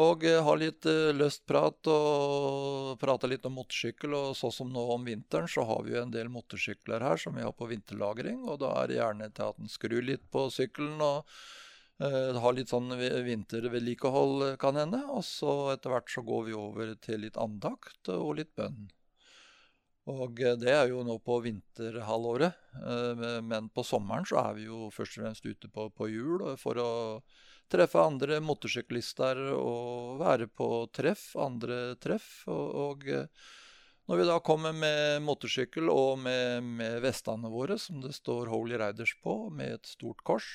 Og 0.00 0.24
har 0.24 0.56
litt 0.56 0.86
løst 1.12 1.42
prat 1.44 1.88
og 1.92 2.94
prata 3.00 3.28
litt 3.28 3.44
om 3.44 3.58
motorsykkel. 3.58 4.14
Og 4.16 4.36
sånn 4.38 4.54
som 4.56 4.70
nå 4.72 4.84
om 4.94 5.04
vinteren, 5.04 5.50
så 5.50 5.66
har 5.68 5.82
vi 5.84 5.92
jo 5.92 6.00
en 6.00 6.14
del 6.14 6.30
motorsykler 6.32 7.04
her 7.04 7.20
som 7.20 7.36
vi 7.36 7.44
har 7.44 7.52
på 7.52 7.68
vinterlagring. 7.68 8.40
Og 8.46 8.62
da 8.62 8.72
er 8.80 8.88
det 8.88 8.96
gjerne 9.00 9.28
til 9.36 9.50
at 9.50 9.60
en 9.60 9.72
skrur 9.72 10.06
litt 10.08 10.24
på 10.32 10.46
sykkelen 10.54 11.04
og 11.04 11.28
uh, 12.00 12.40
har 12.40 12.56
litt 12.56 12.72
sånn 12.72 12.88
vintervedlikehold, 12.96 14.56
kan 14.62 14.80
hende. 14.80 15.04
Og 15.12 15.26
så 15.28 15.74
etter 15.74 15.92
hvert 15.92 16.16
så 16.16 16.24
går 16.24 16.48
vi 16.48 16.56
over 16.56 16.96
til 17.04 17.26
litt 17.26 17.36
andakt 17.36 18.08
og 18.16 18.38
litt 18.40 18.56
bønn. 18.56 18.88
Og 20.10 20.40
eh, 20.42 20.58
det 20.58 20.72
er 20.74 20.90
jo 20.90 21.04
nå 21.06 21.18
på 21.22 21.38
vinterhalvåret. 21.44 22.58
Eh, 22.82 23.24
men 23.46 23.70
på 23.74 23.84
sommeren 23.86 24.26
så 24.28 24.40
er 24.42 24.58
vi 24.58 24.66
jo 24.66 24.90
først 24.94 25.18
og 25.18 25.26
fremst 25.26 25.46
ute 25.46 25.70
på, 25.70 25.88
på 25.94 26.10
hjul 26.10 26.46
for 26.60 26.80
å 26.82 26.92
treffe 27.72 28.02
andre 28.02 28.40
motorsyklister 28.44 29.38
og 29.54 30.18
være 30.20 30.48
på 30.50 30.68
treff, 30.92 31.30
andre 31.40 31.94
treff. 32.02 32.42
Og, 32.50 32.66
og 32.86 33.06
eh, 33.08 33.28
når 34.10 34.18
vi 34.18 34.26
da 34.28 34.40
kommer 34.42 34.74
med 34.74 35.22
motorsykkel 35.22 35.88
og 35.92 36.18
med, 36.24 36.66
med 36.66 36.98
vestene 37.04 37.52
våre, 37.52 37.78
som 37.78 38.02
det 38.02 38.16
står 38.16 38.50
Holy 38.50 38.80
Riders 38.80 39.14
på, 39.22 39.46
med 39.54 39.78
et 39.78 39.94
stort 39.94 40.24
kors, 40.26 40.50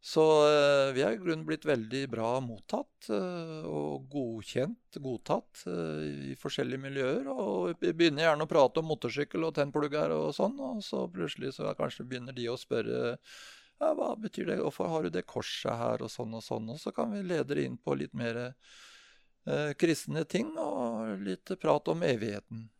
så 0.00 0.22
eh, 0.48 0.90
vi 0.96 1.02
er 1.04 1.12
i 1.12 1.20
grunnen 1.20 1.44
blitt 1.44 1.66
veldig 1.68 2.06
bra 2.08 2.28
mottatt 2.40 3.10
eh, 3.12 3.66
og 3.68 4.06
godkjent, 4.08 4.96
godtatt 4.96 5.66
eh, 5.68 6.30
i 6.32 6.36
forskjellige 6.40 6.80
miljøer. 6.80 7.28
Og 7.28 7.74
vi 7.82 7.92
begynner 7.92 8.24
gjerne 8.24 8.46
å 8.46 8.50
prate 8.50 8.80
om 8.80 8.88
motorsykkel 8.88 9.44
og 9.44 9.52
tennplugger 9.58 10.14
og 10.16 10.32
sånn, 10.36 10.56
og 10.56 10.80
så 10.86 11.04
plutselig 11.12 11.52
så 11.58 11.74
kanskje 11.76 12.08
begynner 12.08 12.36
de 12.36 12.48
å 12.48 12.56
spørre 12.60 13.18
ja, 13.20 13.92
hva 13.92 14.14
betyr 14.16 14.48
det, 14.48 14.58
hvorfor 14.64 14.88
har 14.88 15.04
du 15.04 15.12
det 15.12 15.26
korset 15.28 15.76
her, 15.76 16.00
og 16.00 16.12
sånn 16.12 16.32
og 16.36 16.46
sånn. 16.48 16.72
Og 16.72 16.80
så 16.80 16.96
kan 16.96 17.12
vi 17.12 17.20
lede 17.20 17.60
det 17.60 17.68
inn 17.68 17.76
på 17.76 18.00
litt 18.00 18.16
mer 18.16 18.46
eh, 18.46 19.70
kristne 19.76 20.24
ting 20.24 20.54
og 20.56 21.20
litt 21.28 21.52
prat 21.60 21.92
om 21.92 22.08
evigheten. 22.08 22.70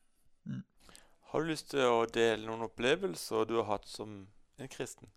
Mm. 0.48 0.64
Har 1.34 1.44
du 1.44 1.52
lyst 1.52 1.74
til 1.76 1.84
å 1.84 2.04
dele 2.08 2.46
noen 2.48 2.64
opplevelser 2.70 3.44
du 3.44 3.58
har 3.60 3.74
hatt 3.74 3.92
som 3.92 4.22
en 4.56 4.72
kristen? 4.72 5.12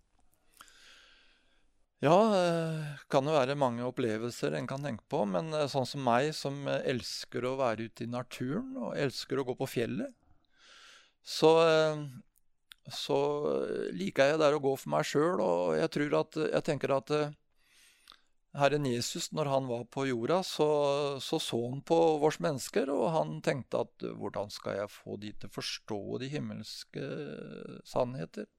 Ja, 2.04 2.16
det 2.28 2.40
eh, 2.44 2.96
kan 3.08 3.24
jo 3.24 3.32
være 3.32 3.54
mange 3.56 3.84
opplevelser 3.86 4.58
en 4.58 4.66
kan 4.68 4.82
tenke 4.84 5.06
på. 5.08 5.22
Men 5.30 5.54
eh, 5.56 5.70
sånn 5.72 5.86
som 5.88 6.02
meg, 6.04 6.34
som 6.36 6.66
elsker 6.68 7.46
å 7.48 7.54
være 7.62 7.88
ute 7.88 8.04
i 8.04 8.10
naturen 8.10 8.74
og 8.76 8.98
elsker 9.00 9.40
å 9.40 9.46
gå 9.48 9.54
på 9.56 9.68
fjellet, 9.78 10.12
så, 11.24 11.52
eh, 11.64 12.02
så 12.92 13.20
liker 13.96 14.34
jeg 14.34 14.42
der 14.42 14.56
å 14.56 14.60
gå 14.66 14.74
for 14.76 14.92
meg 14.92 15.08
sjøl. 15.08 15.40
Og 15.40 15.78
jeg, 15.78 16.10
at, 16.18 16.38
jeg 16.42 16.66
tenker 16.66 16.92
at 16.98 17.14
Herren 18.54 18.84
Jesus, 18.90 19.30
når 19.32 19.48
han 19.54 19.70
var 19.70 19.86
på 19.88 20.04
jorda, 20.10 20.42
så, 20.44 20.68
så, 21.24 21.40
så 21.40 21.62
han 21.70 21.80
på 21.88 22.02
vårs 22.20 22.36
mennesker, 22.44 22.92
og 22.92 23.14
han 23.16 23.38
tenkte 23.46 23.80
at 23.86 24.04
hvordan 24.20 24.52
skal 24.52 24.82
jeg 24.82 24.92
få 24.92 25.16
de 25.24 25.32
til 25.32 25.48
å 25.48 25.56
forstå 25.56 26.02
de 26.20 26.28
himmelske 26.36 27.08
sannheter? 27.88 28.50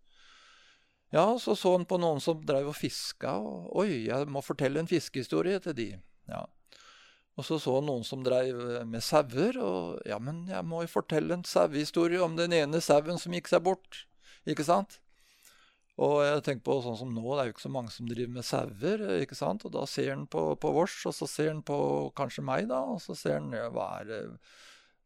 Ja, 1.13 1.39
så 1.39 1.55
så 1.55 1.75
han 1.77 1.85
på 1.85 1.99
noen 2.01 2.19
som 2.23 2.41
drev 2.45 2.71
og 2.71 2.77
fiska, 2.77 3.37
og 3.37 3.69
oi, 3.83 4.05
jeg 4.07 4.27
må 4.31 4.41
fortelle 4.43 4.81
en 4.81 4.89
fiskehistorie 4.89 5.61
til 5.63 5.77
de. 5.77 5.89
Ja. 6.31 6.45
Og 7.35 7.45
så 7.45 7.59
så 7.59 7.77
han 7.77 7.89
noen 7.89 8.05
som 8.07 8.23
drev 8.23 8.59
med 8.87 9.03
sauer, 9.03 9.59
og 9.61 10.01
ja, 10.07 10.17
men 10.19 10.45
jeg 10.49 10.65
må 10.65 10.81
jo 10.83 10.91
fortelle 10.91 11.35
en 11.35 11.47
sauehistorie 11.47 12.21
om 12.23 12.37
den 12.39 12.55
ene 12.55 12.81
sauen 12.81 13.19
som 13.21 13.35
gikk 13.35 13.51
seg 13.51 13.65
bort. 13.67 14.05
Ikke 14.47 14.65
sant? 14.65 14.99
Og 15.95 16.19
jeg 16.25 16.43
tenker 16.43 16.65
på 16.67 16.81
sånn 16.83 16.97
som 16.99 17.11
nå, 17.15 17.23
det 17.23 17.41
er 17.41 17.49
jo 17.49 17.55
ikke 17.55 17.67
så 17.67 17.71
mange 17.71 17.91
som 17.93 18.07
driver 18.09 18.33
med 18.35 18.47
sauer, 18.47 19.07
ikke 19.21 19.37
sant? 19.39 19.63
Og 19.67 19.75
da 19.75 19.85
ser 19.87 20.11
han 20.11 20.25
på, 20.31 20.47
på 20.59 20.71
vårs, 20.75 20.97
og 21.07 21.15
så 21.15 21.27
ser 21.31 21.53
han 21.53 21.63
på 21.63 21.77
kanskje 22.17 22.43
meg, 22.43 22.67
da, 22.71 22.81
og 22.95 22.99
så 23.03 23.15
ser 23.15 23.39
han 23.39 23.53
ja, 23.55 23.69
hva 23.71 23.91
er 24.01 24.31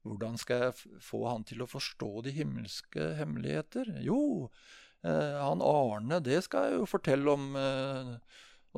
Hvordan 0.08 0.38
skal 0.40 0.62
jeg 0.64 1.00
få 1.04 1.26
han 1.28 1.44
til 1.44 1.60
å 1.60 1.68
forstå 1.68 2.22
de 2.24 2.32
himmelske 2.32 3.10
hemmeligheter? 3.18 3.90
Jo, 4.02 4.48
Eh, 4.48 4.89
han 5.08 5.62
Arne, 5.64 6.20
det 6.24 6.42
skal 6.44 6.68
jeg 6.68 6.80
jo 6.82 6.88
fortelle 6.90 7.32
om. 7.32 7.52
Eh, 7.56 8.16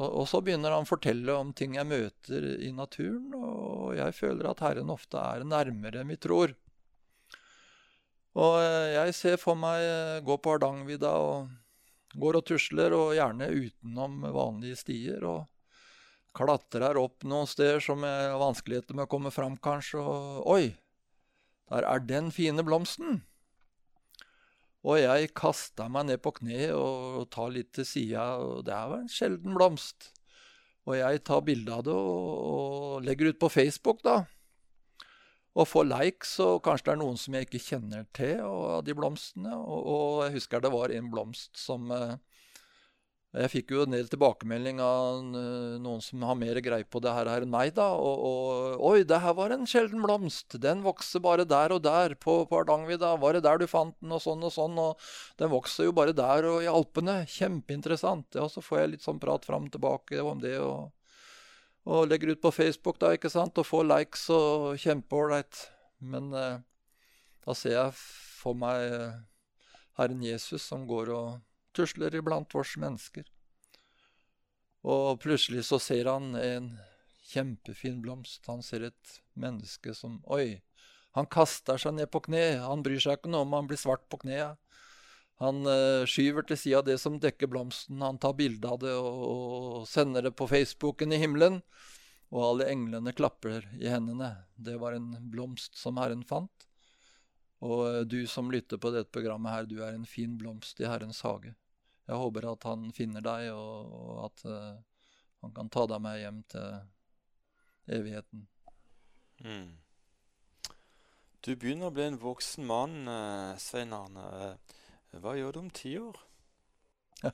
og, 0.01 0.23
så 0.29 0.39
begynner 0.39 0.71
han 0.71 0.85
å 0.85 0.89
fortelle 0.89 1.33
om 1.35 1.51
ting 1.57 1.75
jeg 1.75 1.89
møter 1.89 2.45
i 2.63 2.69
naturen, 2.71 3.33
og 3.35 3.95
jeg 3.97 4.15
føler 4.15 4.47
at 4.51 4.61
Herren 4.63 4.93
ofte 4.93 5.19
er 5.19 5.43
nærmere 5.43 6.03
enn 6.03 6.13
vi 6.13 6.19
tror. 6.21 6.53
Og 8.39 8.59
eh, 8.61 8.93
jeg 8.95 9.17
ser 9.17 9.41
for 9.41 9.59
meg 9.59 10.23
gå 10.27 10.37
på 10.37 10.53
Hardangervidda 10.53 11.15
og 11.19 11.49
går 12.21 12.39
og 12.39 12.45
tusler, 12.47 12.95
og 12.95 13.15
gjerne 13.17 13.49
utenom 13.51 14.21
vanlige 14.31 14.79
stier. 14.79 15.25
og 15.25 15.49
Klatrer 16.37 16.95
opp 16.95 17.25
noen 17.27 17.49
steder 17.49 17.81
som 17.83 18.05
jeg 18.07 18.29
har 18.31 18.39
vanskeligheter 18.39 18.95
med 18.95 19.09
å 19.09 19.11
komme 19.11 19.33
fram, 19.35 19.57
kanskje, 19.59 19.99
og 19.99 20.47
oi, 20.47 20.63
der 21.71 21.87
er 21.87 22.07
den 22.07 22.31
fine 22.35 22.63
blomsten! 22.67 23.23
Og 24.81 24.97
jeg 24.97 25.29
kasta 25.37 25.85
meg 25.93 26.07
ned 26.09 26.21
på 26.25 26.33
kne 26.39 26.71
og 26.73 27.27
tar 27.33 27.51
litt 27.53 27.69
til 27.77 27.85
sida, 27.85 28.25
og 28.41 28.65
det 28.65 28.73
er 28.73 28.95
en 28.97 29.11
sjelden 29.11 29.53
blomst. 29.57 30.09
Og 30.89 30.95
jeg 30.97 31.21
tar 31.27 31.43
bilde 31.45 31.73
av 31.75 31.83
det 31.85 31.93
og, 31.93 32.29
og, 32.51 32.95
legger 33.05 33.29
ut 33.29 33.41
på 33.41 33.51
Facebook, 33.53 34.01
da. 34.05 34.23
Og 35.51 35.67
får 35.67 35.85
likes, 35.85 36.31
og 36.41 36.63
kanskje 36.65 36.87
det 36.87 36.93
er 36.95 37.01
noen 37.03 37.19
som 37.19 37.35
jeg 37.35 37.45
ikke 37.47 37.61
kjenner 37.61 38.07
til 38.15 38.39
av 38.47 38.81
de 38.87 38.95
blomstene. 38.97 39.53
Og, 39.53 39.81
og, 39.83 40.23
jeg 40.25 40.39
husker 40.39 40.63
det 40.63 40.73
var 40.73 40.93
en 40.95 41.11
blomst 41.13 41.59
som 41.59 41.91
eh, 41.93 42.15
jeg 43.31 43.47
fikk 43.47 43.69
jo 43.71 43.83
en 43.85 43.93
del 43.95 44.09
tilbakemelding 44.11 44.81
av 44.83 45.21
noen 45.23 46.01
som 46.03 46.23
har 46.27 46.35
mer 46.35 46.57
greie 46.59 46.83
på 46.83 46.99
det 46.99 47.13
her, 47.15 47.29
enn 47.31 47.51
meg. 47.51 47.69
da, 47.77 47.85
og, 47.95 48.23
og, 48.27 48.81
'Oi, 48.83 49.03
det 49.07 49.21
her 49.23 49.33
var 49.37 49.53
en 49.55 49.63
sjelden 49.63 50.03
blomst. 50.03 50.57
Den 50.59 50.81
vokser 50.83 51.23
bare 51.23 51.45
der 51.47 51.71
og 51.71 51.79
der 51.85 52.15
på, 52.15 52.41
på 52.43 52.57
Hardangervidda. 52.59 53.15
Var 53.21 53.33
det 53.33 53.43
der 53.43 53.61
du 53.61 53.67
fant 53.71 53.95
den?' 54.01 54.11
Og 54.11 54.19
sånn 54.19 54.43
og 54.43 54.51
sånn. 54.51 54.75
og 54.77 54.99
Den 55.39 55.49
vokser 55.49 55.87
jo 55.87 55.93
bare 55.95 56.11
der 56.11 56.43
og 56.49 56.59
i 56.61 56.67
Alpene. 56.67 57.23
Kjempeinteressant. 57.23 58.35
Ja, 58.35 58.49
Så 58.51 58.59
får 58.59 58.79
jeg 58.79 58.91
litt 58.91 59.05
sånn 59.07 59.19
prat 59.19 59.45
fram 59.47 59.69
og 59.69 59.71
tilbake 59.71 60.19
om 60.19 60.41
det. 60.41 60.59
og, 60.59 60.91
og 61.85 62.09
legger 62.09 62.35
ut 62.35 62.41
på 62.41 62.51
Facebook, 62.51 62.99
da, 62.99 63.13
ikke 63.15 63.31
sant, 63.31 63.57
og 63.57 63.65
får 63.65 63.87
likes 63.87 64.29
og 64.29 64.75
kjempeålreit. 64.77 65.69
Men 66.03 66.33
eh, 66.33 66.59
da 67.47 67.55
ser 67.55 67.77
jeg 67.77 67.95
for 67.95 68.53
meg 68.53 68.91
eh, 68.91 69.15
Herren 69.97 70.21
Jesus 70.21 70.67
som 70.67 70.83
går 70.85 71.09
og 71.15 71.39
tusler 71.77 72.15
iblant 72.17 72.55
oss 72.55 72.77
mennesker. 72.79 73.27
Og 74.81 75.19
plutselig 75.21 75.67
så 75.67 75.77
ser 75.81 76.09
han 76.09 76.33
en 76.35 76.71
kjempefin 77.31 78.01
blomst. 78.01 78.43
Han 78.49 78.63
ser 78.65 78.89
et 78.89 79.21
menneske 79.39 79.95
som 79.97 80.19
Oi! 80.25 80.61
Han 81.17 81.27
kaster 81.27 81.79
seg 81.81 81.97
ned 81.97 82.07
på 82.11 82.21
kne. 82.27 82.61
Han 82.63 82.83
bryr 82.85 83.01
seg 83.03 83.19
ikke 83.19 83.31
noe 83.31 83.43
om 83.43 83.55
han 83.57 83.67
blir 83.67 83.79
svart 83.79 84.05
på 84.09 84.21
knea. 84.23 84.53
Han 85.41 85.65
uh, 85.65 86.07
skyver 86.07 86.45
til 86.47 86.59
sida 86.59 86.83
det 86.85 86.99
som 87.01 87.17
dekker 87.19 87.49
blomsten. 87.51 88.01
Han 88.05 88.19
tar 88.21 88.37
bilde 88.37 88.69
av 88.69 88.79
det 88.83 88.93
og, 88.95 89.83
sender 89.89 90.27
det 90.27 90.35
på 90.37 90.47
Facebooken 90.47 91.11
i 91.11 91.19
himmelen. 91.21 91.59
Og 92.31 92.45
alle 92.45 92.69
englene 92.71 93.11
klapper 93.11 93.65
i 93.75 93.89
hendene. 93.91 94.31
Det 94.55 94.77
var 94.79 94.95
en 94.95 95.09
blomst 95.33 95.75
som 95.75 95.99
Herren 95.99 96.23
fant. 96.27 96.67
Og 97.61 97.81
uh, 97.83 98.01
du 98.07 98.23
som 98.29 98.53
lytter 98.53 98.79
på 98.79 98.93
dette 98.95 99.11
programmet 99.11 99.51
her, 99.51 99.67
du 99.67 99.81
er 99.83 99.97
en 99.97 100.07
fin 100.07 100.37
blomst 100.39 100.79
i 100.79 100.87
Herrens 100.87 101.19
hage. 101.27 101.55
Jeg 102.11 102.19
håper 102.19 102.49
at 102.49 102.65
han 102.67 102.89
finner 102.91 103.23
deg, 103.23 103.53
og, 103.55 103.91
og 103.95 104.15
at 104.25 104.41
uh, 104.43 105.05
han 105.45 105.53
kan 105.55 105.69
ta 105.71 105.85
deg 105.87 106.01
med 106.03 106.17
hjem 106.19 106.41
til 106.51 107.93
evigheten. 107.95 108.41
Mm. 109.45 109.69
Du 111.41 111.53
begynner 111.55 111.87
å 111.87 111.95
bli 111.95 112.09
en 112.09 112.19
voksen 112.19 112.67
mann, 112.67 112.97
uh, 113.07 113.55
Svein 113.63 113.95
Arne. 113.95 114.25
Uh, 114.27 115.21
hva 115.23 115.37
gjør 115.39 115.55
du 115.55 115.61
om 115.61 115.69
ti 115.71 115.93
år? 116.01 116.19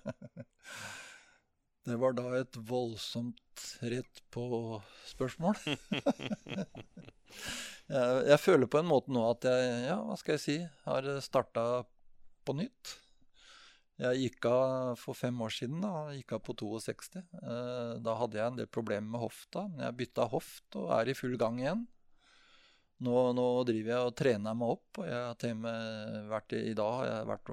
det 1.89 1.97
var 1.97 2.13
da 2.19 2.27
et 2.37 2.61
voldsomt 2.69 3.65
rett 3.81 4.21
på 4.29 4.45
spørsmål. 5.09 5.57
jeg, 7.89 8.13
jeg, 8.29 8.39
føler 8.45 8.69
på 8.69 8.83
en 8.83 8.89
måte 8.93 9.09
nå 9.09 9.25
at 9.31 9.49
jeg, 9.49 9.75
ja, 9.89 9.97
hva 10.05 10.21
skal 10.21 10.37
jeg 10.37 10.45
si, 10.45 10.61
har 10.85 11.09
starta 11.25 11.67
på 12.45 12.59
nytt. 12.61 12.99
Jeg 13.97 14.21
gikk 14.21 14.45
av 14.51 14.95
for 15.01 15.17
fem 15.17 15.37
år 15.41 15.53
siden. 15.53 15.81
da, 15.81 16.13
gikk 16.13 16.35
av 16.37 16.41
på 16.45 16.53
62. 16.53 17.23
Eh, 17.41 17.93
da 18.05 18.15
hadde 18.19 18.37
jeg 18.37 18.51
en 18.51 18.59
del 18.59 18.69
problemer 18.69 19.09
med 19.09 19.23
hofta, 19.23 19.67
men 19.71 19.85
jeg 19.87 19.97
bytta 20.03 20.27
hoft 20.29 20.77
og 20.77 20.91
er 20.99 21.09
i 21.09 21.17
full 21.17 21.37
gang 21.37 21.57
igjen. 21.63 21.85
Nå, 23.01 23.15
nå 23.37 23.47
driver 23.65 23.93
jeg 23.93 24.09
og 24.09 24.15
trener 24.17 24.57
meg 24.57 24.73
opp, 24.73 25.01
og 25.01 25.05
jeg 25.05 25.17
har 25.17 26.29
vært 26.31 26.53
i, 26.57 26.73
dag 26.77 26.93
har 26.95 27.09
jeg 27.09 27.27
vært 27.29 27.51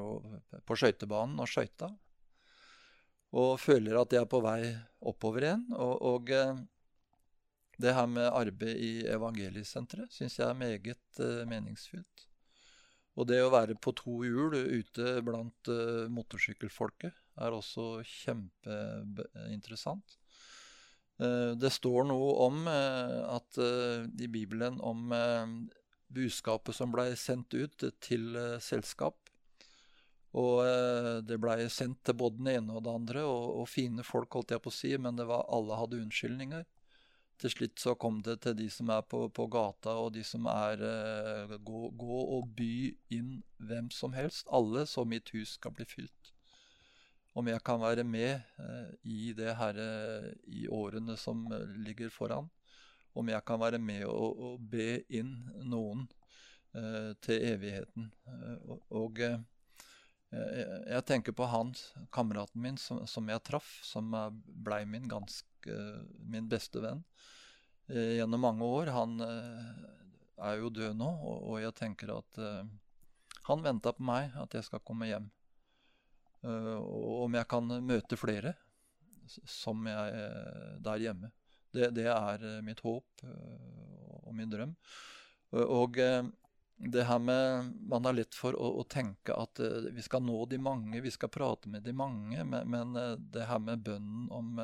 på 0.64 0.76
skøytebanen 0.80 1.40
og 1.40 1.50
skøyta. 1.50 1.90
Og 3.34 3.58
føler 3.60 3.98
at 3.98 4.14
jeg 4.14 4.24
er 4.24 4.30
på 4.30 4.40
vei 4.44 4.60
oppover 5.04 5.48
igjen. 5.48 5.66
Og, 5.74 5.94
og 6.12 6.32
eh, 6.32 6.62
det 7.82 7.94
her 7.96 8.06
med 8.06 8.30
arbeid 8.30 8.78
i 8.78 8.92
evangeliesenteret 9.10 10.12
syns 10.14 10.38
jeg 10.38 10.46
er 10.46 10.58
meget 10.58 11.20
uh, 11.20 11.42
meningsfylt. 11.50 12.28
Og 13.14 13.28
det 13.30 13.38
å 13.44 13.52
være 13.52 13.76
på 13.78 13.92
to 13.96 14.22
hjul 14.26 14.54
ute 14.54 15.20
blant 15.26 15.70
uh, 15.70 16.06
motorsykkelfolket 16.10 17.14
er 17.44 17.54
også 17.54 18.02
kjempeinteressant. 18.06 20.16
Uh, 21.22 21.54
det 21.54 21.70
står 21.74 22.08
noe 22.10 22.32
om 22.48 22.66
uh, 22.66 23.36
at 23.36 23.60
i 24.18 24.30
Bibelen 24.30 24.80
om 24.82 25.14
budskapet 26.14 26.76
som 26.76 26.92
blei 26.94 27.12
sendt 27.18 27.54
ut 27.54 27.86
til 28.02 28.34
selskap. 28.62 29.18
Og 30.34 30.66
det 31.22 31.36
blei 31.38 31.68
sendt 31.70 32.00
til 32.06 32.16
både 32.18 32.40
den 32.40 32.48
ene 32.50 32.74
og 32.74 32.82
det 32.82 32.90
andre, 32.90 33.20
og, 33.22 33.60
og, 33.60 33.68
fine 33.70 34.02
folk, 34.02 34.34
holdt 34.34 34.50
jeg 34.50 34.62
på 34.64 34.72
å 34.72 34.74
si, 34.74 34.90
men 34.98 35.14
det 35.14 35.28
var, 35.30 35.44
alle 35.54 35.78
hadde 35.78 36.00
unnskyldninger. 36.02 36.64
Til 37.44 37.52
slutt 37.52 37.76
så 37.82 37.92
kom 38.00 38.22
det 38.24 38.38
til 38.40 38.54
de 38.56 38.70
som 38.72 38.88
er 38.88 39.02
på, 39.04 39.18
på 39.36 39.44
gata, 39.52 39.92
og 40.00 40.14
de 40.14 40.22
som 40.24 40.46
er 40.48 40.80
uh, 40.80 41.50
gå, 41.60 41.90
gå, 41.92 42.20
og 42.38 42.46
by 42.56 42.88
inn 43.12 43.34
hvem 43.60 43.90
som 43.92 44.16
helst. 44.16 44.48
Alle, 44.48 44.86
så 44.88 45.04
mitt 45.04 45.28
hus 45.34 45.58
skal 45.58 45.74
bli 45.76 45.84
fylt. 45.84 46.32
Om 47.36 47.52
jeg 47.52 47.60
kan 47.66 47.82
være 47.84 48.06
med 48.08 48.40
uh, 48.56 48.88
i 49.04 49.34
det 49.36 49.58
herre 49.60 50.32
i 50.48 50.64
årene 50.72 51.18
som 51.20 51.44
ligger 51.84 52.08
foran. 52.08 52.48
Om 53.12 53.28
jeg 53.28 53.44
kan 53.44 53.60
være 53.60 53.82
med 53.92 54.06
og, 54.08 54.40
og 54.40 54.66
be 54.72 55.02
inn 55.12 55.36
noen 55.68 56.08
uh, 56.72 57.12
til 57.20 57.44
evigheten. 57.52 58.08
og 58.88 59.20
jeg 60.34 61.04
tenker 61.06 61.36
på 61.36 61.46
han, 61.46 61.76
kameraten 62.10 62.58
min 62.62 62.78
som, 62.80 63.04
som 63.06 63.28
jeg 63.28 63.44
traff, 63.46 63.68
som 63.86 64.08
blei 64.64 64.80
min, 64.88 65.04
ganske, 65.06 65.53
min 65.66 66.48
beste 66.50 66.82
venn. 66.84 67.02
Eh, 67.86 68.16
gjennom 68.16 68.40
mange 68.40 68.64
år. 68.64 68.86
Han 68.86 69.20
eh, 69.20 69.84
er 70.48 70.58
jo 70.58 70.72
død 70.72 70.96
nå, 70.96 71.10
og, 71.28 71.56
jeg 71.60 71.76
tenker 71.76 72.14
at 72.16 72.40
eh, 72.40 72.62
han 73.48 73.64
venta 73.64 73.92
på 73.92 74.04
meg, 74.04 74.32
at 74.40 74.56
jeg 74.56 74.64
skal 74.64 74.84
komme 74.84 75.08
hjem. 75.10 75.30
og 76.44 77.24
om 77.24 77.34
jeg 77.36 77.48
kan 77.48 77.68
møte 77.84 78.16
flere 78.20 78.50
som 79.48 79.86
jeg 79.88 80.24
der 80.84 81.00
hjemme. 81.00 81.30
Det, 81.72 81.88
det 81.96 82.04
er 82.08 82.44
mitt 82.64 82.80
håp 82.84 83.24
og 83.24 84.32
min 84.36 84.50
drøm. 84.52 84.74
Og 85.56 85.96
det 86.76 87.06
her 87.08 87.18
med 87.18 87.72
Man 87.88 88.04
har 88.04 88.16
lett 88.16 88.36
for 88.36 88.56
å, 88.56 88.70
å, 88.80 88.84
tenke 88.84 89.32
at 89.32 89.60
vi 89.92 90.04
skal 90.04 90.24
nå 90.24 90.44
de 90.46 90.58
mange, 90.60 91.00
vi 91.00 91.12
skal 91.12 91.32
prate 91.32 91.68
med 91.68 91.84
de 91.84 91.92
mange. 91.96 92.44
Men, 92.44 92.68
men 92.68 93.20
det 93.32 93.48
her 93.48 93.60
med 93.60 93.84
bønnen 93.84 94.28
om 94.32 94.60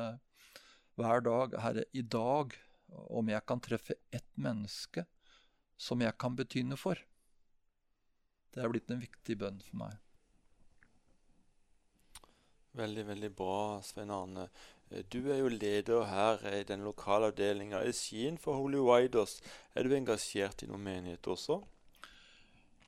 hver 1.01 1.25
dag 1.25 1.57
Herre, 1.63 1.87
i 1.97 2.03
dag 2.05 2.53
om 3.09 3.29
jeg 3.31 3.45
kan 3.47 3.61
treffe 3.63 3.97
ett 4.13 4.29
menneske 4.35 5.05
som 5.81 6.01
jeg 6.03 6.13
kan 6.21 6.35
bety 6.37 6.63
noe 6.67 6.79
for. 6.79 6.99
Det 8.51 8.61
er 8.61 8.71
blitt 8.71 8.91
en 8.91 9.01
viktig 9.01 9.37
bønn 9.41 9.61
for 9.63 9.81
meg. 9.81 9.97
Veldig, 12.77 13.03
veldig 13.07 13.29
bra, 13.35 13.81
Svein 13.83 14.11
Arne. 14.15 14.45
Du 15.11 15.19
er 15.31 15.41
jo 15.41 15.49
leder 15.51 16.05
her 16.07 16.45
i 16.51 16.63
den 16.67 16.83
lokale 16.87 17.31
avdelinga 17.31 17.81
i 17.87 17.91
Skien 17.95 18.37
for 18.39 18.59
Holy 18.59 18.79
Widers. 18.79 19.39
Er 19.75 19.87
du 19.87 19.95
engasjert 19.95 20.63
i 20.63 20.69
noen 20.69 20.83
menighet 20.83 21.27
også? 21.31 21.61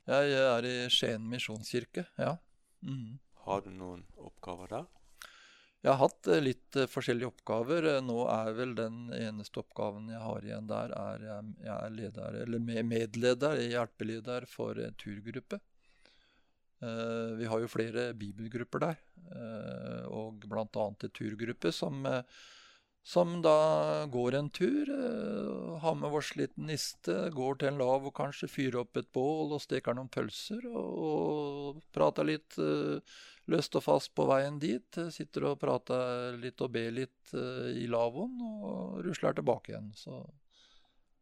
Jeg 0.08 0.34
er 0.36 0.68
i 0.68 0.74
Skien 0.92 1.24
misjonskirke, 1.28 2.06
ja. 2.20 2.36
Mm. 2.84 3.18
Har 3.44 3.64
du 3.64 3.72
noen 3.72 4.04
oppgaver 4.20 4.72
der? 4.72 4.88
Jeg 5.84 5.92
har 5.92 6.00
hatt 6.00 6.28
eh, 6.32 6.40
litt 6.40 6.78
eh, 6.80 6.88
forskjellige 6.88 7.28
oppgaver. 7.28 7.90
Eh, 7.92 8.00
nå 8.04 8.24
er 8.32 8.54
vel 8.56 8.72
den 8.78 9.12
eneste 9.18 9.60
oppgaven 9.60 10.08
jeg 10.14 10.22
har 10.22 10.46
igjen 10.48 10.70
der, 10.70 10.94
er 10.96 11.26
jeg 11.26 11.74
er 11.74 11.92
leder, 11.92 12.40
eller 12.46 12.82
medleder, 12.88 13.60
hjelpeleder 13.60 14.48
for 14.48 14.80
en 14.80 14.96
turgruppe. 15.00 15.60
Vi 16.84 17.46
har 17.48 17.60
jo 17.62 17.68
flere 17.70 18.10
bibelgrupper 18.18 18.82
der, 18.82 18.98
og 20.12 20.42
bl.a. 20.42 20.64
en 20.84 21.12
turgruppe 21.16 21.70
som, 21.72 22.02
som 23.00 23.38
da 23.40 24.04
går 24.12 24.36
en 24.36 24.50
tur. 24.52 24.90
Har 25.80 25.96
med 25.96 26.12
vår 26.12 26.28
liten 26.36 26.68
niste, 26.68 27.14
går 27.32 27.56
til 27.62 27.70
en 27.70 27.80
lav 27.80 28.04
og 28.04 28.12
kanskje 28.18 28.50
fyrer 28.52 28.82
opp 28.82 29.00
et 29.00 29.08
bål 29.16 29.54
og 29.56 29.64
steker 29.64 29.96
noen 29.96 30.12
pølser 30.12 30.66
og, 30.74 31.00
og 31.08 31.80
prater 31.96 32.28
litt 32.34 32.58
løst 33.50 33.76
og 33.76 33.84
fast 33.84 34.14
på 34.16 34.26
veien 34.28 34.58
dit. 34.62 35.00
Sitter 35.12 35.50
og 35.50 35.60
prater 35.62 36.38
litt 36.40 36.62
og 36.64 36.72
ber 36.74 36.90
litt 36.94 37.34
uh, 37.36 37.68
i 37.70 37.86
lavvoen, 37.90 38.40
og 38.40 39.04
rusler 39.04 39.36
tilbake 39.36 39.74
igjen. 39.74 39.92
Så 39.98 40.22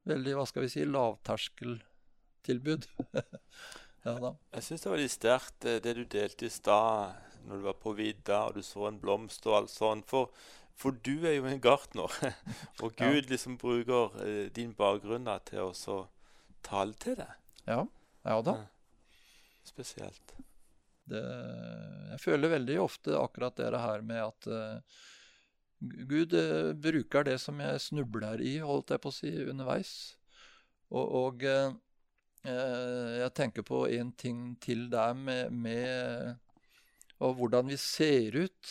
veldig, 0.09 0.37
hva 0.39 0.47
skal 0.49 0.67
vi 0.67 0.73
si, 0.73 0.87
lavterskeltilbud. 0.87 2.89
ja 4.07 4.17
da. 4.27 4.33
Jeg 4.59 4.69
syns 4.69 4.87
det 4.87 4.95
var 4.95 5.03
litt 5.03 5.15
sterkt 5.15 5.69
eh, 5.69 5.83
det 5.83 5.95
du 5.99 6.03
delte 6.11 6.49
i 6.49 6.53
stad, 6.53 7.21
når 7.47 7.61
du 7.61 7.69
var 7.69 7.79
på 7.83 7.95
vidda 7.99 8.45
og 8.49 8.59
du 8.59 8.67
så 8.67 8.89
en 8.89 9.01
blomst 9.03 9.47
og 9.51 9.61
alt 9.61 9.75
sånt. 9.75 10.09
For, 10.11 10.31
for 10.79 10.99
du 11.07 11.27
er 11.27 11.39
jo 11.39 11.49
en 11.51 11.63
gartner, 11.63 12.19
og 12.83 12.95
Gud 12.99 13.25
ja. 13.25 13.29
liksom 13.31 13.59
bruker 13.63 14.15
din 14.55 14.75
bakgrunn 14.79 15.31
til 15.51 15.71
å 15.71 15.99
tale 16.67 16.99
til 17.03 17.19
deg. 17.19 17.35
Ja, 17.67 17.83
ja 18.27 18.41
da. 18.47 18.57
Spesielt. 19.67 20.35
Det, 21.13 21.23
jeg 22.13 22.23
føler 22.23 22.55
veldig 22.57 22.79
ofte 22.83 23.17
akkurat 23.19 23.57
det 23.59 23.71
her 23.81 24.05
med 24.07 24.21
at 24.25 24.49
uh, 24.49 25.01
Gud 26.09 26.35
uh, 26.37 26.73
bruker 26.79 27.27
det 27.29 27.39
som 27.43 27.61
jeg 27.63 27.81
snubler 27.87 28.43
i, 28.45 28.59
holdt 28.65 28.95
jeg 28.95 29.03
på 29.03 29.13
å 29.13 29.17
si, 29.17 29.33
underveis. 29.53 29.93
Og, 30.93 31.17
og 31.23 31.47
uh, 31.49 31.75
jeg 32.43 33.35
tenker 33.39 33.67
på 33.67 33.85
en 33.93 34.15
ting 34.19 34.57
til 34.63 34.89
der 34.93 35.15
med, 35.15 35.53
med 35.55 36.41
hvordan 37.23 37.69
vi 37.71 37.77
ser 37.79 38.35
ut, 38.35 38.71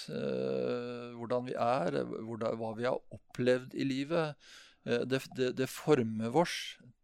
hvordan 1.16 1.46
vi 1.46 1.54
er, 1.56 2.02
hvordan, 2.04 2.58
hva 2.60 2.74
vi 2.76 2.84
har 2.84 2.98
opplevd 3.16 3.78
i 3.80 3.86
livet. 3.88 4.50
Det, 4.84 5.22
det, 5.38 5.54
det 5.56 5.70
former 5.72 6.36
oss 6.36 6.58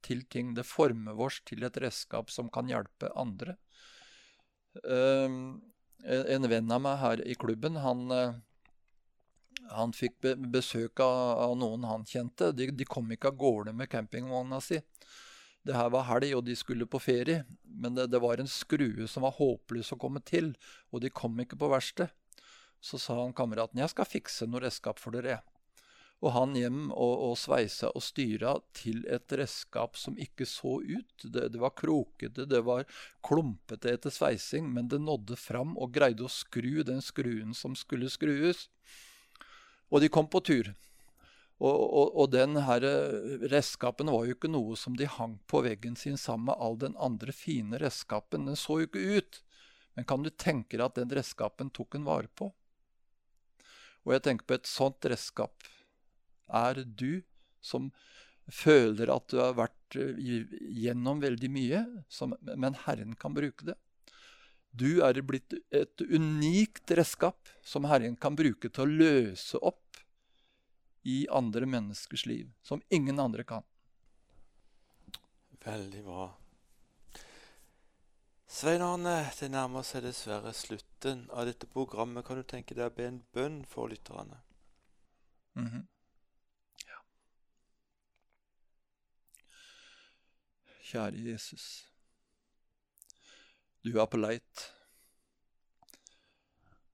til 0.03 0.25
ting. 0.27 0.51
Det 0.57 0.65
former 0.67 1.15
oss 1.23 1.39
til 1.47 1.63
et 1.63 1.79
redskap 1.79 2.35
som 2.35 2.51
kan 2.51 2.67
hjelpe 2.67 3.13
andre. 3.15 3.55
Ehm, 4.83 5.61
en 6.07 6.49
venn 6.49 6.71
av 6.71 6.83
meg 6.83 6.99
her 7.01 7.23
i 7.27 7.35
klubben, 7.35 7.79
han, 7.83 8.11
eh, 8.11 8.35
han 9.73 9.93
fikk 9.93 10.21
besøk 10.53 11.01
av, 11.03 11.55
noen 11.57 11.83
han 11.87 12.05
kjente. 12.05 12.51
De, 12.55 12.69
de 12.71 12.85
kom 12.85 13.09
ikke 13.11 13.31
av 13.31 13.39
gårde 13.39 13.73
med 13.73 13.89
campingvogna 13.91 14.61
si. 14.63 14.79
Det 15.67 15.75
her 15.75 15.89
var 15.91 16.05
helg, 16.07 16.31
og 16.37 16.45
de 16.47 16.55
skulle 16.55 16.87
på 16.87 17.01
ferie. 17.03 17.43
Men 17.63 17.97
det, 17.97 18.07
det, 18.13 18.21
var 18.23 18.39
en 18.39 18.47
skrue 18.47 19.07
som 19.11 19.25
var 19.27 19.35
håpløs 19.35 19.91
å 19.91 19.99
komme 19.99 20.21
til, 20.23 20.53
og 20.93 21.03
de 21.03 21.11
kom 21.11 21.35
ikke 21.43 21.59
på 21.59 21.71
verkstedet. 21.73 22.13
Så 22.79 22.99
sa 23.01 23.15
han 23.17 23.33
kameraten 23.33 23.81
jeg 23.81 23.89
skal 23.89 24.05
fikse 24.05 24.45
noe 24.47 24.61
redskap 24.63 25.01
for 25.01 25.15
dere. 25.17 25.41
Og 26.25 26.31
han 26.33 26.55
hjem 26.57 26.87
og, 26.89 27.13
og 27.27 27.35
sveisa 27.37 27.91
og 27.93 28.01
styra 28.01 28.55
til 28.73 29.03
et 29.05 29.33
redskap 29.37 29.99
som 30.01 30.17
ikke 30.17 30.47
så 30.49 30.79
ut. 30.81 31.13
Det, 31.21 31.51
det, 31.53 31.61
var 31.61 31.75
krokete, 31.77 32.47
det 32.49 32.63
var 32.65 32.87
klumpete 33.25 33.93
etter 33.93 34.13
sveising, 34.13 34.71
men 34.73 34.89
det 34.89 35.01
nådde 35.03 35.37
fram 35.37 35.75
og 35.77 35.93
greide 35.93 36.25
å 36.25 36.31
skru 36.31 36.81
den 36.87 37.03
skruen 37.05 37.53
som 37.57 37.77
skulle 37.77 38.09
skrues. 38.09 38.65
Og 39.93 40.01
de 40.01 40.09
kom 40.09 40.25
på 40.25 40.41
tur. 40.41 40.73
Og, 41.57 41.73
og, 41.73 42.09
og 42.21 42.33
den 42.33 42.57
her 42.65 42.83
redskapen 43.49 44.09
var 44.13 44.25
jo 44.25 44.35
ikke 44.35 44.49
noe 44.49 44.77
som 44.77 44.97
de 44.97 45.09
hang 45.09 45.37
på 45.49 45.63
veggen 45.65 45.95
sin 45.97 46.17
sammen 46.17 46.49
med 46.51 46.61
all 46.61 46.77
den 46.81 46.97
andre 47.01 47.33
fine 47.33 47.77
redskapen. 47.81 48.49
Den 48.49 48.57
så 48.57 48.81
jo 48.81 48.89
ikke 48.89 49.21
ut. 49.21 49.41
Men 49.97 50.05
kan 50.05 50.25
du 50.25 50.29
tenke 50.29 50.77
deg 50.77 50.85
at 50.85 50.97
den 50.97 51.13
redskapen 51.13 51.69
tok 51.73 51.97
en 51.97 52.05
vare 52.09 52.29
på? 52.37 52.51
Og 54.05 54.13
jeg 54.13 54.25
tenker 54.25 54.45
på 54.49 54.57
et 54.57 54.69
sånt 54.69 55.05
redskap 55.09 55.65
er 56.47 56.83
du 56.85 57.21
som 57.61 57.91
føler 58.47 59.11
at 59.11 59.27
du 59.31 59.41
har 59.41 59.57
vært 59.57 59.97
eh, 59.99 60.19
gjennom 60.77 61.21
veldig 61.23 61.49
mye, 61.51 61.83
som, 62.09 62.35
men 62.55 62.77
Herren 62.85 63.15
kan 63.19 63.35
bruke 63.35 63.67
det. 63.71 63.75
Du 64.77 65.01
er 65.03 65.19
blitt 65.25 65.55
et 65.73 66.03
unikt 66.05 66.91
redskap 66.91 67.49
som 67.65 67.87
Herren 67.89 68.15
kan 68.19 68.37
bruke 68.37 68.69
til 68.69 68.83
å 68.83 68.97
løse 69.03 69.59
opp 69.65 70.01
i 71.07 71.23
andre 71.31 71.65
menneskers 71.65 72.25
liv, 72.27 72.51
som 72.61 72.83
ingen 72.93 73.19
andre 73.19 73.45
kan. 73.47 73.63
Veldig 75.63 76.03
bra. 76.03 76.27
Svein 78.47 78.83
Arne, 78.83 79.15
det 79.39 79.49
nærmer 79.51 79.83
seg 79.83 80.05
dessverre 80.05 80.53
slutten 80.55 81.25
av 81.35 81.49
dette 81.49 81.67
programmet. 81.67 82.23
Kan 82.27 82.39
du 82.39 82.45
tenke 82.47 82.75
deg 82.77 82.87
å 82.87 82.95
be 82.95 83.07
en 83.09 83.19
bønn 83.35 83.57
for 83.67 83.91
lytterne? 83.91 84.39
Mm 85.55 85.67
-hmm. 85.67 85.83
Kjære 90.87 91.19
Jesus. 91.19 91.67
Du 93.83 93.97
er 93.99 94.07
på 94.07 94.19
leit. 94.19 94.61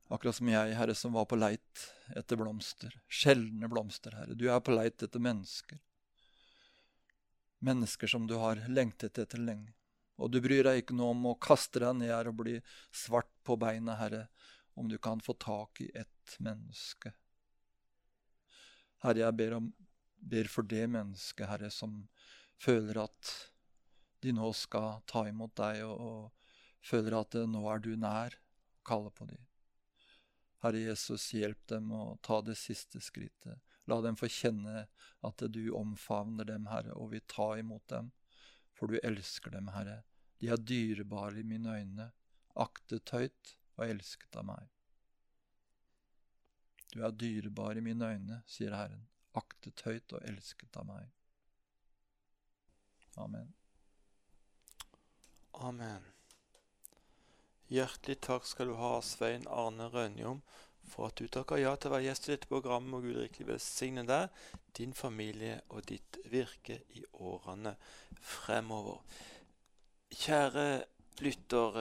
Akkurat 0.09 0.37
som 0.37 0.49
jeg, 0.49 0.73
Herre, 0.77 0.95
som 0.97 1.13
var 1.13 1.27
på 1.29 1.37
leit 1.37 1.83
etter 2.17 2.39
blomster. 2.39 2.95
Sjeldne 3.05 3.69
blomster, 3.69 4.15
Herre. 4.17 4.37
Du 4.37 4.47
er 4.49 4.63
på 4.65 4.73
leit 4.73 5.05
etter 5.05 5.21
mennesker. 5.21 5.77
Mennesker 7.61 8.09
som 8.09 8.25
du 8.29 8.35
har 8.41 8.65
lengtet 8.65 9.21
etter 9.21 9.41
lenge. 9.41 9.75
Og 10.17 10.33
du 10.33 10.39
bryr 10.41 10.65
deg 10.65 10.81
ikke 10.81 10.97
noe 10.97 11.13
om 11.13 11.29
å 11.29 11.37
kaste 11.41 11.81
deg 11.85 12.01
ned 12.01 12.13
her 12.13 12.29
og 12.29 12.41
bli 12.41 12.57
svart 12.89 13.31
på 13.45 13.57
beina, 13.61 13.99
Herre, 14.01 14.25
om 14.73 14.89
du 14.89 14.97
kan 14.97 15.21
få 15.21 15.37
tak 15.37 15.85
i 15.85 15.91
ett 15.93 16.37
menneske. 16.41 17.13
Herre, 19.05 19.27
jeg 19.27 19.37
ber, 19.37 19.57
om, 19.61 19.71
ber 20.17 20.49
for 20.49 20.65
det 20.65 20.85
mennesket, 20.89 21.49
Herre, 21.49 21.69
som 21.73 22.07
føler 22.57 23.03
at 23.05 23.33
de 24.23 24.33
nå 24.35 24.49
skal 24.55 25.03
ta 25.09 25.25
imot 25.29 25.55
deg, 25.59 25.83
og, 25.87 25.99
og 25.99 26.87
føler 26.87 27.19
at 27.19 27.37
nå 27.49 27.63
er 27.71 27.83
du 27.83 27.93
nær, 27.99 28.37
og 28.79 28.87
kaller 28.87 29.13
på 29.15 29.27
dem. 29.29 29.43
Herre 30.63 30.79
Jesus, 30.79 31.27
hjelp 31.35 31.59
dem 31.67 31.91
å 31.91 32.17
ta 32.23 32.39
det 32.41 32.55
siste 32.55 33.01
skrittet. 33.03 33.59
La 33.91 33.99
dem 33.99 34.15
få 34.15 34.29
kjenne 34.31 34.85
at 35.27 35.43
du 35.51 35.63
omfavner 35.75 36.47
dem, 36.47 36.69
Herre, 36.71 36.95
og 36.95 37.11
vil 37.11 37.23
ta 37.27 37.49
imot 37.59 37.83
dem 37.91 38.13
for 38.73 38.87
du 38.91 38.99
elsker 39.03 39.53
dem, 39.53 39.69
Herre. 39.75 40.01
De 40.39 40.49
er 40.51 40.59
dyrebare 40.59 41.39
i 41.39 41.47
mine 41.47 41.75
øyne, 41.79 42.09
aktet 42.59 43.13
høyt 43.15 43.55
og 43.77 43.85
elsket 43.87 44.39
av 44.39 44.47
meg. 44.49 44.69
Du 46.93 47.01
er 47.01 47.15
dyrebar 47.17 47.77
i 47.77 47.83
mine 47.85 48.09
øyne, 48.15 48.41
sier 48.49 48.75
Herren, 48.75 49.07
aktet 49.39 49.85
høyt 49.87 50.13
og 50.13 50.25
elsket 50.29 50.77
av 50.77 50.87
meg. 50.89 51.09
Amen. 53.17 53.53
Amen. 55.53 56.01
Hjertelig 57.69 58.19
takk 58.25 58.45
skal 58.45 58.71
du 58.71 58.77
ha, 58.77 58.97
Svein 59.05 59.45
Arne 59.47 59.85
Rønjom, 59.93 60.41
for 60.89 61.07
at 61.07 61.21
du 61.21 61.29
takker 61.31 61.61
ja 61.61 61.75
til 61.77 61.91
å 61.91 61.93
være 61.95 62.07
gjest 62.07 62.27
i 62.27 62.31
dette 62.33 62.49
programmet, 62.49 62.97
og 62.97 63.05
Gud 63.05 63.19
rikelig 63.21 63.47
velsigne 63.51 64.03
deg, 64.07 64.33
din 64.77 64.95
familie 64.97 65.59
og 65.69 65.85
ditt 65.89 66.17
virke 66.29 66.79
i 66.97 67.03
årene 67.21 67.75
fremover. 68.17 68.99
Kjære 70.13 70.67
lytter. 71.21 71.79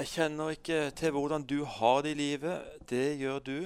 Jeg 0.00 0.12
kjenner 0.14 0.56
ikke 0.56 0.80
til 0.96 1.14
hvordan 1.14 1.44
du 1.44 1.62
har 1.64 2.02
det 2.04 2.16
i 2.16 2.20
livet. 2.20 2.80
Det 2.88 3.18
gjør 3.20 3.44
du, 3.44 3.58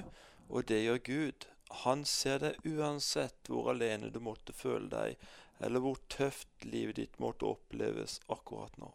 og 0.51 0.69
det 0.69 0.83
gjør 0.83 1.03
Gud. 1.07 1.49
Han 1.85 2.05
ser 2.07 2.43
deg 2.43 2.67
uansett 2.67 3.49
hvor 3.51 3.73
alene 3.73 4.11
du 4.15 4.21
måtte 4.23 4.55
føle 4.55 4.91
deg, 4.91 5.17
eller 5.59 5.81
hvor 5.81 5.99
tøft 6.09 6.65
livet 6.65 6.97
ditt 6.97 7.21
måtte 7.23 7.47
oppleves 7.47 8.21
akkurat 8.29 8.77
nå. 8.79 8.91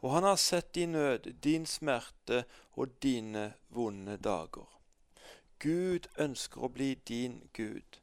Og 0.00 0.12
han 0.14 0.26
har 0.28 0.36
sett 0.36 0.74
din 0.74 0.92
nød, 0.92 1.32
din 1.42 1.66
smerte 1.66 2.44
og 2.78 2.98
dine 3.02 3.52
vonde 3.74 4.16
dager. 4.16 4.66
Gud 5.58 6.06
ønsker 6.18 6.62
å 6.62 6.70
bli 6.70 6.92
din 7.08 7.40
Gud. 7.52 7.98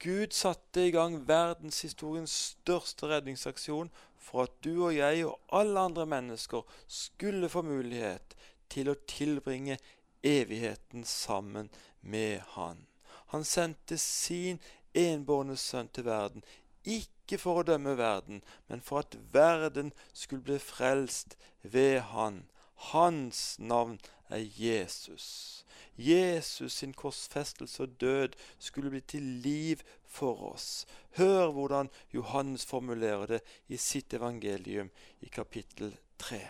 Gud 0.00 0.32
satte 0.32 0.86
i 0.86 0.92
gang 0.92 1.18
verdenshistoriens 1.28 2.32
største 2.32 3.08
redningsaksjon 3.08 3.92
for 4.16 4.46
at 4.46 4.56
du 4.64 4.86
og 4.86 4.94
jeg 4.96 5.26
og 5.28 5.52
alle 5.52 5.84
andre 5.90 6.06
mennesker 6.08 6.64
skulle 6.88 7.48
få 7.52 7.62
mulighet 7.64 8.34
til 8.72 8.88
å 8.90 8.96
tilbringe 9.08 9.76
evigheten 10.24 11.04
sammen 11.04 11.68
med 12.00 12.40
Han. 12.56 12.86
Han 13.32 13.44
sendte 13.44 13.98
sin 13.98 14.60
enbårne 14.94 15.56
sønn 15.56 15.88
til 15.88 16.06
verden, 16.08 16.44
ikke 16.84 17.38
for 17.40 17.60
å 17.60 17.66
dømme 17.66 17.96
verden, 17.98 18.42
men 18.68 18.82
for 18.84 19.04
at 19.04 19.16
verden 19.32 19.92
skulle 20.12 20.44
bli 20.44 20.58
frelst 20.58 21.38
ved 21.62 22.00
Han. 22.12 22.44
Hans 22.92 23.56
navn 23.58 23.98
er 24.28 24.44
Jesus. 24.44 25.64
Jesus 25.96 26.72
sin 26.72 26.92
korsfestelse 26.92 27.82
og 27.82 28.00
død 28.00 28.28
skulle 28.58 28.90
bli 28.90 29.00
til 29.00 29.22
liv 29.22 29.84
for 30.06 30.52
oss. 30.52 30.86
Hør 31.16 31.50
hvordan 31.50 31.90
Johannes 32.14 32.66
formulerer 32.66 33.26
det 33.26 33.40
i 33.68 33.76
sitt 33.76 34.14
evangelium 34.14 34.90
i 35.20 35.28
kapittel 35.28 35.96
3. 36.18 36.40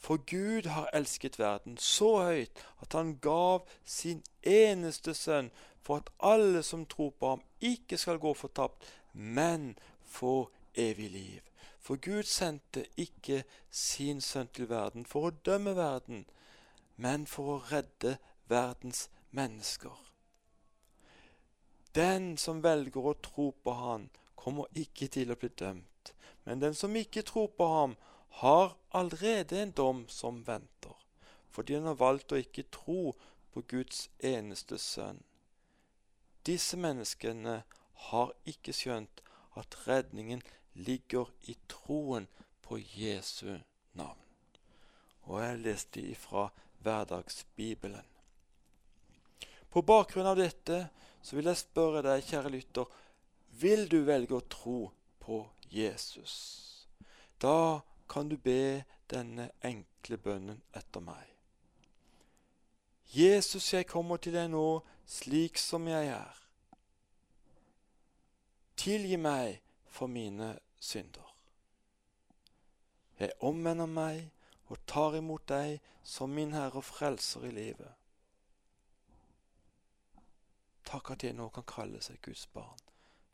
For 0.00 0.16
Gud 0.16 0.66
har 0.66 0.90
elsket 0.94 1.38
verden 1.38 1.76
så 1.78 2.22
høyt 2.22 2.62
at 2.80 2.92
han 2.92 3.18
gav 3.20 3.66
sin 3.84 4.22
eneste 4.42 5.14
sønn 5.14 5.50
for 5.82 5.96
at 5.96 6.10
alle 6.20 6.62
som 6.62 6.86
tror 6.86 7.10
på 7.10 7.28
ham, 7.28 7.42
ikke 7.60 7.98
skal 7.98 8.18
gå 8.18 8.34
fortapt, 8.34 8.84
men 9.12 9.78
få 10.04 10.50
evig 10.74 11.10
liv. 11.10 11.40
For 11.80 11.96
Gud 11.96 12.22
sendte 12.22 12.84
ikke 12.96 13.44
sin 13.70 14.20
sønn 14.20 14.48
til 14.54 14.68
verden 14.68 15.06
for 15.08 15.30
å 15.30 15.36
dømme 15.44 15.74
verden, 15.76 16.26
men 16.96 17.26
for 17.26 17.56
å 17.56 17.62
redde 17.72 18.18
verdens 18.48 19.08
mennesker. 19.30 19.96
Den 21.94 22.36
som 22.38 22.60
velger 22.62 23.06
å 23.10 23.16
tro 23.22 23.50
på 23.64 23.72
Han, 23.74 24.10
kommer 24.40 24.70
ikke 24.74 25.08
til 25.12 25.32
å 25.32 25.36
bli 25.36 25.50
dømt. 25.58 26.12
Men 26.44 26.62
den 26.62 26.74
som 26.74 26.96
ikke 26.96 27.22
tror 27.22 27.50
på 27.56 27.66
ham, 27.68 27.96
har 28.40 28.76
allerede 28.96 29.58
en 29.62 29.72
dom 29.76 30.04
som 30.08 30.46
venter, 30.46 30.94
fordi 31.50 31.74
han 31.74 31.88
har 31.90 31.98
valgt 31.98 32.32
å 32.32 32.38
ikke 32.40 32.70
tro 32.72 33.16
på 33.52 33.62
Guds 33.68 34.06
eneste 34.24 34.78
sønn. 34.78 35.20
Disse 36.46 36.78
menneskene 36.80 37.62
har 38.10 38.32
ikke 38.48 38.72
skjønt 38.72 39.20
at 39.60 39.76
redningen 39.86 40.42
ligger 40.74 41.28
i 41.50 41.56
troen 41.68 42.28
på 42.64 42.78
Jesu 42.80 43.58
navn. 43.98 44.22
Og 45.28 45.42
jeg 45.42 45.60
leste 45.64 46.04
ifra 46.12 46.48
Hverdagsbibelen. 46.80 48.06
På 49.70 49.82
bakgrunn 49.86 50.26
av 50.26 50.38
dette 50.40 50.86
så 51.22 51.36
vil 51.36 51.50
jeg 51.50 51.60
spørre 51.60 52.02
deg, 52.02 52.24
kjære 52.26 52.54
lytter, 52.56 52.88
vil 53.60 53.84
du 53.90 54.00
velge 54.06 54.38
å 54.38 54.46
tro 54.48 54.78
på 55.20 55.42
Jesus? 55.70 56.34
Da 57.38 57.82
kan 58.10 58.30
du 58.30 58.38
be 58.40 58.82
denne 59.10 59.50
enkle 59.66 60.18
bønnen 60.18 60.62
etter 60.76 61.04
meg. 61.04 61.39
Jesus, 63.12 63.72
jeg 63.72 63.86
kommer 63.90 64.16
til 64.22 64.34
deg 64.36 64.50
nå 64.52 64.82
slik 65.10 65.58
som 65.58 65.88
jeg 65.90 66.12
er. 66.14 66.36
Tilgi 68.78 69.18
meg 69.20 69.58
for 69.90 70.06
mine 70.06 70.54
synder. 70.78 71.26
Jeg 73.18 73.34
omvender 73.44 73.90
meg 73.90 74.30
og 74.70 74.78
tar 74.86 75.18
imot 75.18 75.48
deg 75.50 75.80
som 76.06 76.30
min 76.30 76.54
Herre 76.54 76.80
og 76.80 76.86
Frelser 76.86 77.48
i 77.48 77.50
livet. 77.52 77.90
Takk 80.86 81.10
at 81.12 81.26
jeg 81.26 81.36
nå 81.36 81.50
kan 81.54 81.66
kalle 81.66 82.00
seg 82.02 82.22
Guds 82.22 82.46
barn, 82.54 82.78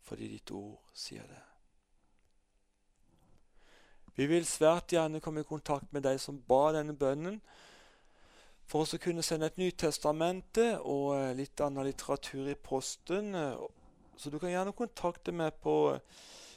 fordi 0.02 0.32
ditt 0.32 0.50
ord 0.56 0.80
sier 0.96 1.28
det. 1.28 1.44
Vi 4.16 4.26
vil 4.26 4.48
svært 4.48 4.92
gjerne 4.92 5.20
komme 5.20 5.44
i 5.44 5.48
kontakt 5.48 5.92
med 5.92 6.06
deg 6.08 6.18
som 6.20 6.40
ba 6.48 6.72
denne 6.72 6.96
bønnen, 6.96 7.38
for 8.66 8.82
å 8.82 8.98
kunne 9.02 9.22
sende 9.22 9.46
et 9.50 9.58
Nytestamente 9.60 10.80
og 10.82 11.16
eh, 11.16 11.36
litt 11.38 11.60
annen 11.62 11.86
litteratur 11.86 12.48
i 12.50 12.56
posten. 12.58 13.34
Så 14.16 14.30
du 14.32 14.38
kan 14.42 14.50
gjerne 14.50 14.72
kontakte 14.76 15.32
meg 15.32 15.52
på 15.62 15.98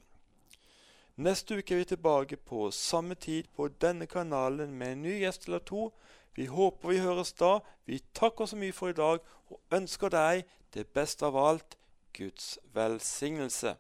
Neste 1.18 1.57
uke 1.57 1.74
er 1.74 1.82
vi 1.82 1.86
tilbake 1.93 2.38
på 2.38 2.72
samme 2.72 3.15
tid 3.15 3.49
på 3.55 3.68
denne 3.82 4.05
kanalen 4.05 4.74
med 4.78 4.91
en 4.91 5.01
ny 5.01 5.15
gjest 5.24 5.47
eller 5.47 5.59
to. 5.65 5.89
Vi 6.36 6.45
håper 6.45 6.89
vi 6.89 6.99
høres 7.01 7.34
da. 7.34 7.59
Vi 7.86 8.03
takker 8.13 8.45
så 8.45 8.55
mye 8.55 8.74
for 8.74 8.93
i 8.93 8.97
dag 8.97 9.20
og 9.49 9.61
ønsker 9.74 10.13
deg 10.13 10.45
det 10.74 10.88
beste 10.93 11.26
av 11.26 11.38
alt 11.38 11.78
Guds 12.13 12.59
velsignelse. 12.74 13.76